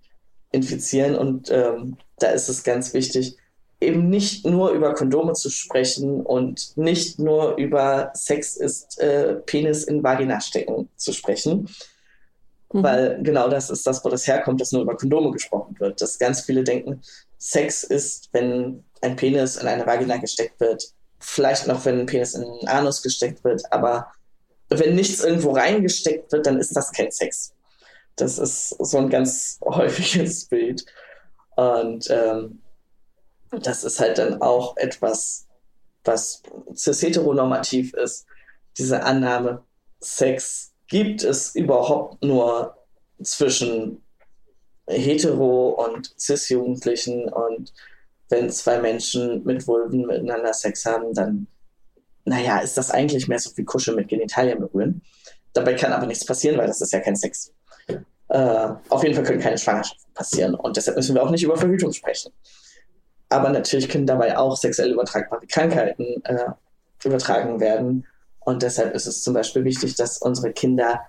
infizieren. 0.53 1.15
Und 1.17 1.51
ähm, 1.51 1.97
da 2.19 2.29
ist 2.29 2.49
es 2.49 2.65
ganz 2.65 2.93
wichtig, 2.95 3.37
eben 3.81 4.09
nicht 4.09 4.47
nur 4.47 4.71
über 4.71 4.95
Kondome 4.95 5.33
zu 5.33 5.51
sprechen 5.51 6.21
und 6.21 6.77
nicht 6.77 7.19
nur 7.19 7.57
über 7.57 8.11
Sex 8.15 8.57
ist 8.57 8.99
äh, 9.01 9.35
Penis 9.47 9.85
in 9.85 10.03
Vagina 10.03 10.41
stecken 10.41 10.89
zu 10.97 11.13
sprechen, 11.13 11.69
Mhm. 12.75 12.83
Weil 12.83 13.23
genau 13.23 13.49
das 13.49 13.71
ist 13.71 13.87
das, 13.87 14.05
wo 14.05 14.09
das 14.09 14.27
herkommt, 14.27 14.61
dass 14.61 14.73
nur 14.73 14.83
über 14.83 14.97
Kondome 14.97 15.31
gesprochen 15.31 15.77
wird. 15.79 16.01
Dass 16.01 16.19
ganz 16.19 16.41
viele 16.41 16.65
denken, 16.65 17.01
Sex 17.39 17.85
ist, 17.85 18.29
wenn 18.33 18.85
ein 19.01 19.17
Penis 19.17 19.57
in 19.57 19.69
eine 19.69 19.87
Vagina 19.87 20.17
gesteckt 20.17 20.59
wird. 20.61 20.93
Vielleicht 21.21 21.69
noch, 21.69 21.85
wenn 21.85 22.01
ein 22.01 22.07
Penis 22.07 22.35
in 22.35 22.43
einen 22.43 22.69
Anus 22.69 23.03
gesteckt 23.03 23.45
wird. 23.45 23.63
Aber 23.73 24.13
wenn 24.69 24.97
nichts 24.97 25.23
irgendwo 25.23 25.53
reingesteckt 25.53 26.33
wird, 26.33 26.47
dann 26.47 26.59
ist 26.59 26.77
das 26.77 26.91
kein 26.91 27.13
Sex. 27.13 27.55
Das 28.17 28.39
ist 28.39 28.71
so 28.71 28.99
ein 28.99 29.09
ganz 29.09 29.61
häufiges 29.65 30.47
Bild. 30.47 30.85
Und 31.55 32.11
ähm, 32.11 32.61
das 33.51 33.85
ist 33.85 34.01
halt 34.01 34.19
dann 34.19 34.43
auch 34.43 34.77
etwas, 34.77 35.47
was 36.03 36.43
cis-heteronormativ 36.75 37.95
ist. 37.95 38.27
Diese 38.77 39.05
Annahme, 39.05 39.63
Sex 40.01 40.74
gibt 40.95 41.25
es 41.25 41.57
überhaupt 41.57 42.23
nur 42.23 42.77
zwischen 43.21 44.01
hetero 44.87 45.71
und 45.71 46.15
cis-Jugendlichen 46.21 47.29
und 47.33 47.73
wenn 48.29 48.49
zwei 48.49 48.79
Menschen 48.79 49.43
mit 49.43 49.67
Vulven 49.67 50.07
miteinander 50.07 50.55
Sex 50.55 50.87
haben, 50.87 51.13
dann, 51.13 51.49
naja, 52.25 52.61
ist 52.61 52.77
das 52.77 52.93
eigentlich 52.93 53.27
mehr 53.27 53.41
so 53.41 53.51
wie 53.57 53.65
Kuscheln 53.65 53.97
mit 53.97 54.07
Genitalien 54.07 54.61
berühren. 54.61 55.03
Dabei 55.53 55.75
kann 55.75 55.93
aber 55.93 56.07
nichts 56.07 56.25
passieren, 56.25 56.59
weil 56.59 56.69
das 56.69 56.81
ist 56.81 56.93
ja 56.93 57.01
kein 57.01 57.17
Sex. 57.17 57.53
Äh, 58.29 58.69
auf 58.89 59.03
jeden 59.03 59.17
Fall 59.17 59.25
können 59.25 59.41
keine 59.41 59.59
Schwangerschaften 59.59 60.15
passieren 60.15 60.55
und 60.55 60.77
deshalb 60.77 60.97
müssen 60.97 61.17
wir 61.17 61.25
auch 61.25 61.31
nicht 61.31 61.43
über 61.43 61.57
Verhütung 61.57 61.93
sprechen. 61.93 62.33
Aber 63.31 63.49
natürlich 63.49 63.89
können 63.89 64.07
dabei 64.07 64.39
auch 64.39 64.57
sexuell 64.57 64.93
übertragbare 64.93 65.45
Krankheiten 65.49 66.23
äh, 66.23 66.51
übertragen 67.03 67.59
werden 67.59 68.07
und 68.45 68.63
deshalb 68.63 68.95
ist 68.95 69.07
es 69.07 69.23
zum 69.23 69.35
Beispiel 69.35 69.65
wichtig, 69.65 69.95
dass 69.97 70.19
unsere 70.19 70.53
Kinder 70.53 71.01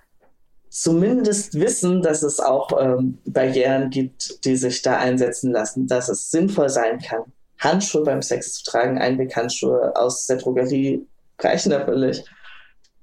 zumindest 0.68 1.54
wissen, 1.54 2.02
dass 2.02 2.22
es 2.22 2.40
auch 2.40 2.70
ähm, 2.80 3.18
Barrieren 3.24 3.90
gibt, 3.90 4.44
die 4.44 4.56
sich 4.56 4.82
da 4.82 4.98
einsetzen 4.98 5.52
lassen, 5.52 5.86
dass 5.86 6.08
es 6.08 6.30
sinnvoll 6.30 6.68
sein 6.68 6.98
kann, 7.00 7.22
Handschuhe 7.58 8.02
beim 8.02 8.22
Sex 8.22 8.54
zu 8.54 8.70
tragen, 8.70 8.98
Einweghandschuhe 8.98 9.94
aus 9.96 10.26
der 10.26 10.36
Drogerie 10.36 11.06
reichen 11.40 11.72
völlig, 11.72 12.24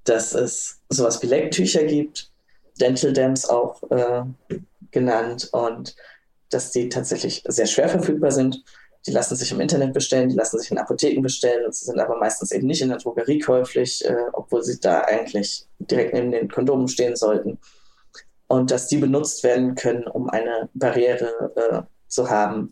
dass 0.04 0.34
es 0.34 0.82
sowas 0.90 1.22
wie 1.22 1.28
Lecktücher 1.28 1.84
gibt, 1.84 2.32
Dental 2.80 3.14
Dams 3.14 3.48
auch 3.50 3.82
äh, 3.92 4.24
genannt 4.92 5.50
und 5.52 5.96
dass 6.50 6.72
die 6.72 6.90
tatsächlich 6.90 7.44
sehr 7.48 7.66
schwer 7.66 7.90
verfügbar 7.90 8.32
sind 8.32 8.64
die 9.06 9.12
lassen 9.12 9.36
sich 9.36 9.52
im 9.52 9.60
Internet 9.60 9.94
bestellen, 9.94 10.30
die 10.30 10.36
lassen 10.36 10.60
sich 10.60 10.72
in 10.72 10.78
Apotheken 10.78 11.22
bestellen 11.22 11.66
und 11.66 11.76
sie 11.76 11.86
sind 11.86 12.00
aber 12.00 12.18
meistens 12.18 12.52
eben 12.52 12.68
nicht 12.68 12.82
in 12.82 12.90
der 12.90 13.00
Drogerie 13.00 13.40
käuflich, 13.40 14.04
äh, 14.06 14.16
obwohl 14.34 14.64
sie 14.64 14.80
da 14.80 15.02
eigentlich 15.02 15.68
direkt 15.80 16.14
neben 16.14 16.32
den 16.32 16.50
Kondomen 16.50 16.88
stehen 16.88 17.16
sollten. 17.16 17.60
Und 18.48 18.72
dass 18.72 18.88
die 18.88 18.98
benutzt 18.98 19.44
werden 19.44 19.76
können, 19.76 20.08
um 20.08 20.30
eine 20.30 20.70
Barriere 20.74 21.52
äh, 21.56 21.82
zu 22.08 22.30
haben 22.30 22.72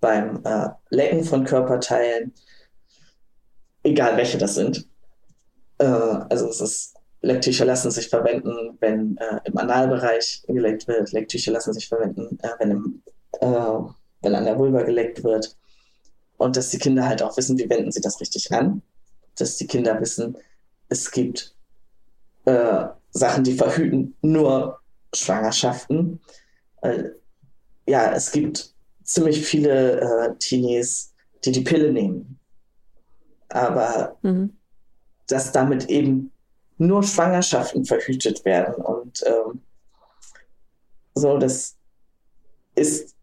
beim 0.00 0.40
äh, 0.44 0.68
Lecken 0.90 1.24
von 1.24 1.44
Körperteilen, 1.44 2.32
egal 3.82 4.16
welche 4.16 4.38
das 4.38 4.54
sind. 4.54 4.88
Äh, 5.78 5.84
also 5.84 6.48
es 6.48 6.60
ist 6.60 6.96
Lecktücher 7.22 7.64
lassen 7.64 7.90
sich 7.90 8.08
verwenden, 8.08 8.76
wenn 8.80 9.16
äh, 9.18 9.40
im 9.44 9.58
Analbereich 9.58 10.44
geleckt 10.46 10.86
wird. 10.86 11.12
Lecktücher 11.12 11.52
lassen 11.52 11.72
sich 11.72 11.88
verwenden, 11.88 12.38
äh, 12.42 12.50
wenn, 12.58 12.70
im, 12.70 13.02
äh, 13.40 13.46
wenn 14.22 14.34
an 14.34 14.44
der 14.44 14.58
Vulva 14.58 14.82
geleckt 14.82 15.24
wird. 15.24 15.56
Und 16.36 16.56
dass 16.56 16.70
die 16.70 16.78
Kinder 16.78 17.06
halt 17.06 17.22
auch 17.22 17.36
wissen, 17.36 17.58
wie 17.58 17.68
wenden 17.68 17.92
sie 17.92 18.00
das 18.00 18.20
richtig 18.20 18.52
an. 18.52 18.82
Dass 19.38 19.56
die 19.56 19.66
Kinder 19.66 20.00
wissen, 20.00 20.36
es 20.88 21.10
gibt 21.10 21.54
äh, 22.44 22.86
Sachen, 23.10 23.44
die 23.44 23.54
verhüten 23.54 24.16
nur 24.20 24.80
Schwangerschaften. 25.14 26.20
Äh, 26.82 27.04
ja, 27.86 28.12
es 28.12 28.32
gibt 28.32 28.74
ziemlich 29.04 29.44
viele 29.46 30.00
äh, 30.00 30.34
Teenies, 30.38 31.14
die 31.44 31.52
die 31.52 31.62
Pille 31.62 31.92
nehmen. 31.92 32.38
Aber 33.48 34.16
mhm. 34.22 34.56
dass 35.28 35.52
damit 35.52 35.88
eben 35.88 36.32
nur 36.78 37.02
Schwangerschaften 37.02 37.84
verhütet 37.84 38.44
werden. 38.44 38.74
Und 38.74 39.24
ähm, 39.26 39.62
so, 41.14 41.38
das 41.38 41.76
ist 42.74 43.14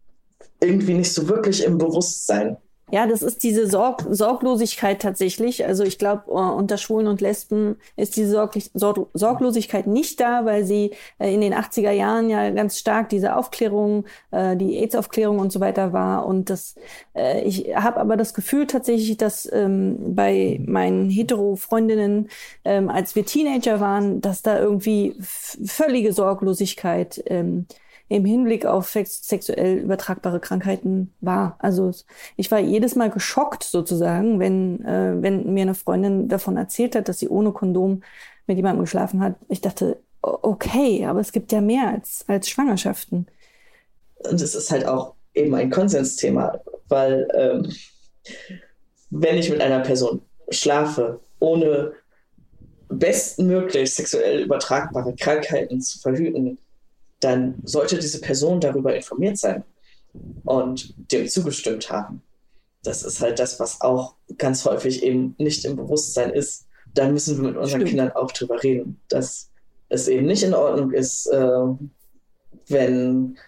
irgendwie 0.60 0.94
nicht 0.94 1.12
so 1.12 1.28
wirklich 1.28 1.62
im 1.62 1.78
Bewusstsein. 1.78 2.56
Ja, 2.94 3.08
das 3.08 3.22
ist 3.22 3.42
diese 3.42 3.66
Sorg 3.66 4.06
Sorglosigkeit 4.08 5.02
tatsächlich. 5.02 5.66
Also 5.66 5.82
ich 5.82 5.98
glaube, 5.98 6.30
uh, 6.30 6.56
unter 6.56 6.78
Schwulen 6.78 7.08
und 7.08 7.20
Lesben 7.20 7.74
ist 7.96 8.14
diese 8.14 8.30
Sorg 8.30 8.54
Sorg 8.72 9.08
Sorglosigkeit 9.14 9.88
nicht 9.88 10.20
da, 10.20 10.44
weil 10.44 10.64
sie 10.64 10.92
äh, 11.18 11.34
in 11.34 11.40
den 11.40 11.54
80er 11.54 11.90
Jahren 11.90 12.30
ja 12.30 12.48
ganz 12.50 12.78
stark 12.78 13.08
diese 13.08 13.34
Aufklärung, 13.34 14.04
äh, 14.30 14.56
die 14.56 14.78
AIDS-Aufklärung 14.78 15.40
und 15.40 15.50
so 15.50 15.58
weiter 15.58 15.92
war. 15.92 16.24
Und 16.24 16.50
das, 16.50 16.76
äh, 17.16 17.42
ich 17.42 17.74
habe 17.74 17.98
aber 17.98 18.16
das 18.16 18.32
Gefühl 18.32 18.68
tatsächlich, 18.68 19.16
dass 19.16 19.52
ähm, 19.52 20.14
bei 20.14 20.60
meinen 20.64 21.10
Hetero-Freundinnen, 21.10 22.28
ähm, 22.64 22.90
als 22.90 23.16
wir 23.16 23.26
Teenager 23.26 23.80
waren, 23.80 24.20
dass 24.20 24.42
da 24.42 24.56
irgendwie 24.56 25.16
völlige 25.18 26.12
Sorglosigkeit 26.12 27.24
ähm, 27.26 27.66
im 28.08 28.24
Hinblick 28.24 28.66
auf 28.66 28.90
sexuell 28.90 29.78
übertragbare 29.78 30.40
Krankheiten 30.40 31.12
war. 31.20 31.56
Also 31.58 31.90
ich 32.36 32.50
war 32.50 32.58
jedes 32.58 32.96
Mal 32.96 33.10
geschockt 33.10 33.64
sozusagen, 33.64 34.38
wenn, 34.40 34.84
äh, 34.84 35.14
wenn 35.20 35.52
mir 35.54 35.62
eine 35.62 35.74
Freundin 35.74 36.28
davon 36.28 36.56
erzählt 36.56 36.94
hat, 36.96 37.08
dass 37.08 37.18
sie 37.18 37.28
ohne 37.28 37.52
Kondom 37.52 38.02
mit 38.46 38.56
jemandem 38.56 38.84
geschlafen 38.84 39.20
hat. 39.20 39.36
Ich 39.48 39.62
dachte, 39.62 39.98
okay, 40.20 41.06
aber 41.06 41.20
es 41.20 41.32
gibt 41.32 41.52
ja 41.52 41.60
mehr 41.60 41.88
als, 41.88 42.24
als 42.28 42.48
Schwangerschaften. 42.48 43.26
Und 44.18 44.40
es 44.40 44.54
ist 44.54 44.70
halt 44.70 44.86
auch 44.86 45.14
eben 45.34 45.54
ein 45.54 45.70
Konsensthema, 45.70 46.60
weil 46.88 47.26
ähm, 47.34 47.72
wenn 49.10 49.36
ich 49.36 49.50
mit 49.50 49.60
einer 49.60 49.80
Person 49.80 50.22
schlafe, 50.50 51.20
ohne 51.40 51.92
bestmöglich 52.88 53.94
sexuell 53.94 54.42
übertragbare 54.42 55.14
Krankheiten 55.14 55.80
zu 55.80 55.98
verhüten, 55.98 56.58
dann 57.24 57.56
sollte 57.64 57.98
diese 57.98 58.20
Person 58.20 58.60
darüber 58.60 58.94
informiert 58.94 59.38
sein 59.38 59.64
und 60.44 60.94
dem 61.10 61.28
zugestimmt 61.28 61.90
haben. 61.90 62.22
Das 62.82 63.02
ist 63.02 63.20
halt 63.20 63.38
das, 63.38 63.58
was 63.58 63.80
auch 63.80 64.14
ganz 64.36 64.64
häufig 64.64 65.02
eben 65.02 65.34
nicht 65.38 65.64
im 65.64 65.76
Bewusstsein 65.76 66.30
ist. 66.30 66.66
Da 66.92 67.08
müssen 67.08 67.38
wir 67.38 67.48
mit 67.48 67.56
unseren 67.56 67.80
Stimmt. 67.80 67.88
Kindern 67.88 68.12
auch 68.12 68.30
drüber 68.30 68.62
reden, 68.62 69.00
dass 69.08 69.50
es 69.88 70.06
eben 70.06 70.26
nicht 70.26 70.42
in 70.42 70.54
Ordnung 70.54 70.92
ist, 70.92 71.26
äh, 71.26 71.66
wenn 72.68 73.38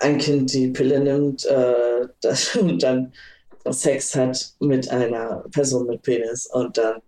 ein 0.00 0.18
Kind 0.18 0.52
die 0.52 0.68
Pille 0.68 1.00
nimmt 1.00 1.46
äh, 1.46 2.06
das, 2.20 2.54
und 2.56 2.82
dann 2.82 3.12
Sex 3.70 4.14
hat 4.14 4.54
mit 4.60 4.90
einer 4.90 5.44
Person 5.52 5.86
mit 5.86 6.02
Penis 6.02 6.46
und 6.46 6.76
dann 6.78 7.00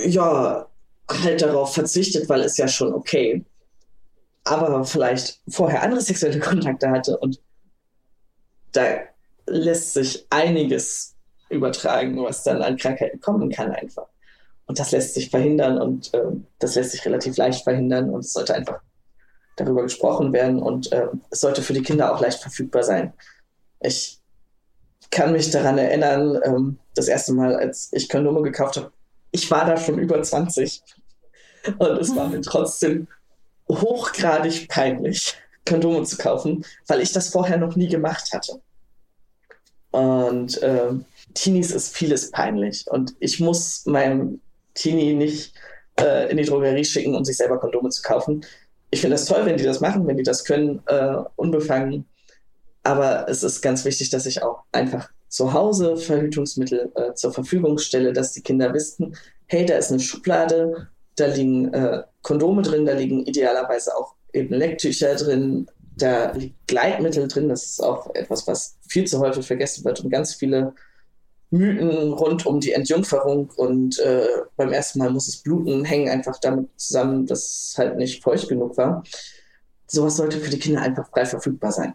ja 0.00 0.68
halt 1.08 1.42
darauf 1.42 1.74
verzichtet, 1.74 2.28
weil 2.28 2.42
es 2.42 2.56
ja 2.56 2.68
schon 2.68 2.92
okay 2.92 3.44
aber 4.48 4.84
vielleicht 4.84 5.40
vorher 5.48 5.82
andere 5.82 6.00
sexuelle 6.00 6.40
Kontakte 6.40 6.90
hatte 6.90 7.18
und 7.18 7.40
da 8.72 8.98
lässt 9.46 9.94
sich 9.94 10.26
einiges 10.30 11.14
übertragen, 11.48 12.22
was 12.22 12.42
dann 12.42 12.62
an 12.62 12.76
Krankheiten 12.76 13.20
kommen 13.20 13.50
kann 13.50 13.72
einfach. 13.72 14.06
Und 14.66 14.78
das 14.78 14.90
lässt 14.90 15.14
sich 15.14 15.30
verhindern 15.30 15.80
und 15.80 16.12
äh, 16.12 16.26
das 16.58 16.74
lässt 16.74 16.92
sich 16.92 17.04
relativ 17.06 17.36
leicht 17.38 17.64
verhindern 17.64 18.10
und 18.10 18.20
es 18.20 18.34
sollte 18.34 18.54
einfach 18.54 18.80
darüber 19.56 19.82
gesprochen 19.82 20.32
werden 20.32 20.62
und 20.62 20.92
äh, 20.92 21.06
es 21.30 21.40
sollte 21.40 21.62
für 21.62 21.72
die 21.72 21.82
Kinder 21.82 22.14
auch 22.14 22.20
leicht 22.20 22.40
verfügbar 22.40 22.82
sein. 22.82 23.14
Ich 23.80 24.20
kann 25.10 25.32
mich 25.32 25.50
daran 25.50 25.78
erinnern, 25.78 26.38
ähm, 26.44 26.78
das 26.94 27.08
erste 27.08 27.32
Mal, 27.32 27.56
als 27.56 27.88
ich 27.92 28.08
Kondome 28.08 28.42
gekauft 28.42 28.76
habe, 28.76 28.92
ich 29.30 29.50
war 29.50 29.64
da 29.64 29.76
schon 29.76 29.98
über 29.98 30.22
20 30.22 30.82
und 31.78 31.98
es 31.98 32.14
war 32.14 32.28
mir 32.28 32.42
trotzdem 32.42 33.08
hochgradig 33.68 34.68
peinlich, 34.68 35.34
Kondome 35.66 36.04
zu 36.04 36.16
kaufen, 36.16 36.64
weil 36.86 37.00
ich 37.00 37.12
das 37.12 37.28
vorher 37.28 37.58
noch 37.58 37.76
nie 37.76 37.88
gemacht 37.88 38.32
hatte. 38.32 38.60
Und 39.90 40.62
äh, 40.62 40.92
Teenies 41.34 41.70
ist 41.70 41.96
vieles 41.96 42.30
peinlich. 42.30 42.86
Und 42.88 43.14
ich 43.20 43.40
muss 43.40 43.86
meinem 43.86 44.40
Teenie 44.74 45.14
nicht 45.14 45.54
äh, 46.00 46.30
in 46.30 46.36
die 46.36 46.44
Drogerie 46.44 46.84
schicken, 46.84 47.14
um 47.14 47.24
sich 47.24 47.36
selber 47.36 47.58
Kondome 47.58 47.90
zu 47.90 48.02
kaufen. 48.02 48.44
Ich 48.90 49.00
finde 49.00 49.14
das 49.14 49.26
toll, 49.26 49.44
wenn 49.44 49.56
die 49.56 49.64
das 49.64 49.80
machen, 49.80 50.06
wenn 50.06 50.16
die 50.16 50.22
das 50.22 50.44
können, 50.44 50.82
äh, 50.86 51.16
unbefangen. 51.36 52.06
Aber 52.82 53.28
es 53.28 53.42
ist 53.42 53.60
ganz 53.60 53.84
wichtig, 53.84 54.10
dass 54.10 54.26
ich 54.26 54.42
auch 54.42 54.62
einfach 54.72 55.10
zu 55.28 55.52
Hause 55.52 55.96
Verhütungsmittel 55.96 56.90
äh, 56.94 57.12
zur 57.14 57.32
Verfügung 57.32 57.78
stelle, 57.78 58.12
dass 58.12 58.32
die 58.32 58.40
Kinder 58.40 58.72
wissen, 58.72 59.14
hey, 59.46 59.66
da 59.66 59.76
ist 59.76 59.90
eine 59.90 60.00
Schublade, 60.00 60.88
da 61.16 61.26
liegen 61.26 61.72
äh, 61.74 62.02
Kondome 62.28 62.60
drin, 62.60 62.84
da 62.84 62.92
liegen 62.92 63.24
idealerweise 63.24 63.96
auch 63.96 64.14
eben 64.34 64.52
Lecktücher 64.54 65.14
drin, 65.14 65.66
da 65.96 66.32
liegt 66.32 66.66
Gleitmittel 66.66 67.26
drin. 67.26 67.48
Das 67.48 67.64
ist 67.64 67.82
auch 67.82 68.14
etwas, 68.14 68.46
was 68.46 68.76
viel 68.86 69.06
zu 69.06 69.18
häufig 69.18 69.46
vergessen 69.46 69.82
wird 69.86 70.04
und 70.04 70.10
ganz 70.10 70.34
viele 70.34 70.74
Mythen 71.48 72.12
rund 72.12 72.44
um 72.44 72.60
die 72.60 72.72
Entjungferung 72.72 73.50
und 73.56 73.98
äh, 74.00 74.26
beim 74.56 74.74
ersten 74.74 74.98
Mal 74.98 75.08
muss 75.08 75.26
es 75.28 75.38
bluten, 75.38 75.86
hängen 75.86 76.10
einfach 76.10 76.38
damit 76.38 76.68
zusammen, 76.76 77.24
dass 77.24 77.70
es 77.70 77.78
halt 77.78 77.96
nicht 77.96 78.22
feucht 78.22 78.46
genug 78.46 78.76
war. 78.76 79.02
Sowas 79.86 80.16
sollte 80.16 80.38
für 80.38 80.50
die 80.50 80.58
Kinder 80.58 80.82
einfach 80.82 81.08
frei 81.08 81.24
verfügbar 81.24 81.72
sein. 81.72 81.94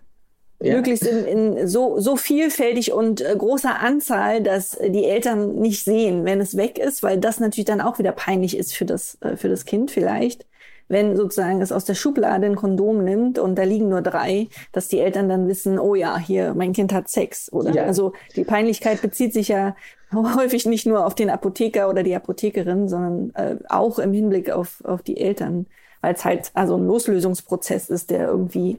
Ja. 0.63 0.75
Möglichst 0.75 1.05
in, 1.05 1.57
in 1.57 1.67
so, 1.67 1.99
so 1.99 2.15
vielfältig 2.15 2.93
und 2.93 3.19
äh, 3.19 3.35
großer 3.37 3.81
Anzahl, 3.81 4.41
dass 4.41 4.77
die 4.79 5.03
Eltern 5.03 5.55
nicht 5.55 5.83
sehen, 5.83 6.23
wenn 6.23 6.39
es 6.39 6.55
weg 6.55 6.79
ist, 6.79 7.03
weil 7.03 7.19
das 7.19 7.41
natürlich 7.41 7.65
dann 7.65 7.81
auch 7.81 7.99
wieder 7.99 8.13
peinlich 8.13 8.55
ist 8.57 8.73
für 8.73 8.85
das, 8.85 9.17
äh, 9.21 9.35
für 9.35 9.49
das 9.49 9.65
Kind 9.65 9.91
vielleicht. 9.91 10.45
Wenn 10.87 11.17
sozusagen 11.17 11.61
es 11.61 11.73
aus 11.73 11.83
der 11.83 11.95
Schublade 11.95 12.45
ein 12.45 12.55
Kondom 12.55 13.03
nimmt 13.03 13.39
und 13.39 13.55
da 13.55 13.63
liegen 13.63 13.89
nur 13.89 14.01
drei, 14.01 14.47
dass 14.71 14.87
die 14.87 14.99
Eltern 14.99 15.27
dann 15.27 15.49
wissen, 15.49 15.79
oh 15.79 15.95
ja, 15.95 16.17
hier, 16.17 16.53
mein 16.53 16.71
Kind 16.71 16.93
hat 16.93 17.09
Sex, 17.09 17.51
oder? 17.51 17.71
Ja. 17.73 17.83
Also 17.83 18.13
die 18.37 18.45
Peinlichkeit 18.45 19.01
bezieht 19.01 19.33
sich 19.33 19.49
ja 19.49 19.75
häufig 20.13 20.65
nicht 20.65 20.85
nur 20.85 21.05
auf 21.05 21.15
den 21.15 21.29
Apotheker 21.29 21.89
oder 21.89 22.03
die 22.03 22.15
Apothekerin, 22.15 22.87
sondern 22.87 23.31
äh, 23.35 23.57
auch 23.67 23.99
im 23.99 24.13
Hinblick 24.13 24.49
auf, 24.49 24.81
auf 24.85 25.01
die 25.01 25.17
Eltern, 25.17 25.65
weil 25.99 26.13
es 26.13 26.23
halt 26.23 26.51
also 26.53 26.77
ein 26.77 26.87
Loslösungsprozess 26.87 27.89
ist, 27.89 28.11
der 28.11 28.27
irgendwie 28.27 28.77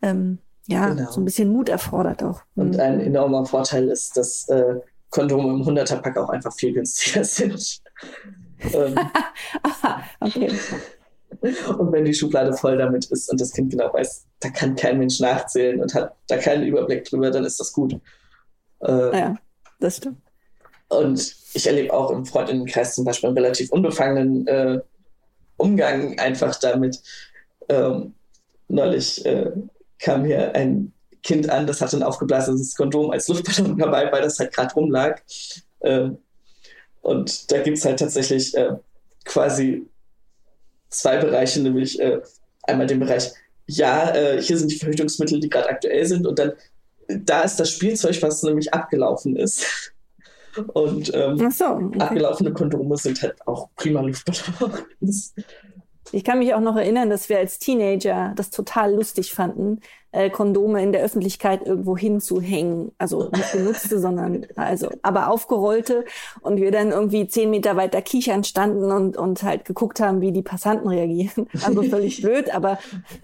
ähm, 0.00 0.38
ja, 0.66 0.88
genau. 0.88 1.10
so 1.10 1.20
ein 1.20 1.24
bisschen 1.24 1.52
Mut 1.52 1.68
erfordert 1.68 2.22
auch. 2.22 2.42
Und 2.54 2.74
mhm. 2.74 2.80
ein 2.80 3.00
enormer 3.00 3.44
Vorteil 3.44 3.88
ist, 3.88 4.16
dass 4.16 4.48
äh, 4.48 4.76
Kondome 5.10 5.48
im 5.50 5.62
100er-Pack 5.62 6.16
auch 6.18 6.28
einfach 6.28 6.52
viel 6.54 6.72
günstiger 6.72 7.24
sind. 7.24 7.80
ähm, 8.72 8.94
okay. 10.20 10.50
Und 11.78 11.92
wenn 11.92 12.04
die 12.04 12.14
Schublade 12.14 12.52
voll 12.54 12.78
damit 12.78 13.06
ist 13.06 13.30
und 13.30 13.40
das 13.40 13.52
Kind 13.52 13.70
genau 13.70 13.92
weiß, 13.92 14.26
da 14.40 14.48
kann 14.48 14.74
kein 14.74 14.98
Mensch 14.98 15.20
nachzählen 15.20 15.80
und 15.80 15.94
hat 15.94 16.14
da 16.28 16.38
keinen 16.38 16.64
Überblick 16.64 17.04
drüber, 17.04 17.30
dann 17.30 17.44
ist 17.44 17.60
das 17.60 17.72
gut. 17.72 17.98
Ähm, 18.82 19.10
ja, 19.12 19.34
das 19.80 19.98
stimmt. 19.98 20.18
Und 20.88 21.36
ich 21.54 21.66
erlebe 21.66 21.92
auch 21.92 22.10
im 22.10 22.24
Freundinnenkreis 22.24 22.94
zum 22.94 23.04
Beispiel 23.04 23.28
einen 23.28 23.38
relativ 23.38 23.70
unbefangenen 23.70 24.46
äh, 24.46 24.80
Umgang 25.56 26.18
einfach 26.18 26.54
damit. 26.56 27.00
Ähm, 27.68 28.14
neulich 28.68 29.24
äh, 29.26 29.50
kam 29.98 30.24
hier 30.24 30.54
ein 30.54 30.92
Kind 31.22 31.50
an, 31.50 31.66
das 31.66 31.80
hatte 31.80 31.96
ein 31.96 32.02
aufgeblasenes 32.02 32.76
Kondom 32.76 33.10
als 33.10 33.28
Luftballon 33.28 33.76
dabei, 33.78 34.10
weil 34.12 34.22
das 34.22 34.38
halt 34.38 34.52
gerade 34.52 34.74
rumlag. 34.74 35.20
Ähm, 35.80 36.18
und 37.02 37.50
da 37.50 37.62
gibt 37.62 37.78
es 37.78 37.84
halt 37.84 37.98
tatsächlich 37.98 38.54
äh, 38.56 38.72
quasi 39.24 39.86
zwei 40.88 41.18
Bereiche, 41.18 41.60
nämlich 41.60 42.00
äh, 42.00 42.20
einmal 42.64 42.86
den 42.86 43.00
Bereich, 43.00 43.32
ja, 43.66 44.14
äh, 44.14 44.40
hier 44.40 44.58
sind 44.58 44.70
die 44.70 44.78
Verhütungsmittel, 44.78 45.40
die 45.40 45.48
gerade 45.48 45.68
aktuell 45.68 46.06
sind, 46.06 46.26
und 46.26 46.38
dann 46.38 46.52
da 47.08 47.42
ist 47.42 47.56
das 47.56 47.70
Spielzeug, 47.70 48.20
was 48.22 48.42
nämlich 48.42 48.72
abgelaufen 48.72 49.36
ist. 49.36 49.92
Und 50.72 51.12
ähm, 51.14 51.50
so, 51.50 51.66
okay. 51.66 52.00
abgelaufene 52.00 52.52
Kondome 52.52 52.96
sind 52.96 53.20
halt 53.20 53.46
auch 53.46 53.68
prima 53.76 54.00
Luftballons. 54.00 55.34
Ich 56.12 56.24
kann 56.24 56.38
mich 56.38 56.54
auch 56.54 56.60
noch 56.60 56.76
erinnern, 56.76 57.10
dass 57.10 57.28
wir 57.28 57.38
als 57.38 57.58
Teenager 57.58 58.32
das 58.36 58.50
total 58.50 58.94
lustig 58.94 59.32
fanden, 59.32 59.80
äh, 60.12 60.30
Kondome 60.30 60.82
in 60.82 60.92
der 60.92 61.02
Öffentlichkeit 61.02 61.66
irgendwo 61.66 61.96
hinzuhängen. 61.96 62.92
Also 62.98 63.30
nicht 63.30 63.52
benutzte, 63.52 63.98
sondern 64.00 64.46
also 64.56 64.90
aber 65.02 65.28
aufgerollte 65.28 66.04
und 66.40 66.58
wir 66.58 66.70
dann 66.70 66.92
irgendwie 66.92 67.28
zehn 67.28 67.50
Meter 67.50 67.76
weiter 67.76 68.02
kichern 68.02 68.44
standen 68.44 68.90
und, 68.90 69.16
und 69.16 69.42
halt 69.42 69.64
geguckt 69.64 70.00
haben, 70.00 70.20
wie 70.20 70.32
die 70.32 70.42
Passanten 70.42 70.88
reagieren. 70.88 71.48
Also 71.66 71.82
völlig 71.82 72.22
blöd, 72.22 72.54
aber 72.54 72.78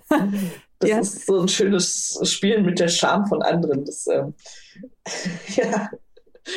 das 0.80 0.90
ja. 0.90 0.98
ist 0.98 1.26
so 1.26 1.40
ein 1.40 1.48
schönes 1.48 2.18
Spielen 2.24 2.64
mit 2.64 2.80
der 2.80 2.88
Scham 2.88 3.26
von 3.26 3.40
anderen. 3.40 3.84
Das, 3.84 4.06
ähm, 4.08 4.34
ja, 5.54 5.90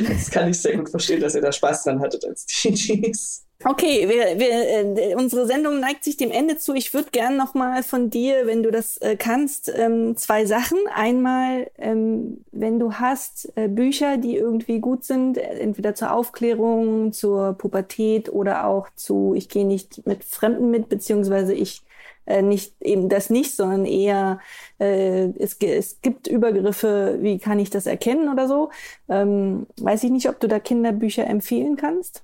das 0.08 0.32
kann 0.32 0.50
ich 0.50 0.60
sehr 0.60 0.78
gut 0.78 0.90
verstehen, 0.90 1.22
dass 1.22 1.36
ihr 1.36 1.42
da 1.42 1.52
Spaß 1.52 1.84
dran 1.84 2.02
hattet 2.02 2.26
als 2.26 2.46
Teenies. 2.46 3.45
Okay, 3.64 4.08
wir, 4.10 4.38
wir, 4.38 5.12
äh, 5.12 5.16
unsere 5.16 5.48
Sendung 5.48 5.80
neigt 5.80 6.04
sich 6.04 6.18
dem 6.18 6.30
Ende 6.30 6.58
zu. 6.58 6.74
Ich 6.74 6.94
würde 6.94 7.10
gern 7.12 7.38
noch 7.38 7.54
mal 7.54 7.84
von 7.84 8.10
dir, 8.10 8.46
wenn 8.46 8.64
du 8.64 8.70
das 8.70 8.98
äh, 8.98 9.16
kannst, 9.16 9.72
ähm, 9.74 10.18
zwei 10.18 10.46
Sachen. 10.46 10.78
Einmal, 10.94 11.72
ähm, 11.78 12.44
wenn 12.52 12.80
du 12.80 12.94
hast 12.94 13.52
äh, 13.56 13.70
Bücher, 13.70 14.18
die 14.18 14.36
irgendwie 14.36 14.80
gut 14.80 15.06
sind, 15.06 15.38
äh, 15.38 15.42
entweder 15.60 15.96
zur 15.96 16.12
Aufklärung, 16.12 17.14
zur 17.14 17.54
Pubertät 17.54 18.30
oder 18.30 18.68
auch 18.68 18.90
zu, 18.96 19.34
ich 19.36 19.48
gehe 19.48 19.66
nicht 19.66 20.06
mit 20.06 20.26
Fremden 20.26 20.70
mit, 20.70 20.90
beziehungsweise 20.90 21.54
ich 21.54 21.82
äh, 22.26 22.42
nicht 22.42 22.76
eben 22.82 23.08
das 23.10 23.30
nicht, 23.30 23.56
sondern 23.56 23.86
eher 23.86 24.40
äh, 24.80 25.30
es, 25.40 25.56
es 25.62 26.02
gibt 26.02 26.28
Übergriffe, 26.28 27.20
wie 27.22 27.40
kann 27.40 27.60
ich 27.60 27.70
das 27.70 27.86
erkennen 27.86 28.30
oder 28.30 28.48
so. 28.48 28.70
Ähm, 29.10 29.66
weiß 29.80 30.04
ich 30.04 30.12
nicht, 30.12 30.28
ob 30.30 30.40
du 30.42 30.48
da 30.48 30.60
Kinderbücher 30.60 31.26
empfehlen 31.26 31.78
kannst. 31.78 32.22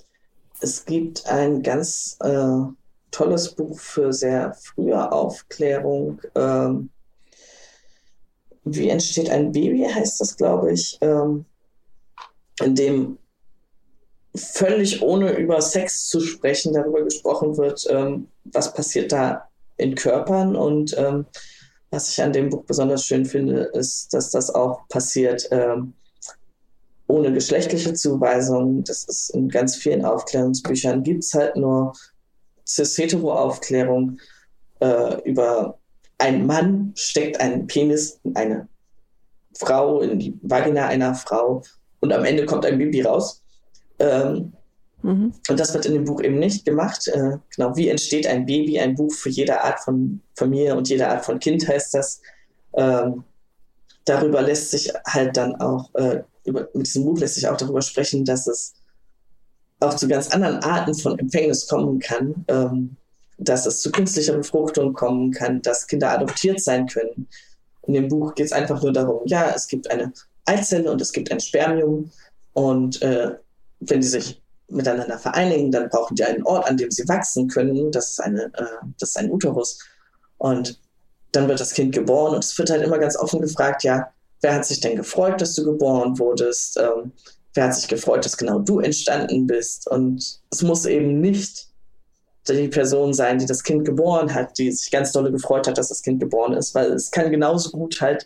Es 0.61 0.85
gibt 0.85 1.25
ein 1.27 1.63
ganz 1.63 2.17
äh, 2.19 2.59
tolles 3.09 3.55
Buch 3.55 3.79
für 3.79 4.13
sehr 4.13 4.53
frühe 4.53 5.11
Aufklärung. 5.11 6.21
Ähm, 6.35 6.89
wie 8.63 8.89
entsteht 8.89 9.29
ein 9.31 9.51
Baby, 9.51 9.87
heißt 9.91 10.21
das, 10.21 10.37
glaube 10.37 10.71
ich, 10.71 10.99
ähm, 11.01 11.45
in 12.63 12.75
dem 12.75 13.17
völlig 14.35 15.01
ohne 15.01 15.31
über 15.31 15.61
Sex 15.61 16.07
zu 16.07 16.21
sprechen 16.21 16.73
darüber 16.73 17.03
gesprochen 17.03 17.57
wird, 17.57 17.85
ähm, 17.89 18.27
was 18.45 18.73
passiert 18.73 19.11
da 19.11 19.49
in 19.77 19.95
Körpern. 19.95 20.55
Und 20.55 20.95
ähm, 20.95 21.25
was 21.89 22.09
ich 22.09 22.21
an 22.21 22.33
dem 22.33 22.49
Buch 22.49 22.63
besonders 22.65 23.05
schön 23.05 23.25
finde, 23.25 23.63
ist, 23.73 24.13
dass 24.13 24.29
das 24.29 24.53
auch 24.53 24.87
passiert 24.89 25.47
ähm, 25.51 25.93
ohne 27.11 27.33
geschlechtliche 27.33 27.93
Zuweisung. 27.93 28.83
Das 28.83 29.03
ist 29.05 29.29
in 29.31 29.49
ganz 29.49 29.75
vielen 29.75 30.05
Aufklärungsbüchern 30.05 31.03
gibt 31.03 31.23
es 31.23 31.33
halt 31.33 31.55
nur 31.55 31.93
cis-hetero-Aufklärung 32.67 34.17
äh, 34.79 35.21
über 35.29 35.77
ein 36.17 36.45
Mann 36.45 36.93
steckt 36.95 37.39
einen 37.39 37.67
Penis 37.67 38.19
in 38.23 38.35
eine 38.35 38.67
Frau, 39.55 40.01
in 40.01 40.19
die 40.19 40.37
Vagina 40.41 40.87
einer 40.87 41.15
Frau 41.15 41.63
und 41.99 42.13
am 42.13 42.23
Ende 42.23 42.45
kommt 42.45 42.65
ein 42.65 42.77
Baby 42.77 43.01
raus. 43.01 43.43
Ähm, 43.99 44.53
Mhm. 45.03 45.33
Und 45.49 45.59
das 45.59 45.73
wird 45.73 45.85
in 45.85 45.93
dem 45.93 46.05
Buch 46.05 46.21
eben 46.21 46.39
nicht 46.39 46.65
gemacht. 46.65 47.07
Äh, 47.07 47.37
genau, 47.55 47.75
wie 47.75 47.89
entsteht 47.89 48.27
ein 48.27 48.45
Baby? 48.45 48.79
Ein 48.79 48.95
Buch 48.95 49.13
für 49.13 49.29
jede 49.29 49.63
Art 49.63 49.79
von 49.79 50.21
Familie 50.35 50.75
und 50.75 50.89
jede 50.89 51.07
Art 51.07 51.25
von 51.25 51.39
Kind 51.39 51.67
heißt 51.67 51.93
das. 51.93 52.21
Ähm, 52.73 53.23
darüber 54.05 54.41
lässt 54.41 54.71
sich 54.71 54.91
halt 55.05 55.37
dann 55.37 55.55
auch, 55.55 55.93
äh, 55.95 56.23
über, 56.45 56.67
mit 56.73 56.87
diesem 56.87 57.05
Buch 57.05 57.19
lässt 57.19 57.35
sich 57.35 57.47
auch 57.47 57.57
darüber 57.57 57.81
sprechen, 57.81 58.25
dass 58.25 58.47
es 58.47 58.73
auch 59.79 59.95
zu 59.95 60.07
ganz 60.07 60.29
anderen 60.29 60.57
Arten 60.57 60.93
von 60.93 61.17
Empfängnis 61.17 61.67
kommen 61.67 61.99
kann, 61.99 62.45
ähm, 62.47 62.97
dass 63.37 63.65
es 63.65 63.81
zu 63.81 63.91
künstlicher 63.91 64.37
Befruchtung 64.37 64.93
kommen 64.93 65.31
kann, 65.31 65.61
dass 65.61 65.87
Kinder 65.87 66.11
adoptiert 66.11 66.61
sein 66.61 66.87
können. 66.87 67.27
In 67.87 67.93
dem 67.93 68.07
Buch 68.07 68.35
geht 68.35 68.45
es 68.45 68.51
einfach 68.51 68.81
nur 68.81 68.93
darum, 68.93 69.21
ja, 69.25 69.51
es 69.55 69.67
gibt 69.67 69.89
eine 69.89 70.13
Eizelle 70.45 70.91
und 70.91 71.01
es 71.01 71.11
gibt 71.11 71.31
ein 71.31 71.39
Spermium 71.39 72.11
und 72.53 73.01
äh, 73.01 73.35
wenn 73.79 74.01
die 74.01 74.07
sich 74.07 74.41
miteinander 74.69 75.17
vereinigen, 75.17 75.71
dann 75.71 75.89
brauchen 75.89 76.15
die 76.15 76.23
einen 76.23 76.43
Ort, 76.43 76.67
an 76.67 76.77
dem 76.77 76.91
sie 76.91 77.07
wachsen 77.07 77.47
können. 77.47 77.91
Das 77.91 78.11
ist, 78.11 78.21
eine, 78.21 78.45
äh, 78.53 78.85
das 78.99 79.09
ist 79.09 79.17
ein 79.17 79.31
Uterus. 79.31 79.79
Und 80.37 80.79
dann 81.31 81.47
wird 81.47 81.59
das 81.59 81.73
Kind 81.73 81.93
geboren 81.93 82.35
und 82.35 82.43
es 82.43 82.57
wird 82.57 82.69
halt 82.69 82.81
immer 82.81 82.97
ganz 82.97 83.17
offen 83.17 83.41
gefragt, 83.41 83.83
ja, 83.83 84.11
wer 84.41 84.55
hat 84.55 84.65
sich 84.65 84.79
denn 84.79 84.95
gefreut, 84.95 85.39
dass 85.41 85.55
du 85.55 85.63
geboren 85.63 86.17
wurdest? 86.19 86.77
Ähm, 86.77 87.11
wer 87.53 87.65
hat 87.65 87.75
sich 87.75 87.87
gefreut, 87.87 88.25
dass 88.25 88.37
genau 88.37 88.59
du 88.59 88.79
entstanden 88.79 89.47
bist? 89.47 89.87
Und 89.89 90.41
es 90.51 90.61
muss 90.61 90.85
eben 90.85 91.21
nicht 91.21 91.67
die 92.47 92.67
Person 92.67 93.13
sein, 93.13 93.37
die 93.37 93.45
das 93.45 93.63
Kind 93.63 93.85
geboren 93.85 94.33
hat, 94.33 94.57
die 94.57 94.71
sich 94.71 94.91
ganz 94.91 95.11
dolle 95.11 95.31
gefreut 95.31 95.67
hat, 95.67 95.77
dass 95.77 95.89
das 95.89 96.01
Kind 96.01 96.19
geboren 96.19 96.53
ist, 96.53 96.73
weil 96.73 96.91
es 96.91 97.11
kann 97.11 97.31
genauso 97.31 97.69
gut 97.69 98.01
halt 98.01 98.25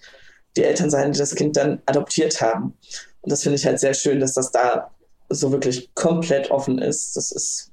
die 0.56 0.64
Eltern 0.64 0.90
sein, 0.90 1.12
die 1.12 1.20
das 1.20 1.36
Kind 1.36 1.58
dann 1.58 1.82
adoptiert 1.86 2.42
haben. 2.42 2.78
Und 3.22 3.32
das 3.32 3.44
finde 3.44 3.58
ich 3.58 3.66
halt 3.66 3.80
sehr 3.80 3.94
schön, 3.94 4.20
dass 4.20 4.34
das 4.34 4.52
da 4.52 4.92
so 5.30 5.52
wirklich 5.52 5.94
komplett 5.96 6.50
offen 6.50 6.80
ist. 6.80 7.18
Das 7.18 7.32
ist, 7.32 7.72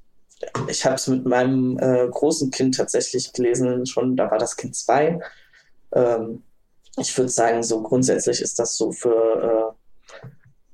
ich 0.69 0.85
habe 0.85 0.97
es 0.97 1.07
mit 1.07 1.25
meinem 1.25 1.79
äh, 1.79 2.09
großen 2.11 2.51
Kind 2.51 2.77
tatsächlich 2.77 3.33
gelesen, 3.33 3.87
schon, 3.87 4.17
da 4.17 4.31
war 4.31 4.39
das 4.39 4.57
Kind 4.57 4.75
zwei. 4.75 5.21
Ähm, 5.95 6.43
ich 6.99 7.17
würde 7.17 7.31
sagen, 7.31 7.63
so 7.63 7.83
grundsätzlich 7.83 8.41
ist 8.41 8.59
das 8.59 8.77
so 8.77 8.93
für 8.93 9.75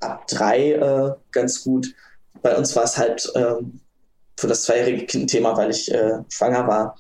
äh, 0.01 0.05
ab 0.05 0.27
drei 0.27 0.73
äh, 0.73 1.13
ganz 1.31 1.63
gut. 1.63 1.95
Bei 2.43 2.57
uns 2.57 2.75
war 2.77 2.85
es 2.85 2.97
halt 2.97 3.31
ähm, 3.35 3.81
für 4.37 4.47
das 4.47 4.63
zweijährige 4.63 5.07
Kind 5.07 5.25
ein 5.25 5.29
Thema, 5.29 5.57
weil 5.57 5.71
ich 5.71 5.93
äh, 5.93 6.19
schwanger 6.29 6.67
war 6.67 6.97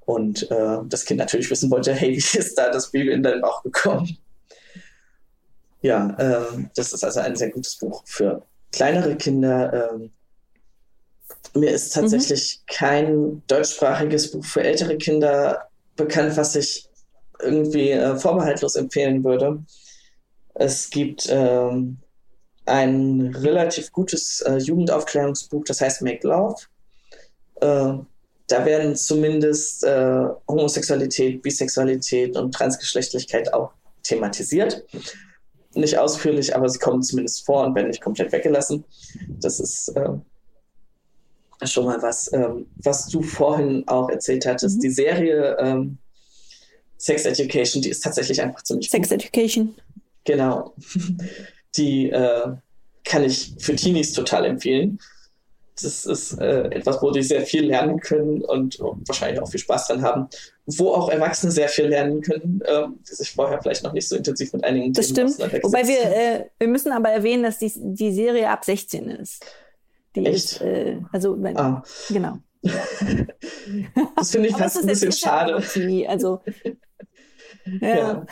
und 0.00 0.50
äh, 0.50 0.78
das 0.86 1.04
Kind 1.04 1.18
natürlich 1.18 1.50
wissen 1.50 1.70
wollte, 1.70 1.94
hey, 1.94 2.12
wie 2.12 2.38
ist 2.38 2.54
da 2.56 2.70
das 2.70 2.90
Baby 2.90 3.12
in 3.12 3.22
deinen 3.22 3.40
Bauch 3.40 3.62
gekommen? 3.62 4.18
Ja, 5.82 6.10
äh, 6.18 6.64
das 6.76 6.92
ist 6.92 7.04
also 7.04 7.20
ein 7.20 7.36
sehr 7.36 7.50
gutes 7.50 7.76
Buch 7.76 8.02
für 8.04 8.42
kleinere 8.72 9.16
Kinder. 9.16 9.90
Ähm, 9.92 10.10
mir 11.54 11.70
ist 11.70 11.94
tatsächlich 11.94 12.60
mhm. 12.60 12.72
kein 12.72 13.42
deutschsprachiges 13.46 14.30
Buch 14.30 14.44
für 14.44 14.62
ältere 14.62 14.98
Kinder 14.98 15.68
bekannt, 15.96 16.36
was 16.36 16.54
ich 16.54 16.89
irgendwie 17.42 17.90
äh, 17.90 18.16
vorbehaltlos 18.16 18.76
empfehlen 18.76 19.24
würde. 19.24 19.62
Es 20.54 20.90
gibt 20.90 21.28
ähm, 21.30 21.98
ein 22.66 23.34
relativ 23.36 23.92
gutes 23.92 24.40
äh, 24.42 24.56
Jugendaufklärungsbuch, 24.56 25.64
das 25.64 25.80
heißt 25.80 26.02
Make 26.02 26.26
Love. 26.26 26.56
Äh, 27.60 27.94
da 28.48 28.64
werden 28.64 28.96
zumindest 28.96 29.84
äh, 29.84 30.26
Homosexualität, 30.48 31.40
Bisexualität 31.42 32.36
und 32.36 32.52
Transgeschlechtlichkeit 32.52 33.52
auch 33.54 33.72
thematisiert 34.02 34.84
nicht 35.74 35.98
ausführlich, 35.98 36.54
aber 36.54 36.68
sie 36.68 36.78
kommen 36.78 37.02
zumindest 37.02 37.46
vor 37.46 37.64
und 37.64 37.74
werden 37.74 37.88
nicht 37.88 38.02
komplett 38.02 38.32
weggelassen. 38.32 38.84
Das 39.40 39.60
ist 39.60 39.88
äh, 39.88 41.66
schon 41.66 41.84
mal 41.84 42.02
was, 42.02 42.32
ähm, 42.32 42.66
was 42.76 43.08
du 43.08 43.22
vorhin 43.22 43.86
auch 43.86 44.08
erzählt 44.08 44.46
hattest. 44.46 44.78
Mhm. 44.78 44.80
Die 44.80 44.90
Serie 44.90 45.56
ähm, 45.60 45.98
Sex 47.00 47.24
Education, 47.24 47.82
die 47.82 47.90
ist 47.90 48.02
tatsächlich 48.02 48.40
einfach 48.40 48.62
ziemlich 48.62 48.90
Sex 48.90 49.08
gut. 49.08 49.20
Education. 49.20 49.74
Genau. 50.24 50.74
Die 51.76 52.10
äh, 52.10 52.48
kann 53.04 53.24
ich 53.24 53.54
für 53.58 53.76
Teenies 53.76 54.12
total 54.12 54.44
empfehlen 54.44 54.98
das 55.82 56.06
ist 56.06 56.38
äh, 56.40 56.62
etwas, 56.70 57.00
wo 57.02 57.10
die 57.10 57.22
sehr 57.22 57.42
viel 57.42 57.66
lernen 57.66 58.00
können 58.00 58.42
und 58.42 58.78
wahrscheinlich 58.80 59.40
auch 59.40 59.48
viel 59.48 59.60
Spaß 59.60 59.88
dran 59.88 60.02
haben. 60.02 60.28
Wo 60.66 60.92
auch 60.92 61.08
Erwachsene 61.08 61.52
sehr 61.52 61.68
viel 61.68 61.86
lernen 61.86 62.20
können, 62.20 62.60
äh, 62.64 62.86
die 63.08 63.14
sich 63.14 63.30
vorher 63.32 63.60
vielleicht 63.60 63.82
noch 63.82 63.92
nicht 63.92 64.08
so 64.08 64.16
intensiv 64.16 64.52
mit 64.52 64.64
einigen 64.64 64.92
das 64.92 65.12
Themen 65.12 65.32
stimmt. 65.32 65.62
Wobei 65.62 65.86
wir, 65.86 66.00
äh, 66.00 66.46
wir 66.58 66.68
müssen 66.68 66.92
aber 66.92 67.10
erwähnen, 67.10 67.42
dass 67.42 67.58
die, 67.58 67.72
die 67.76 68.12
Serie 68.12 68.48
ab 68.48 68.64
16 68.64 69.08
ist. 69.10 69.44
Die 70.16 70.26
Echt? 70.26 70.36
Ist, 70.36 70.60
äh, 70.60 70.98
also, 71.12 71.40
wenn, 71.42 71.56
ah. 71.56 71.82
genau. 72.08 72.38
das 74.16 74.32
finde 74.32 74.48
ich 74.48 74.56
fast 74.56 74.78
ein 74.78 74.86
bisschen 74.86 75.12
schade. 75.12 75.62
Also, 76.08 76.40
ja. 77.80 77.96
ja. 77.96 78.26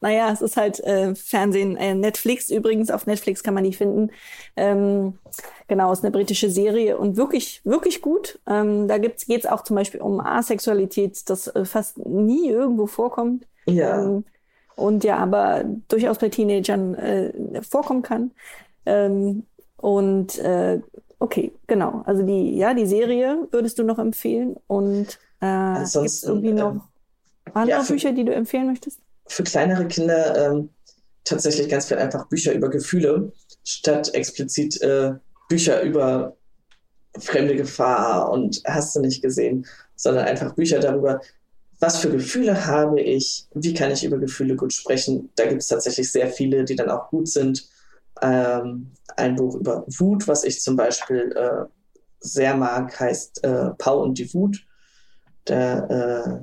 naja, 0.00 0.32
es 0.32 0.42
ist 0.42 0.56
halt 0.56 0.80
äh, 0.80 1.14
Fernsehen. 1.14 1.76
Äh, 1.76 1.94
Netflix 1.94 2.50
übrigens, 2.50 2.90
auf 2.90 3.06
Netflix 3.06 3.42
kann 3.42 3.54
man 3.54 3.64
die 3.64 3.72
finden. 3.72 4.10
Ähm, 4.56 5.18
genau, 5.66 5.92
ist 5.92 6.04
eine 6.04 6.10
britische 6.10 6.50
Serie 6.50 6.98
und 6.98 7.16
wirklich, 7.16 7.60
wirklich 7.64 8.02
gut. 8.02 8.38
Ähm, 8.46 8.88
da 8.88 8.98
geht 8.98 9.26
es 9.26 9.46
auch 9.46 9.62
zum 9.62 9.76
Beispiel 9.76 10.00
um 10.00 10.20
Asexualität, 10.20 11.28
das 11.28 11.48
äh, 11.48 11.64
fast 11.64 11.98
nie 11.98 12.48
irgendwo 12.48 12.86
vorkommt. 12.86 13.46
Ja. 13.66 14.02
Ähm, 14.02 14.24
und 14.76 15.02
ja, 15.02 15.16
aber 15.16 15.64
durchaus 15.88 16.18
bei 16.18 16.28
Teenagern 16.28 16.94
äh, 16.94 17.62
vorkommen 17.62 18.02
kann. 18.02 18.30
Ähm, 18.86 19.44
und 19.76 20.38
äh, 20.38 20.80
okay, 21.18 21.52
genau. 21.66 22.02
Also 22.06 22.22
die, 22.22 22.56
ja, 22.56 22.74
die 22.74 22.86
Serie 22.86 23.48
würdest 23.50 23.78
du 23.78 23.84
noch 23.84 23.98
empfehlen 23.98 24.56
und 24.66 25.18
äh, 25.40 25.78
gibt 25.78 25.94
es 25.94 26.22
irgendwie 26.22 26.52
noch 26.52 26.86
andere 27.54 27.78
ja, 27.78 27.82
für, 27.82 27.94
Bücher, 27.94 28.12
die 28.12 28.24
du 28.24 28.34
empfehlen 28.34 28.66
möchtest? 28.66 29.00
Für 29.26 29.44
kleinere 29.44 29.86
Kinder 29.86 30.50
ähm, 30.50 30.70
tatsächlich 31.24 31.68
ganz 31.68 31.86
viel 31.86 31.98
einfach 31.98 32.28
Bücher 32.28 32.52
über 32.52 32.68
Gefühle, 32.70 33.32
statt 33.64 34.14
explizit 34.14 34.80
äh, 34.82 35.12
Bücher 35.48 35.82
über 35.82 36.36
fremde 37.18 37.56
Gefahr 37.56 38.30
und 38.30 38.62
hast 38.66 38.94
du 38.94 39.00
nicht 39.00 39.22
gesehen, 39.22 39.66
sondern 39.96 40.26
einfach 40.26 40.54
Bücher 40.54 40.78
darüber, 40.78 41.20
was 41.80 41.98
für 41.98 42.10
Gefühle 42.10 42.66
habe 42.66 43.00
ich, 43.00 43.46
wie 43.54 43.74
kann 43.74 43.90
ich 43.90 44.04
über 44.04 44.18
Gefühle 44.18 44.56
gut 44.56 44.72
sprechen. 44.72 45.30
Da 45.36 45.46
gibt 45.46 45.62
es 45.62 45.68
tatsächlich 45.68 46.10
sehr 46.10 46.28
viele, 46.28 46.64
die 46.64 46.76
dann 46.76 46.90
auch 46.90 47.08
gut 47.08 47.28
sind. 47.28 47.68
Ähm, 48.20 48.92
ein 49.16 49.36
Buch 49.36 49.54
über 49.54 49.84
Wut, 49.86 50.26
was 50.26 50.44
ich 50.44 50.60
zum 50.60 50.76
Beispiel 50.76 51.32
äh, 51.36 51.66
sehr 52.20 52.56
mag, 52.56 52.98
heißt 52.98 53.44
äh, 53.44 53.70
Pau 53.78 54.02
und 54.02 54.18
die 54.18 54.32
Wut. 54.34 54.64
Da 55.44 55.86
äh, 55.86 56.40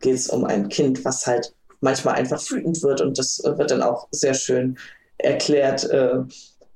geht 0.00 0.14
es 0.14 0.28
um 0.28 0.44
ein 0.44 0.68
Kind, 0.68 1.04
was 1.04 1.26
halt 1.26 1.54
manchmal 1.80 2.14
einfach 2.14 2.42
wütend 2.50 2.82
wird 2.82 3.00
und 3.00 3.18
das 3.18 3.42
äh, 3.44 3.56
wird 3.58 3.70
dann 3.70 3.82
auch 3.82 4.08
sehr 4.10 4.34
schön 4.34 4.78
erklärt, 5.18 5.84
äh, 5.90 6.18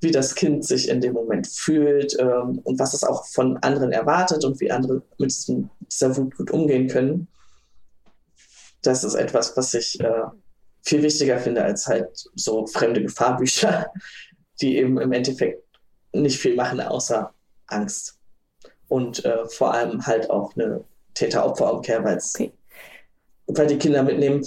wie 0.01 0.11
das 0.11 0.35
Kind 0.35 0.65
sich 0.65 0.89
in 0.89 1.01
dem 1.01 1.13
Moment 1.13 1.47
fühlt 1.47 2.17
ähm, 2.19 2.61
und 2.65 2.79
was 2.79 2.95
es 2.95 3.05
auch 3.05 3.27
von 3.27 3.59
anderen 3.59 3.93
erwartet 3.93 4.45
und 4.45 4.61
wie 4.61 4.71
andere 4.71 5.03
mit 5.19 5.31
diesem, 5.31 5.69
dieser 5.91 6.17
Wut 6.17 6.37
gut 6.37 6.51
umgehen 6.51 6.89
können. 6.89 7.29
Das 8.83 9.05
ist 9.05 9.15
etwas, 9.15 9.57
was 9.57 9.75
ich 9.75 10.01
äh, 10.01 10.23
viel 10.83 11.03
wichtiger 11.03 11.39
finde 11.39 11.63
als 11.63 11.87
halt 11.87 12.09
so 12.35 12.67
fremde 12.67 13.03
Gefahrbücher, 13.03 13.93
die 14.61 14.79
eben 14.79 14.99
im 14.99 15.13
Endeffekt 15.13 15.63
nicht 16.13 16.39
viel 16.39 16.57
machen 16.57 16.81
außer 16.81 17.33
Angst. 17.67 18.19
Und 18.89 19.25
äh, 19.25 19.47
vor 19.49 19.75
allem 19.75 20.07
halt 20.07 20.31
auch 20.31 20.57
eine 20.57 20.83
Täter-Opfer-Umkehr, 21.15 22.01
okay. 22.01 22.53
Weil 23.57 23.67
die 23.67 23.79
Kinder 23.79 24.03
mitnehmen, 24.03 24.47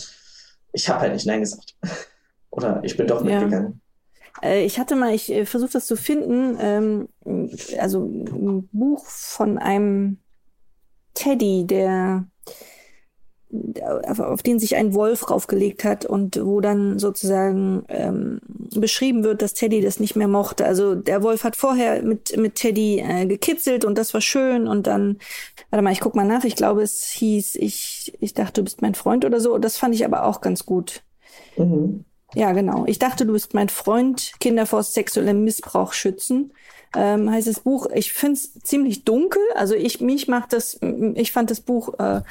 ich 0.71 0.89
habe 0.89 1.01
halt 1.01 1.13
nicht 1.13 1.25
Nein 1.25 1.41
gesagt. 1.41 1.75
Oder 2.49 2.81
ich 2.83 2.95
bin 2.97 3.07
doch 3.07 3.23
mitgegangen. 3.23 3.81
Ja. 4.41 4.49
Äh, 4.49 4.65
ich 4.65 4.79
hatte 4.79 4.95
mal, 4.95 5.13
ich 5.13 5.31
äh, 5.31 5.45
versuche 5.45 5.73
das 5.73 5.85
zu 5.85 5.95
finden, 5.95 6.57
ähm, 6.59 7.09
also 7.79 8.05
ein 8.05 8.69
Buch 8.71 9.05
von 9.05 9.57
einem 9.57 10.17
Teddy, 11.13 11.65
der 11.65 12.25
auf 14.17 14.41
den 14.41 14.59
sich 14.59 14.75
ein 14.75 14.93
Wolf 14.93 15.29
raufgelegt 15.29 15.83
hat 15.83 16.05
und 16.05 16.43
wo 16.43 16.59
dann 16.59 16.97
sozusagen 16.97 17.83
ähm, 17.87 18.39
beschrieben 18.75 19.23
wird, 19.23 19.41
dass 19.41 19.53
Teddy 19.53 19.81
das 19.81 19.99
nicht 19.99 20.15
mehr 20.15 20.27
mochte. 20.27 20.65
Also 20.65 20.95
der 20.95 21.21
Wolf 21.21 21.43
hat 21.43 21.55
vorher 21.55 22.01
mit, 22.01 22.35
mit 22.37 22.55
Teddy 22.55 22.99
äh, 22.99 23.25
gekitzelt 23.25 23.85
und 23.85 23.97
das 23.97 24.13
war 24.13 24.21
schön 24.21 24.67
und 24.67 24.87
dann, 24.87 25.19
warte 25.69 25.83
mal, 25.83 25.93
ich 25.93 25.99
guck 25.99 26.15
mal 26.15 26.25
nach, 26.25 26.43
ich 26.43 26.55
glaube, 26.55 26.81
es 26.81 27.05
hieß, 27.11 27.55
ich, 27.55 28.13
ich 28.19 28.33
dachte, 28.33 28.61
du 28.61 28.63
bist 28.63 28.81
mein 28.81 28.95
Freund 28.95 29.23
oder 29.23 29.39
so. 29.39 29.57
Das 29.57 29.77
fand 29.77 29.93
ich 29.93 30.05
aber 30.05 30.25
auch 30.25 30.41
ganz 30.41 30.65
gut. 30.65 31.03
Mhm. 31.57 32.05
Ja, 32.35 32.51
genau. 32.53 32.85
Ich 32.87 32.97
dachte, 32.97 33.25
du 33.25 33.33
bist 33.33 33.53
mein 33.53 33.69
Freund, 33.69 34.31
Kinder 34.39 34.65
vor 34.65 34.81
sexuellem 34.81 35.43
Missbrauch 35.43 35.93
schützen. 35.93 36.53
Ähm, 36.95 37.29
heißt 37.29 37.47
das 37.47 37.59
Buch. 37.59 37.87
Ich 37.93 38.13
finde 38.13 38.33
es 38.33 38.53
ziemlich 38.63 39.03
dunkel. 39.03 39.41
Also 39.55 39.75
ich, 39.75 40.01
mich 40.01 40.27
macht 40.27 40.53
das, 40.53 40.79
ich 41.15 41.31
fand 41.31 41.51
das 41.51 41.61
Buch 41.61 41.99
äh, 41.99 42.21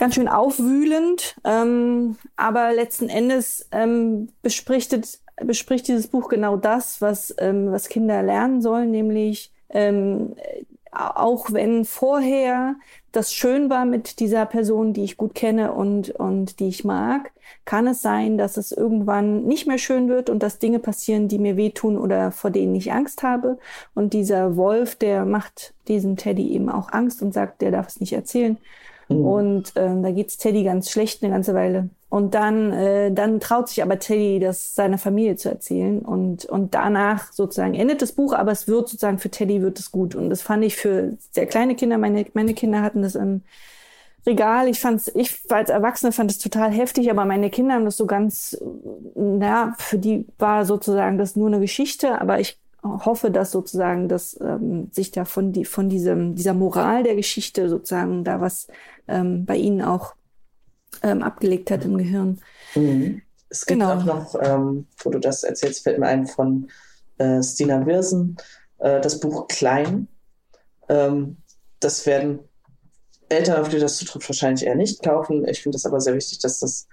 ganz 0.00 0.14
schön 0.14 0.28
aufwühlend. 0.28 1.36
Ähm, 1.44 2.16
aber 2.34 2.72
letzten 2.72 3.10
Endes 3.10 3.68
ähm, 3.70 4.30
bespricht, 4.40 4.98
bespricht 5.44 5.88
dieses 5.88 6.08
Buch 6.08 6.30
genau 6.30 6.56
das, 6.56 7.02
was, 7.02 7.34
ähm, 7.38 7.70
was 7.70 7.90
Kinder 7.90 8.22
lernen 8.22 8.62
sollen, 8.62 8.90
nämlich 8.90 9.52
ähm, 9.68 10.34
auch 10.90 11.52
wenn 11.52 11.84
vorher 11.84 12.76
das 13.12 13.34
schön 13.34 13.68
war 13.68 13.84
mit 13.84 14.20
dieser 14.20 14.46
Person, 14.46 14.94
die 14.94 15.04
ich 15.04 15.18
gut 15.18 15.34
kenne 15.34 15.72
und, 15.72 16.10
und 16.10 16.60
die 16.60 16.68
ich 16.68 16.82
mag, 16.82 17.30
kann 17.66 17.86
es 17.86 18.00
sein, 18.00 18.38
dass 18.38 18.56
es 18.56 18.72
irgendwann 18.72 19.44
nicht 19.44 19.66
mehr 19.66 19.78
schön 19.78 20.08
wird 20.08 20.30
und 20.30 20.42
dass 20.42 20.58
Dinge 20.58 20.78
passieren, 20.78 21.28
die 21.28 21.38
mir 21.38 21.58
wehtun 21.58 21.98
oder 21.98 22.32
vor 22.32 22.50
denen 22.50 22.74
ich 22.74 22.90
Angst 22.90 23.22
habe. 23.22 23.58
Und 23.94 24.14
dieser 24.14 24.56
Wolf, 24.56 24.94
der 24.94 25.26
macht 25.26 25.74
diesem 25.88 26.16
Teddy 26.16 26.52
eben 26.52 26.70
auch 26.70 26.90
Angst 26.90 27.20
und 27.20 27.34
sagt, 27.34 27.60
der 27.60 27.70
darf 27.70 27.88
es 27.88 28.00
nicht 28.00 28.14
erzählen. 28.14 28.56
Mhm. 29.10 29.24
Und 29.24 29.72
ähm, 29.76 30.02
da 30.02 30.10
geht's 30.10 30.38
Teddy 30.38 30.64
ganz 30.64 30.90
schlecht 30.90 31.22
eine 31.22 31.32
ganze 31.32 31.54
Weile. 31.54 31.90
Und 32.08 32.34
dann, 32.34 32.72
äh, 32.72 33.12
dann 33.12 33.38
traut 33.40 33.68
sich 33.68 33.82
aber 33.82 33.98
Teddy, 33.98 34.40
das 34.40 34.74
seiner 34.74 34.98
Familie 34.98 35.36
zu 35.36 35.48
erzählen. 35.48 36.00
Und, 36.00 36.44
und 36.44 36.74
danach 36.74 37.32
sozusagen 37.32 37.74
endet 37.74 38.02
das 38.02 38.12
Buch, 38.12 38.32
aber 38.32 38.52
es 38.52 38.66
wird 38.66 38.88
sozusagen 38.88 39.18
für 39.18 39.30
Teddy 39.30 39.62
wird 39.62 39.78
es 39.78 39.92
gut. 39.92 40.14
Und 40.14 40.30
das 40.30 40.42
fand 40.42 40.64
ich 40.64 40.76
für 40.76 41.16
sehr 41.32 41.46
kleine 41.46 41.74
Kinder. 41.74 41.98
Meine, 41.98 42.24
meine 42.34 42.54
Kinder 42.54 42.82
hatten 42.82 43.02
das 43.02 43.14
im 43.14 43.42
Regal. 44.26 44.68
Ich 44.68 44.80
fand's, 44.80 45.10
ich 45.14 45.40
als 45.50 45.70
Erwachsene 45.70 46.12
fand 46.12 46.30
es 46.30 46.38
total 46.38 46.70
heftig, 46.70 47.10
aber 47.10 47.24
meine 47.24 47.48
Kinder 47.48 47.74
haben 47.74 47.84
das 47.84 47.96
so 47.96 48.06
ganz, 48.06 48.58
naja, 49.14 49.74
für 49.78 49.98
die 49.98 50.26
war 50.38 50.64
sozusagen 50.64 51.16
das 51.16 51.36
nur 51.36 51.48
eine 51.48 51.60
Geschichte, 51.60 52.20
aber 52.20 52.40
ich 52.40 52.58
hoffe, 52.82 53.30
dass 53.30 53.50
sozusagen, 53.50 54.08
dass 54.08 54.38
ähm, 54.40 54.88
sich 54.92 55.10
da 55.10 55.24
von, 55.24 55.52
die, 55.52 55.64
von 55.64 55.88
diesem, 55.88 56.34
dieser 56.34 56.54
Moral 56.54 57.02
der 57.02 57.14
Geschichte 57.14 57.68
sozusagen 57.68 58.24
da 58.24 58.40
was 58.40 58.68
ähm, 59.08 59.44
bei 59.44 59.56
Ihnen 59.56 59.82
auch 59.82 60.14
ähm, 61.02 61.22
abgelegt 61.22 61.70
hat 61.70 61.84
im 61.84 61.98
Gehirn. 61.98 62.40
Mhm. 62.74 63.22
Es 63.48 63.66
gibt 63.66 63.80
genau. 63.80 63.94
auch 63.94 64.04
noch, 64.04 64.34
ähm, 64.40 64.86
wo 65.02 65.10
du 65.10 65.18
das 65.18 65.42
erzählst, 65.42 65.82
fällt 65.82 65.98
mir 65.98 66.06
ein 66.06 66.26
von 66.26 66.68
äh, 67.18 67.42
Stina 67.42 67.84
Wirsen, 67.84 68.36
äh, 68.78 69.00
das 69.00 69.20
Buch 69.20 69.48
Klein. 69.48 70.08
Ähm, 70.88 71.36
das 71.80 72.06
werden 72.06 72.40
Eltern, 73.28 73.60
auf 73.60 73.68
die 73.68 73.78
das 73.78 73.96
zutrifft, 73.96 74.28
wahrscheinlich 74.28 74.66
eher 74.66 74.76
nicht 74.76 75.02
kaufen. 75.02 75.46
Ich 75.46 75.62
finde 75.62 75.76
es 75.76 75.86
aber 75.86 76.00
sehr 76.00 76.14
wichtig, 76.14 76.38
dass 76.40 76.60
das 76.60 76.86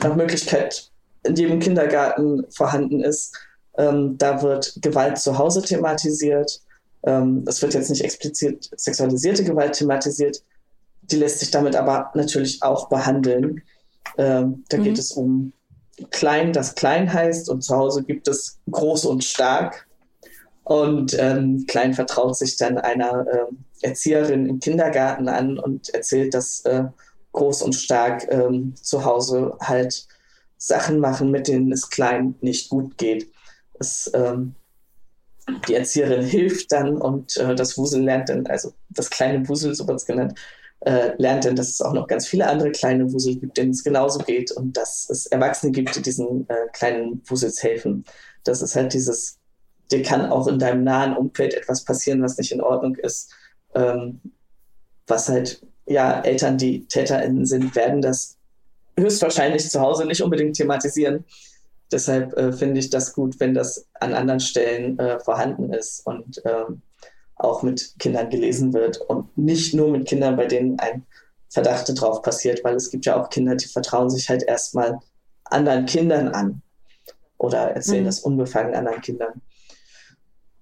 nach 0.00 0.14
Möglichkeit 0.14 0.90
in 1.22 1.36
jedem 1.36 1.60
Kindergarten 1.60 2.44
vorhanden 2.50 3.02
ist 3.02 3.36
ähm, 3.80 4.18
da 4.18 4.42
wird 4.42 4.74
Gewalt 4.82 5.18
zu 5.18 5.38
Hause 5.38 5.62
thematisiert. 5.62 6.60
Ähm, 7.02 7.44
es 7.46 7.62
wird 7.62 7.72
jetzt 7.72 7.88
nicht 7.88 8.04
explizit 8.04 8.68
sexualisierte 8.76 9.42
Gewalt 9.42 9.72
thematisiert. 9.72 10.42
Die 11.02 11.16
lässt 11.16 11.40
sich 11.40 11.50
damit 11.50 11.74
aber 11.74 12.10
natürlich 12.14 12.62
auch 12.62 12.88
behandeln. 12.90 13.62
Ähm, 14.18 14.64
da 14.68 14.76
mhm. 14.76 14.82
geht 14.82 14.98
es 14.98 15.12
um 15.12 15.52
klein, 16.10 16.52
das 16.52 16.74
klein 16.74 17.10
heißt, 17.12 17.48
und 17.48 17.62
zu 17.62 17.74
Hause 17.74 18.02
gibt 18.02 18.28
es 18.28 18.58
groß 18.70 19.06
und 19.06 19.24
stark. 19.24 19.86
Und 20.64 21.16
ähm, 21.18 21.64
Klein 21.66 21.94
vertraut 21.94 22.36
sich 22.36 22.56
dann 22.56 22.78
einer 22.78 23.26
äh, 23.26 23.86
Erzieherin 23.86 24.46
im 24.46 24.60
Kindergarten 24.60 25.28
an 25.28 25.58
und 25.58 25.88
erzählt, 25.94 26.32
dass 26.34 26.60
äh, 26.60 26.84
groß 27.32 27.62
und 27.62 27.72
stark 27.72 28.30
ähm, 28.30 28.74
zu 28.76 29.04
Hause 29.04 29.56
halt 29.60 30.06
Sachen 30.58 31.00
machen, 31.00 31.30
mit 31.32 31.48
denen 31.48 31.72
es 31.72 31.88
Klein 31.88 32.36
nicht 32.40 32.68
gut 32.68 32.98
geht 32.98 33.30
es, 33.80 34.10
ähm, 34.14 34.54
die 35.68 35.74
Erzieherin 35.74 36.22
hilft 36.26 36.70
dann 36.72 36.96
und 36.96 37.36
äh, 37.36 37.54
das 37.54 37.76
Wusel 37.76 38.02
lernt 38.02 38.28
dann, 38.28 38.46
also 38.46 38.72
das 38.90 39.10
kleine 39.10 39.48
Wusel, 39.48 39.74
so 39.74 39.86
wird 39.88 39.98
es 39.98 40.06
genannt, 40.06 40.38
äh, 40.80 41.12
lernt 41.18 41.44
dann, 41.44 41.56
dass 41.56 41.68
es 41.68 41.80
auch 41.80 41.92
noch 41.92 42.06
ganz 42.06 42.26
viele 42.26 42.46
andere 42.46 42.70
kleine 42.70 43.12
Wusel 43.12 43.36
gibt, 43.36 43.56
denen 43.56 43.70
es 43.70 43.84
genauso 43.84 44.20
geht 44.20 44.50
und 44.52 44.76
dass 44.76 45.08
es 45.10 45.26
Erwachsene 45.26 45.72
gibt, 45.72 45.94
die 45.96 46.02
diesen 46.02 46.48
äh, 46.48 46.68
kleinen 46.72 47.22
Wusels 47.26 47.62
helfen. 47.62 48.04
Das 48.44 48.62
ist 48.62 48.76
halt 48.76 48.94
dieses, 48.94 49.38
dir 49.90 50.02
kann 50.02 50.30
auch 50.30 50.46
in 50.46 50.58
deinem 50.58 50.84
nahen 50.84 51.16
Umfeld 51.16 51.54
etwas 51.54 51.84
passieren, 51.84 52.22
was 52.22 52.38
nicht 52.38 52.52
in 52.52 52.62
Ordnung 52.62 52.94
ist. 52.96 53.30
Ähm, 53.74 54.20
was 55.06 55.28
halt, 55.28 55.66
ja, 55.86 56.20
Eltern, 56.22 56.56
die 56.56 56.86
TäterInnen 56.86 57.44
sind, 57.44 57.74
werden 57.74 58.00
das 58.00 58.38
höchstwahrscheinlich 58.98 59.68
zu 59.68 59.80
Hause 59.80 60.06
nicht 60.06 60.22
unbedingt 60.22 60.56
thematisieren. 60.56 61.24
Deshalb 61.92 62.36
äh, 62.36 62.52
finde 62.52 62.80
ich 62.80 62.90
das 62.90 63.12
gut, 63.12 63.40
wenn 63.40 63.54
das 63.54 63.88
an 63.98 64.14
anderen 64.14 64.40
Stellen 64.40 64.98
äh, 64.98 65.18
vorhanden 65.20 65.72
ist 65.72 66.06
und 66.06 66.40
ähm, 66.44 66.82
auch 67.34 67.62
mit 67.62 67.94
Kindern 67.98 68.30
gelesen 68.30 68.72
wird 68.72 68.98
und 69.00 69.36
nicht 69.36 69.74
nur 69.74 69.90
mit 69.90 70.06
Kindern, 70.06 70.36
bei 70.36 70.46
denen 70.46 70.78
ein 70.78 71.04
Verdacht 71.48 71.90
drauf 72.00 72.22
passiert, 72.22 72.62
weil 72.62 72.76
es 72.76 72.90
gibt 72.90 73.06
ja 73.06 73.20
auch 73.20 73.28
Kinder, 73.28 73.56
die 73.56 73.66
vertrauen 73.66 74.08
sich 74.08 74.28
halt 74.28 74.44
erstmal 74.44 75.00
anderen 75.44 75.86
Kindern 75.86 76.28
an 76.28 76.62
oder 77.38 77.72
erzählen 77.72 78.02
mhm. 78.02 78.06
das 78.06 78.20
unbefangen 78.20 78.74
anderen 78.74 79.00
Kindern, 79.00 79.40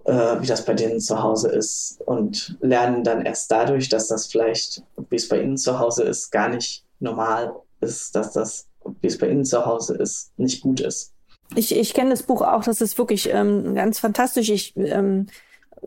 äh, 0.04 0.40
wie 0.40 0.46
das 0.46 0.64
bei 0.64 0.72
denen 0.72 1.00
zu 1.00 1.22
Hause 1.22 1.50
ist 1.50 2.00
und 2.06 2.56
lernen 2.60 3.04
dann 3.04 3.26
erst 3.26 3.50
dadurch, 3.50 3.88
dass 3.90 4.08
das 4.08 4.28
vielleicht, 4.28 4.82
wie 5.10 5.16
es 5.16 5.28
bei 5.28 5.42
ihnen 5.42 5.58
zu 5.58 5.78
Hause 5.78 6.04
ist, 6.04 6.30
gar 6.30 6.48
nicht 6.48 6.86
normal 7.00 7.54
ist, 7.80 8.14
dass 8.14 8.32
das, 8.32 8.68
wie 9.00 9.08
es 9.08 9.18
bei 9.18 9.28
ihnen 9.28 9.44
zu 9.44 9.66
Hause 9.66 9.94
ist, 9.96 10.32
nicht 10.38 10.62
gut 10.62 10.80
ist. 10.80 11.12
Ich, 11.54 11.74
ich 11.74 11.94
kenne 11.94 12.10
das 12.10 12.22
Buch 12.22 12.42
auch, 12.42 12.62
das 12.62 12.80
ist 12.80 12.98
wirklich 12.98 13.30
ähm, 13.32 13.74
ganz 13.74 13.98
fantastisch. 13.98 14.50
Ich, 14.50 14.76
ähm, 14.76 15.26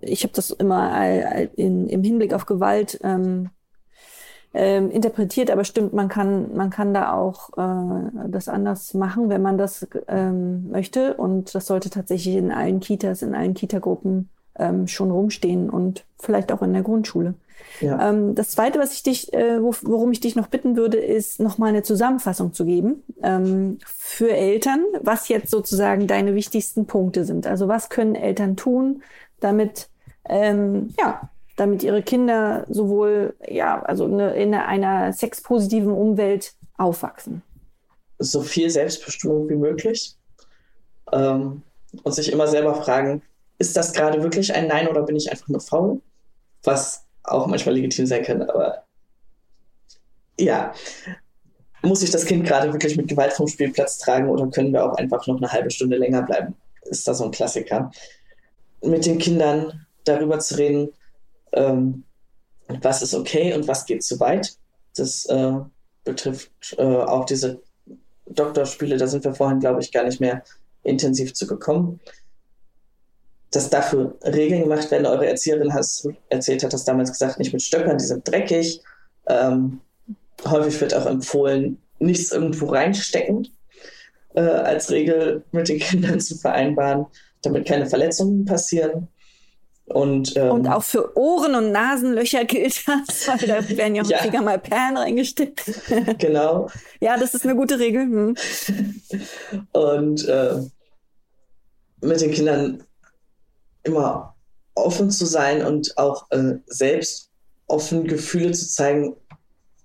ich 0.01 0.23
habe 0.23 0.33
das 0.33 0.49
immer 0.51 1.35
in, 1.55 1.87
im 1.87 2.03
Hinblick 2.03 2.33
auf 2.33 2.45
Gewalt 2.45 2.99
ähm, 3.03 3.49
ähm, 4.53 4.91
interpretiert, 4.91 5.49
aber 5.49 5.63
stimmt, 5.63 5.93
man 5.93 6.09
kann, 6.09 6.55
man 6.55 6.69
kann 6.69 6.93
da 6.93 7.13
auch 7.13 7.49
äh, 7.57 8.27
das 8.27 8.49
anders 8.49 8.93
machen, 8.93 9.29
wenn 9.29 9.41
man 9.41 9.57
das 9.57 9.87
ähm, 10.07 10.69
möchte. 10.69 11.13
Und 11.15 11.55
das 11.55 11.67
sollte 11.67 11.89
tatsächlich 11.89 12.35
in 12.35 12.51
allen 12.51 12.79
Kitas, 12.79 13.21
in 13.21 13.33
allen 13.33 13.53
Kitagruppen 13.53 14.29
ähm, 14.57 14.87
schon 14.87 15.11
rumstehen 15.11 15.69
und 15.69 16.03
vielleicht 16.19 16.51
auch 16.51 16.61
in 16.61 16.73
der 16.73 16.83
Grundschule. 16.83 17.35
Ja. 17.79 18.09
Ähm, 18.09 18.35
das 18.35 18.51
Zweite, 18.51 18.79
was 18.79 18.93
ich 18.93 19.03
dich, 19.03 19.33
äh, 19.33 19.61
worum 19.61 20.11
ich 20.11 20.19
dich 20.19 20.35
noch 20.35 20.47
bitten 20.47 20.75
würde, 20.75 20.97
ist 20.97 21.39
nochmal 21.39 21.69
eine 21.69 21.83
Zusammenfassung 21.83 22.53
zu 22.53 22.65
geben 22.65 23.03
ähm, 23.23 23.79
für 23.85 24.31
Eltern, 24.31 24.85
was 25.01 25.27
jetzt 25.27 25.49
sozusagen 25.49 26.07
deine 26.07 26.35
wichtigsten 26.35 26.85
Punkte 26.85 27.25
sind. 27.25 27.47
Also 27.47 27.67
was 27.67 27.89
können 27.89 28.15
Eltern 28.15 28.55
tun, 28.55 29.03
damit 29.39 29.89
ähm, 30.29 30.93
ja, 30.99 31.29
damit 31.57 31.83
ihre 31.83 32.01
Kinder 32.01 32.65
sowohl 32.69 33.35
ja, 33.47 33.81
also 33.83 34.05
eine, 34.05 34.33
in 34.35 34.53
einer 34.53 35.13
sexpositiven 35.13 35.91
Umwelt 35.91 36.53
aufwachsen. 36.77 37.41
So 38.19 38.41
viel 38.41 38.69
Selbstbestimmung 38.69 39.49
wie 39.49 39.55
möglich 39.55 40.15
ähm, 41.11 41.63
und 42.03 42.13
sich 42.13 42.31
immer 42.31 42.47
selber 42.47 42.75
fragen, 42.75 43.21
ist 43.57 43.77
das 43.77 43.93
gerade 43.93 44.23
wirklich 44.23 44.53
ein 44.53 44.67
Nein 44.67 44.87
oder 44.87 45.03
bin 45.03 45.15
ich 45.15 45.31
einfach 45.31 45.47
nur 45.47 45.61
faul? 45.61 46.01
Was 46.63 47.05
auch 47.23 47.47
manchmal 47.47 47.75
legitim 47.75 48.05
sein 48.05 48.23
kann, 48.23 48.41
aber 48.41 48.83
ja. 50.39 50.73
Muss 51.83 52.03
ich 52.03 52.11
das 52.11 52.25
Kind 52.25 52.45
gerade 52.45 52.71
wirklich 52.71 52.95
mit 52.95 53.07
Gewalt 53.07 53.33
vom 53.33 53.47
Spielplatz 53.47 53.97
tragen 53.97 54.29
oder 54.29 54.47
können 54.47 54.71
wir 54.71 54.85
auch 54.85 54.95
einfach 54.97 55.25
noch 55.25 55.37
eine 55.37 55.51
halbe 55.51 55.71
Stunde 55.71 55.97
länger 55.97 56.21
bleiben? 56.21 56.55
ist 56.91 57.07
da 57.07 57.13
so 57.13 57.25
ein 57.25 57.31
Klassiker. 57.31 57.91
Mit 58.81 59.05
den 59.05 59.17
Kindern 59.17 59.85
darüber 60.03 60.39
zu 60.39 60.57
reden, 60.57 60.89
ähm, 61.53 62.03
was 62.67 63.01
ist 63.01 63.13
okay 63.13 63.53
und 63.53 63.67
was 63.67 63.85
geht 63.85 64.03
zu 64.03 64.19
weit. 64.19 64.55
Das 64.95 65.25
äh, 65.25 65.53
betrifft 66.03 66.75
äh, 66.77 66.83
auch 66.83 67.25
diese 67.25 67.61
Doktorspiele, 68.27 68.97
da 68.97 69.07
sind 69.07 69.23
wir 69.23 69.33
vorhin, 69.33 69.59
glaube 69.59 69.81
ich, 69.81 69.91
gar 69.91 70.03
nicht 70.03 70.21
mehr 70.21 70.43
intensiv 70.83 71.33
zu 71.33 71.47
gekommen. 71.47 71.99
Dass 73.51 73.69
dafür 73.69 74.17
Regeln 74.23 74.63
gemacht 74.63 74.89
werden. 74.91 75.05
Eure 75.05 75.27
Erzieherin 75.27 75.73
hat 75.73 75.85
erzählt, 76.29 76.63
hat 76.63 76.73
das 76.73 76.85
damals 76.85 77.11
gesagt, 77.11 77.37
nicht 77.37 77.51
mit 77.51 77.61
Stöckern, 77.61 77.97
die 77.97 78.05
sind 78.05 78.27
dreckig. 78.27 78.81
Ähm, 79.27 79.81
häufig 80.45 80.79
wird 80.79 80.93
auch 80.93 81.05
empfohlen, 81.05 81.77
nichts 81.99 82.31
irgendwo 82.31 82.67
reinstecken, 82.67 83.47
äh, 84.33 84.41
als 84.41 84.89
Regel 84.89 85.43
mit 85.51 85.69
den 85.69 85.79
Kindern 85.79 86.19
zu 86.19 86.37
vereinbaren, 86.37 87.05
damit 87.41 87.67
keine 87.67 87.87
Verletzungen 87.87 88.45
passieren. 88.45 89.07
Und, 89.85 90.37
ähm, 90.37 90.51
und 90.51 90.67
auch 90.67 90.83
für 90.83 91.17
Ohren- 91.17 91.55
und 91.55 91.71
Nasenlöcher 91.71 92.45
gilt 92.45 92.87
das, 92.87 93.27
weil 93.27 93.47
da 93.47 93.77
werden 93.77 93.95
ja 93.95 94.03
häufiger 94.03 94.35
ja. 94.35 94.41
mal 94.41 94.59
Perlen 94.59 94.97
reingesteckt. 94.97 95.63
Genau. 96.17 96.69
ja, 96.99 97.17
das 97.17 97.33
ist 97.33 97.45
eine 97.45 97.55
gute 97.55 97.79
Regel. 97.79 98.03
Hm. 98.03 98.35
Und 99.73 100.27
äh, 100.27 100.61
mit 102.01 102.21
den 102.21 102.31
Kindern 102.31 102.83
immer 103.83 104.35
offen 104.75 105.11
zu 105.11 105.25
sein 105.25 105.65
und 105.65 105.97
auch 105.97 106.29
äh, 106.31 106.55
selbst 106.65 107.29
offen 107.67 108.05
Gefühle 108.05 108.51
zu 108.51 108.67
zeigen, 108.67 109.15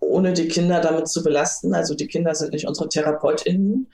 ohne 0.01 0.33
die 0.33 0.49
Kinder 0.49 0.81
damit 0.81 1.09
zu 1.09 1.23
belasten. 1.23 1.75
Also 1.75 1.95
die 1.95 2.07
Kinder 2.07 2.35
sind 2.35 2.53
nicht 2.53 2.67
unsere 2.67 2.89
TherapeutInnen. 2.89 3.89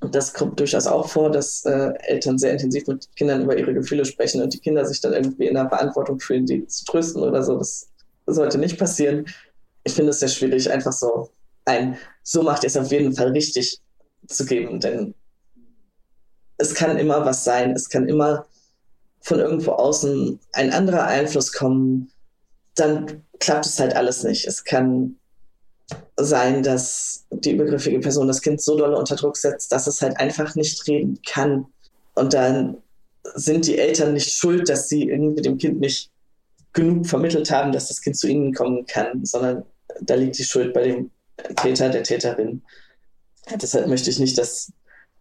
Und 0.00 0.14
das 0.14 0.32
kommt 0.32 0.60
durchaus 0.60 0.86
auch 0.86 1.08
vor, 1.08 1.30
dass 1.30 1.64
äh, 1.64 1.92
Eltern 2.02 2.38
sehr 2.38 2.52
intensiv 2.52 2.86
mit 2.86 3.08
Kindern 3.16 3.42
über 3.42 3.58
ihre 3.58 3.74
Gefühle 3.74 4.04
sprechen 4.04 4.40
und 4.40 4.54
die 4.54 4.60
Kinder 4.60 4.84
sich 4.84 5.00
dann 5.00 5.12
irgendwie 5.12 5.48
in 5.48 5.54
der 5.54 5.68
Verantwortung 5.68 6.20
fühlen, 6.20 6.46
die 6.46 6.66
zu 6.66 6.84
trösten 6.84 7.22
oder 7.22 7.42
so. 7.42 7.58
Das 7.58 7.88
sollte 8.26 8.58
nicht 8.58 8.78
passieren. 8.78 9.26
Ich 9.82 9.94
finde 9.94 10.10
es 10.10 10.20
sehr 10.20 10.28
schwierig, 10.28 10.70
einfach 10.70 10.92
so 10.92 11.30
ein, 11.64 11.96
so 12.22 12.42
macht 12.42 12.62
ihr 12.62 12.68
es 12.68 12.76
auf 12.76 12.92
jeden 12.92 13.12
Fall 13.14 13.28
richtig 13.28 13.80
zu 14.28 14.44
geben, 14.44 14.78
denn 14.78 15.14
es 16.58 16.74
kann 16.74 16.98
immer 16.98 17.24
was 17.24 17.44
sein, 17.44 17.72
es 17.72 17.88
kann 17.88 18.08
immer 18.08 18.46
von 19.20 19.38
irgendwo 19.38 19.72
außen 19.72 20.38
ein 20.52 20.72
anderer 20.72 21.04
Einfluss 21.04 21.52
kommen, 21.52 22.10
dann 22.74 23.22
klappt 23.40 23.66
es 23.66 23.78
halt 23.78 23.94
alles 23.96 24.24
nicht. 24.24 24.46
Es 24.46 24.64
kann 24.64 25.16
sein, 26.16 26.62
dass 26.62 27.24
die 27.30 27.52
übergriffige 27.52 28.00
Person 28.00 28.28
das 28.28 28.42
Kind 28.42 28.60
so 28.60 28.76
doll 28.76 28.94
unter 28.94 29.16
Druck 29.16 29.36
setzt, 29.36 29.72
dass 29.72 29.86
es 29.86 30.02
halt 30.02 30.18
einfach 30.18 30.54
nicht 30.54 30.86
reden 30.86 31.20
kann. 31.26 31.66
Und 32.14 32.34
dann 32.34 32.78
sind 33.34 33.66
die 33.66 33.78
Eltern 33.78 34.12
nicht 34.14 34.32
schuld, 34.32 34.68
dass 34.68 34.88
sie 34.88 35.08
irgendwie 35.08 35.42
dem 35.42 35.58
Kind 35.58 35.80
nicht 35.80 36.10
genug 36.72 37.06
vermittelt 37.06 37.50
haben, 37.50 37.72
dass 37.72 37.88
das 37.88 38.00
Kind 38.00 38.16
zu 38.16 38.28
ihnen 38.28 38.52
kommen 38.52 38.86
kann, 38.86 39.24
sondern 39.24 39.64
da 40.00 40.14
liegt 40.14 40.38
die 40.38 40.44
Schuld 40.44 40.74
bei 40.74 40.82
dem 40.82 41.10
Täter, 41.56 41.88
der 41.88 42.02
Täterin. 42.02 42.62
Deshalb 43.60 43.86
möchte 43.86 44.10
ich 44.10 44.18
nicht, 44.18 44.36
dass 44.36 44.72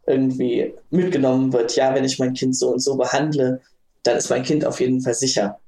irgendwie 0.06 0.74
mitgenommen 0.90 1.54
wird, 1.54 1.76
ja, 1.76 1.94
wenn 1.94 2.06
ich 2.06 2.20
mein 2.20 2.34
Kind 2.34 2.56
so 2.56 2.70
und 2.70 2.80
so 2.80 2.96
behandle, 2.96 3.62
dann 4.08 4.18
ist 4.18 4.30
mein 4.30 4.44
Kind 4.44 4.66
auf 4.66 4.80
jeden 4.80 5.02
Fall 5.02 5.14
sicher. 5.14 5.60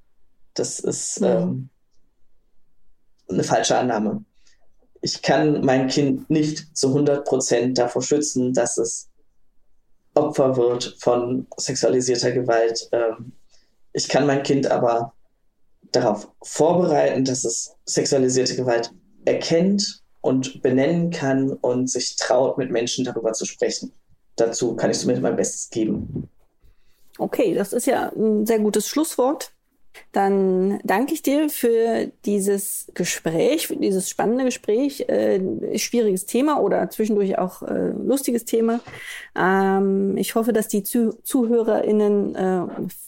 Das 0.53 0.79
ist 0.79 1.21
ähm, 1.21 1.69
eine 3.29 3.43
falsche 3.43 3.77
Annahme 3.77 4.25
ich 5.01 5.21
kann 5.21 5.63
mein 5.63 5.87
Kind 5.87 6.29
nicht 6.29 6.77
zu 6.77 6.87
100 6.89 7.25
Prozent 7.25 7.77
davor 7.77 8.01
schützen, 8.01 8.53
dass 8.53 8.77
es 8.77 9.09
Opfer 10.15 10.57
wird 10.57 10.97
von 10.99 11.47
sexualisierter 11.57 12.31
Gewalt. 12.31 12.89
Ähm, 12.91 13.33
ich 13.93 14.09
kann 14.09 14.25
mein 14.25 14.43
Kind 14.43 14.67
aber 14.67 15.13
darauf 15.91 16.29
vorbereiten, 16.43 17.23
dass 17.23 17.45
es 17.45 17.75
sexualisierte 17.85 18.55
Gewalt 18.55 18.91
erkennt 19.25 20.03
und 20.21 20.61
benennen 20.61 21.11
kann 21.11 21.51
und 21.53 21.89
sich 21.89 22.15
traut, 22.17 22.57
mit 22.57 22.71
Menschen 22.71 23.05
darüber 23.05 23.31
zu 23.33 23.45
sprechen. 23.45 23.93
Dazu 24.35 24.75
kann 24.75 24.91
ich 24.91 24.99
zumindest 24.99 25.23
mein 25.23 25.35
Bestes 25.35 25.69
geben. 25.69 26.29
Okay, 27.19 27.53
das 27.53 27.73
ist 27.73 27.85
ja 27.85 28.11
ein 28.15 28.45
sehr 28.45 28.59
gutes 28.59 28.87
Schlusswort. 28.87 29.51
Dann 30.13 30.79
danke 30.85 31.13
ich 31.13 31.21
dir 31.21 31.49
für 31.49 32.11
dieses 32.25 32.89
Gespräch, 32.93 33.67
für 33.67 33.75
dieses 33.75 34.09
spannende 34.09 34.45
Gespräch. 34.45 35.07
Äh, 35.09 35.77
schwieriges 35.77 36.25
Thema 36.25 36.61
oder 36.61 36.89
zwischendurch 36.89 37.37
auch 37.37 37.61
äh, 37.63 37.89
lustiges 37.89 38.45
Thema. 38.45 38.79
Ähm, 39.35 40.15
ich 40.17 40.35
hoffe, 40.35 40.53
dass 40.53 40.69
die 40.69 40.83
Zuh 40.83 41.11
ZuhörerInnen 41.23 42.35
äh, 42.35 42.61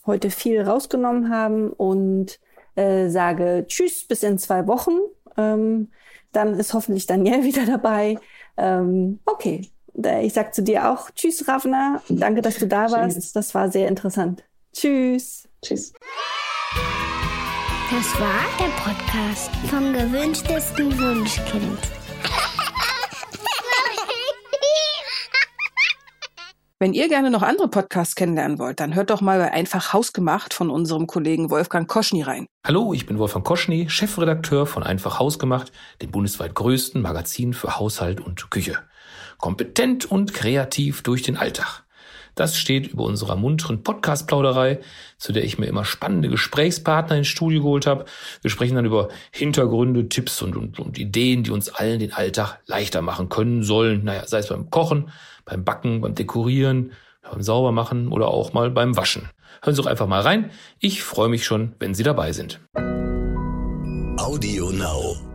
heute 0.06 0.30
viel 0.30 0.62
rausgenommen 0.62 1.30
haben 1.30 1.72
und 1.72 2.40
äh, 2.76 3.10
sage 3.10 3.66
Tschüss 3.68 4.06
bis 4.06 4.24
in 4.24 4.38
zwei 4.38 4.68
Wochen. 4.68 4.98
Ähm, 5.38 5.90
dann 6.34 6.60
ist 6.60 6.74
hoffentlich 6.74 7.08
Daniel 7.08 7.44
wieder 7.46 7.66
dabei. 7.66 8.18
Ähm, 8.58 9.20
okay, 9.26 9.70
ich 9.94 10.34
sag 10.34 10.54
zu 10.54 10.64
dir 10.64 10.90
auch 10.90 11.10
Tschüss, 11.12 11.48
Ravna. 11.48 12.02
Danke, 12.10 12.42
dass 12.42 12.58
du 12.58 12.68
da 12.68 12.92
warst. 12.92 13.36
Das 13.36 13.54
war 13.54 13.72
sehr 13.72 13.88
interessant. 13.88 14.44
Tschüss. 14.74 15.48
Tschüss. 15.62 15.94
Das 17.92 18.20
war 18.20 18.46
der 18.58 18.72
Podcast 18.82 19.52
vom 19.70 19.92
gewünschtesten 19.94 20.98
Wunschkind. 20.98 21.78
Wenn 26.80 26.94
ihr 26.94 27.10
gerne 27.10 27.30
noch 27.30 27.44
andere 27.44 27.68
Podcasts 27.68 28.16
kennenlernen 28.16 28.58
wollt, 28.58 28.80
dann 28.80 28.96
hört 28.96 29.12
doch 29.12 29.22
mal 29.22 29.38
bei 29.38 29.52
Einfach 29.52 29.94
Hausgemacht 29.94 30.54
von 30.54 30.72
unserem 30.72 31.06
Kollegen 31.06 31.52
Wolfgang 31.52 31.88
Koschny 31.88 32.24
rein. 32.24 32.48
Hallo, 32.66 32.94
ich 32.94 33.06
bin 33.06 33.20
Wolfgang 33.20 33.46
Koschny, 33.46 33.88
Chefredakteur 33.88 34.66
von 34.66 34.82
Einfach 34.82 35.20
Hausgemacht, 35.20 35.72
dem 36.02 36.10
bundesweit 36.10 36.56
größten 36.56 37.00
Magazin 37.02 37.54
für 37.54 37.78
Haushalt 37.78 38.20
und 38.20 38.50
Küche. 38.50 38.80
Kompetent 39.42 40.10
und 40.10 40.34
kreativ 40.34 41.02
durch 41.02 41.24
den 41.24 41.36
Alltag. 41.36 41.84
Das 42.36 42.58
steht 42.58 42.88
über 42.88 43.04
unserer 43.04 43.36
munteren 43.36 43.84
Podcast-Plauderei, 43.84 44.80
zu 45.18 45.34
der 45.34 45.44
ich 45.44 45.58
mir 45.60 45.66
immer 45.66 45.84
spannende 45.84 46.30
Gesprächspartner 46.30 47.18
ins 47.18 47.28
Studio 47.28 47.62
geholt 47.62 47.86
habe. 47.86 48.06
Wir 48.42 48.50
sprechen 48.50 48.76
dann 48.76 48.86
über 48.86 49.10
Hintergründe, 49.32 50.08
Tipps 50.08 50.42
und, 50.42 50.56
und, 50.56 50.80
und 50.80 50.98
Ideen, 50.98 51.44
die 51.44 51.52
uns 51.52 51.70
allen 51.70 52.00
den 52.00 52.14
Alltag 52.14 52.60
leichter 52.68 53.02
machen 53.02 53.28
können 53.28 53.64
sollen. 53.64 54.06
Naja, 54.06 54.26
sei 54.26 54.40
es 54.40 54.48
beim 54.48 54.70
Kochen, 54.70 55.12
beim 55.44 55.66
Backen, 55.66 56.00
beim 56.02 56.16
Dekorieren, 56.16 56.94
beim 57.22 57.42
Saubermachen 57.42 58.08
oder 58.08 58.30
auch 58.30 58.54
mal 58.54 58.72
beim 58.72 58.96
Waschen. 58.96 59.30
Hören 59.62 59.76
Sie 59.76 59.82
doch 59.82 59.90
einfach 59.90 60.08
mal 60.08 60.22
rein. 60.22 60.52
Ich 60.80 61.04
freue 61.04 61.30
mich 61.30 61.46
schon, 61.46 61.76
wenn 61.80 61.94
Sie 61.94 62.04
dabei 62.04 62.32
sind. 62.32 62.62
Audio 64.18 64.72
Now. 64.72 65.31